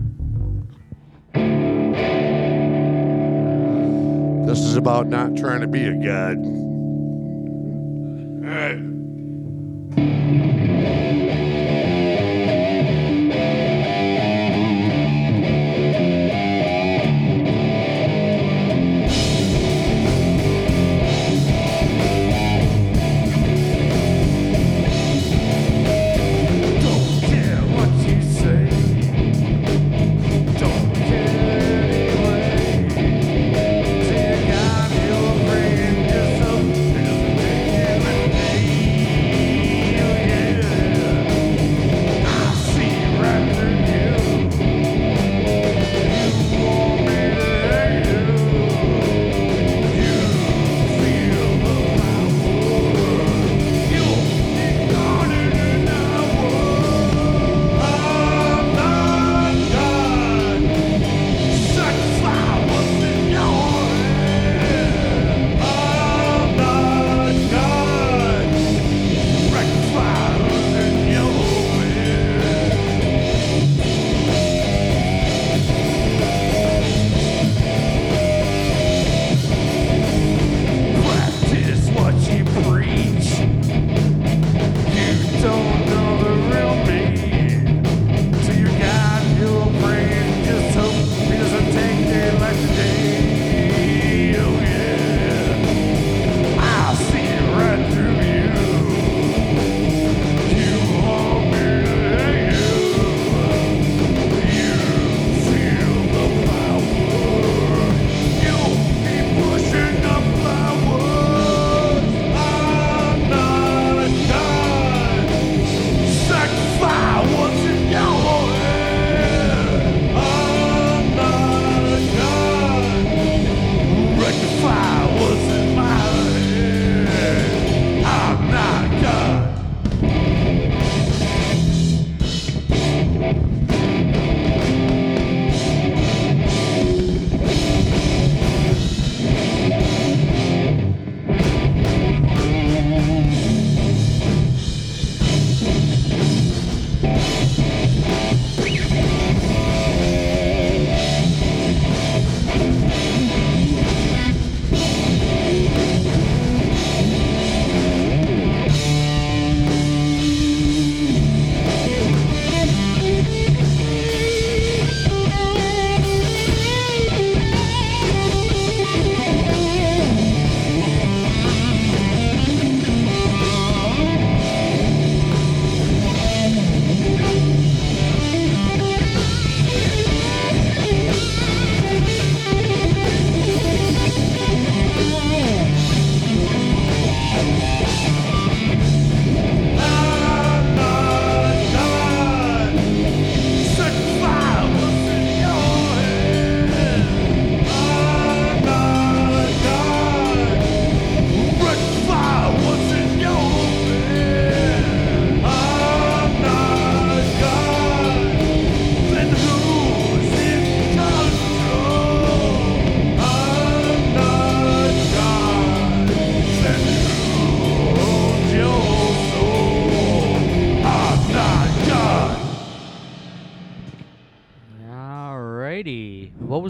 This 4.46 4.58
is 4.60 4.76
about 4.76 5.06
not 5.06 5.36
trying 5.36 5.60
to 5.60 5.66
be 5.66 5.84
a 5.84 5.92
god. 5.94 6.38
All 8.38 8.54
right. 8.54 8.91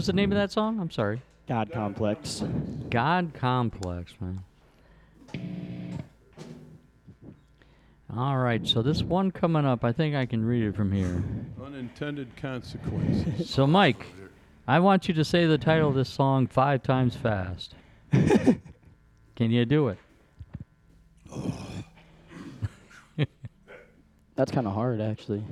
Was 0.03 0.07
the 0.07 0.13
name 0.13 0.33
of 0.33 0.37
that 0.37 0.51
song? 0.51 0.81
I'm 0.81 0.91
sorry. 0.91 1.21
God 1.47 1.71
complex. 1.71 2.43
God 2.89 3.31
Complex, 3.33 4.13
man. 4.19 4.43
All 8.13 8.37
right, 8.37 8.67
so 8.67 8.81
this 8.81 9.01
one 9.01 9.31
coming 9.31 9.65
up, 9.65 9.85
I 9.85 9.93
think 9.93 10.13
I 10.13 10.25
can 10.25 10.43
read 10.43 10.63
it 10.63 10.75
from 10.75 10.91
here. 10.91 11.23
Unintended 11.65 12.35
consequences. 12.35 13.49
So, 13.49 13.65
Mike, 13.65 14.05
I 14.67 14.79
want 14.79 15.07
you 15.07 15.13
to 15.13 15.23
say 15.23 15.45
the 15.45 15.57
title 15.57 15.87
of 15.87 15.95
this 15.95 16.09
song 16.09 16.47
five 16.47 16.83
times 16.83 17.15
fast. 17.15 17.73
can 18.11 18.59
you 19.37 19.63
do 19.63 19.87
it? 19.87 19.97
That's 24.35 24.51
kind 24.51 24.67
of 24.67 24.73
hard, 24.73 24.99
actually. 24.99 25.45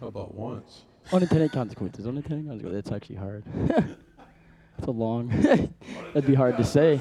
How 0.00 0.06
about 0.06 0.34
once? 0.34 0.84
Unintended 1.12 1.52
consequences. 1.52 2.06
Unintended 2.06 2.46
consequences. 2.46 2.84
That's 2.84 2.94
actually 2.94 3.16
hard. 3.16 3.44
It's 4.78 4.88
a 4.88 4.90
long. 4.90 5.28
That'd 6.14 6.26
be 6.26 6.34
hard 6.34 6.56
to 6.56 6.64
say. 6.64 6.98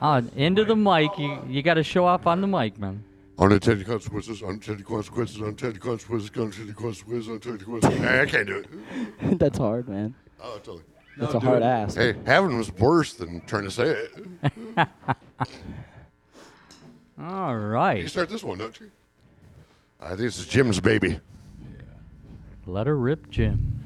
Ah, 0.00 0.22
into 0.36 0.64
the 0.64 0.76
mic. 0.76 1.18
You 1.18 1.42
you 1.48 1.62
got 1.62 1.74
to 1.74 1.82
show 1.82 2.04
off 2.04 2.26
on 2.26 2.40
the 2.40 2.46
mic, 2.46 2.78
man. 2.78 3.02
Unintended 3.38 3.86
consequences, 3.86 4.42
unintended 4.42 4.86
consequences, 4.86 5.42
unintended 5.42 5.80
consequences, 5.80 6.30
unintended 6.30 6.76
consequences, 6.76 7.28
unintended 7.28 7.66
consequences. 7.66 8.00
Hey, 8.00 8.20
I 8.20 8.26
can't 8.26 8.46
do 8.46 8.58
it. 8.58 8.68
That's 9.38 9.58
hard, 9.58 9.88
man. 9.88 10.14
Oh, 10.40 10.56
totally. 10.58 10.84
That's 11.18 11.34
a 11.34 11.40
hard 11.40 11.62
ask. 11.62 11.96
Hey, 11.96 12.14
having 12.24 12.56
was 12.56 12.72
worse 12.72 13.14
than 13.14 13.40
trying 13.46 13.64
to 13.64 13.70
say 13.70 14.06
it. 14.76 14.88
All 17.18 17.96
You 17.96 18.08
start 18.08 18.28
this 18.28 18.44
one, 18.44 18.58
don't 18.58 18.78
you? 18.78 18.90
I 19.98 20.08
think 20.08 20.20
this 20.20 20.38
is 20.38 20.46
Jim's 20.46 20.78
baby. 20.78 21.20
Let 22.66 22.88
her 22.88 22.96
rip, 22.96 23.30
Jim. 23.30 23.80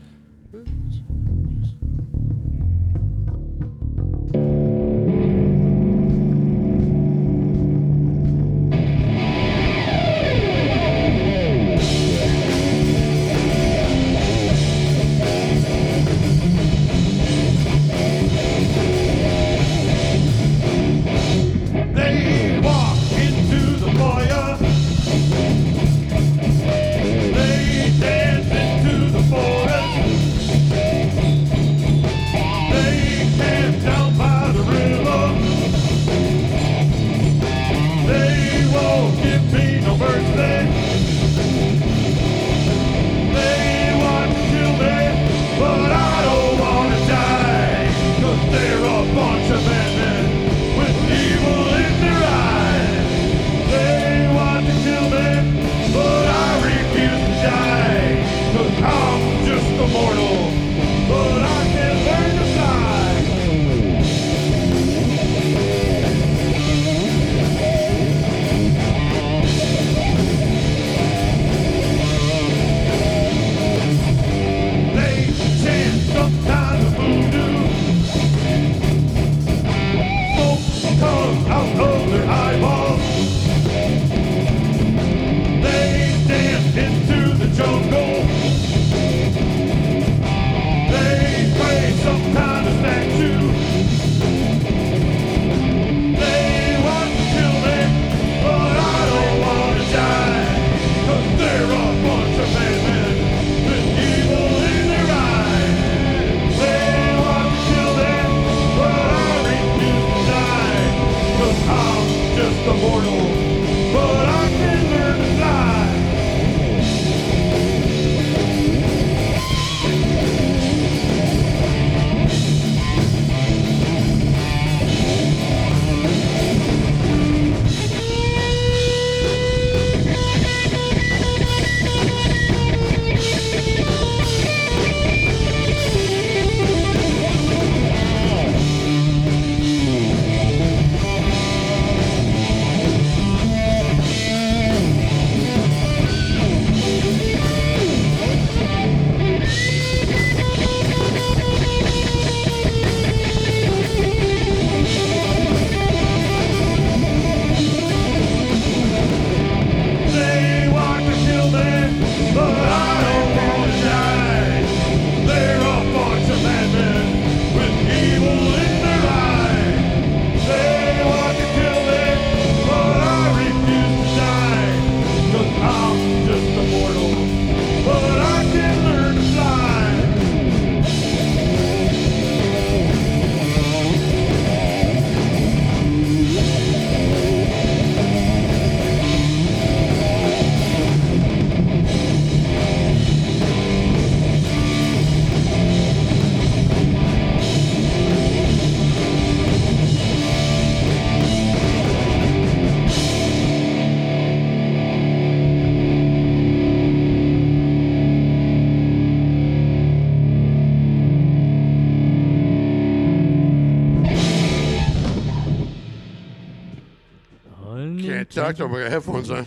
Can't 218.51 218.59
talk 218.59 218.70
to 218.70 218.74
him. 218.77 218.81
I 218.81 218.89
got 218.89 218.93
headphones 218.93 219.31
on. 219.31 219.47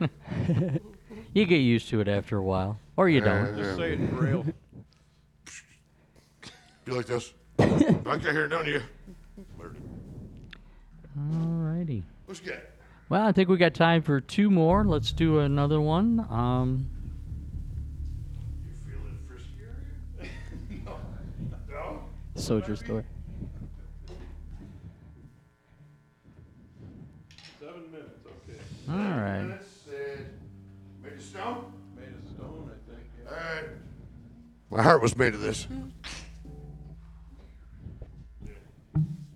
You 1.34 1.44
get 1.44 1.58
used 1.58 1.90
to 1.90 2.00
it 2.00 2.08
after 2.08 2.38
a 2.38 2.42
while, 2.42 2.80
or 2.96 3.08
you 3.08 3.20
don't. 3.20 3.54
Just 3.54 3.76
say 3.76 3.92
it 3.92 4.00
in 4.00 4.06
braille. 4.06 4.46
Be 6.84 6.92
like 6.92 7.04
this. 7.06 7.34
I 7.58 7.66
can't 7.66 8.22
hear 8.22 8.46
it 8.46 8.48
down 8.48 8.64
to 8.64 8.70
you. 8.70 8.82
Alrighty. 11.16 12.02
Let's 12.26 12.40
get. 12.40 12.72
Well, 13.10 13.26
I 13.26 13.32
think 13.32 13.50
we 13.50 13.58
got 13.58 13.74
time 13.74 14.02
for 14.02 14.20
two 14.20 14.50
more. 14.50 14.84
Let's 14.84 15.12
do 15.12 15.40
another 15.40 15.80
one. 15.82 16.26
Um, 16.30 16.90
Feeling 18.86 19.18
frisky, 19.28 19.62
are 19.62 20.24
you? 20.74 20.80
no. 21.70 22.00
Soldier 22.34 22.74
story. 22.74 23.04
All 28.90 28.96
right. 28.96 29.42
Minutes 29.42 29.66
and 29.88 30.26
made 31.02 31.12
of 31.14 31.22
stone. 31.22 31.72
Made 31.96 32.08
of 32.08 32.28
stone, 32.34 32.70
I 32.72 32.90
think. 32.90 33.06
yeah. 33.24 33.30
All 33.30 33.36
right. 33.36 33.68
My 34.70 34.82
heart 34.82 35.02
was 35.02 35.16
made 35.16 35.34
of 35.34 35.40
this. 35.40 35.66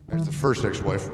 That's 0.09 0.27
the 0.27 0.33
first 0.33 0.65
ex-wife. 0.65 1.09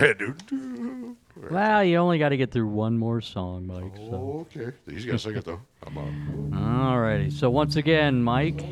My 0.00 0.06
head, 0.06 0.18
dude. 0.18 1.16
Well, 1.50 1.84
you 1.84 1.96
only 1.96 2.18
got 2.18 2.30
to 2.30 2.36
get 2.36 2.50
through 2.50 2.68
one 2.68 2.98
more 2.98 3.20
song, 3.20 3.66
Mike. 3.66 3.96
So. 3.96 4.46
Okay. 4.56 4.76
He's 4.88 5.04
got 5.04 5.12
to 5.12 5.18
sing 5.18 5.36
it, 5.36 5.44
though. 5.44 5.60
I'm 5.86 5.96
on. 5.98 6.50
Alrighty. 6.52 7.32
So 7.32 7.48
once 7.50 7.76
again, 7.76 8.22
Mike, 8.22 8.64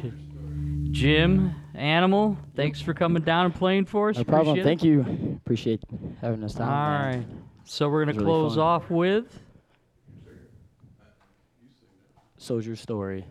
Jim, 0.90 1.54
Animal, 1.74 2.36
thanks 2.54 2.80
for 2.80 2.94
coming 2.94 3.22
down 3.22 3.46
and 3.46 3.54
playing 3.54 3.84
for 3.84 4.10
us. 4.10 4.16
No 4.16 4.24
problem. 4.24 4.58
It. 4.58 4.64
Thank 4.64 4.82
you. 4.82 5.36
Appreciate 5.44 5.82
having 6.20 6.42
us 6.42 6.54
down. 6.54 6.68
All 6.68 7.06
right. 7.06 7.26
So 7.64 7.88
we're 7.88 8.04
gonna 8.04 8.12
It 8.12 8.16
was 8.16 8.24
really 8.24 8.38
close 8.40 8.54
fun. 8.54 8.64
off 8.64 8.90
with 8.90 9.40
Soldier 12.38 12.76
Story. 12.76 13.24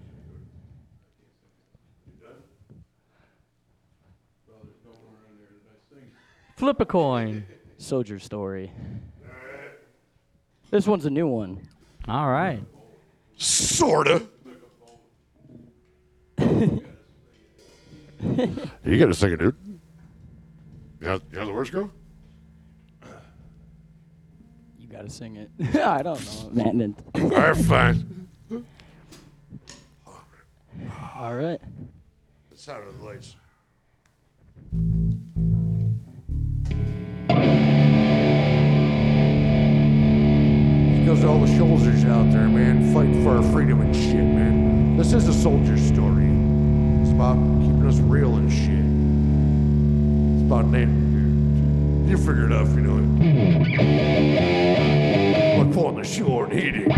Flip 6.56 6.80
a 6.80 6.86
Coin. 6.86 7.46
Soldier 7.78 8.20
Story. 8.20 8.72
This 10.72 10.88
one's 10.88 11.06
a 11.06 11.10
new 11.10 11.28
one. 11.28 11.68
All 12.08 12.30
right. 12.30 12.62
Sorta. 13.38 14.24
you 16.40 16.82
got 19.00 19.08
to 19.08 19.14
sing 19.14 19.34
it, 19.34 19.40
dude. 19.40 19.56
You 21.00 21.08
know, 21.08 21.14
you 21.14 21.20
know 21.34 21.40
how 21.40 21.46
the 21.46 21.54
words 21.54 21.70
go? 21.70 21.92
You 24.80 24.88
gotta 24.88 25.10
sing 25.10 25.36
it. 25.36 25.52
I 25.76 26.02
don't 26.02 26.56
know, 26.56 26.72
man. 26.72 26.96
All 27.16 27.30
right, 27.30 27.56
fine. 27.56 28.28
All 31.16 31.36
right. 31.36 31.60
The 32.50 32.58
sound 32.58 32.88
of 32.88 32.98
the 32.98 33.06
lights. 33.06 33.36
Goes 41.06 41.20
to 41.20 41.28
all 41.28 41.40
the 41.40 41.56
soldiers 41.56 42.04
out 42.06 42.32
there, 42.32 42.48
man, 42.48 42.92
fighting 42.92 43.24
for 43.24 43.38
our 43.38 43.44
freedom 43.52 43.80
and 43.80 43.96
shit, 43.96 44.16
man. 44.16 44.98
This 44.98 45.14
is 45.14 45.28
a 45.28 45.34
soldier 45.34 45.78
story. 45.78 46.26
It's 47.02 47.12
about 47.12 47.36
keeping 47.62 47.86
us 47.88 48.00
real 48.00 48.38
and 48.38 48.52
shit. 48.52 48.86
It's 50.34 50.46
about 50.52 50.66
native. 50.66 52.10
You 52.10 52.18
figure 52.18 52.48
it 52.48 52.54
out 52.54 52.68
you 52.70 52.82
know 52.82 52.98
it. 52.98 53.06
Like 55.60 55.74
pulling 55.74 55.98
the 55.98 56.04
shore 56.04 56.46
and 56.46 56.54
heating. 56.54 56.90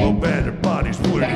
While 0.00 0.12
battered 0.12 0.62
bodies 0.62 0.98
bleeding. 0.98 1.29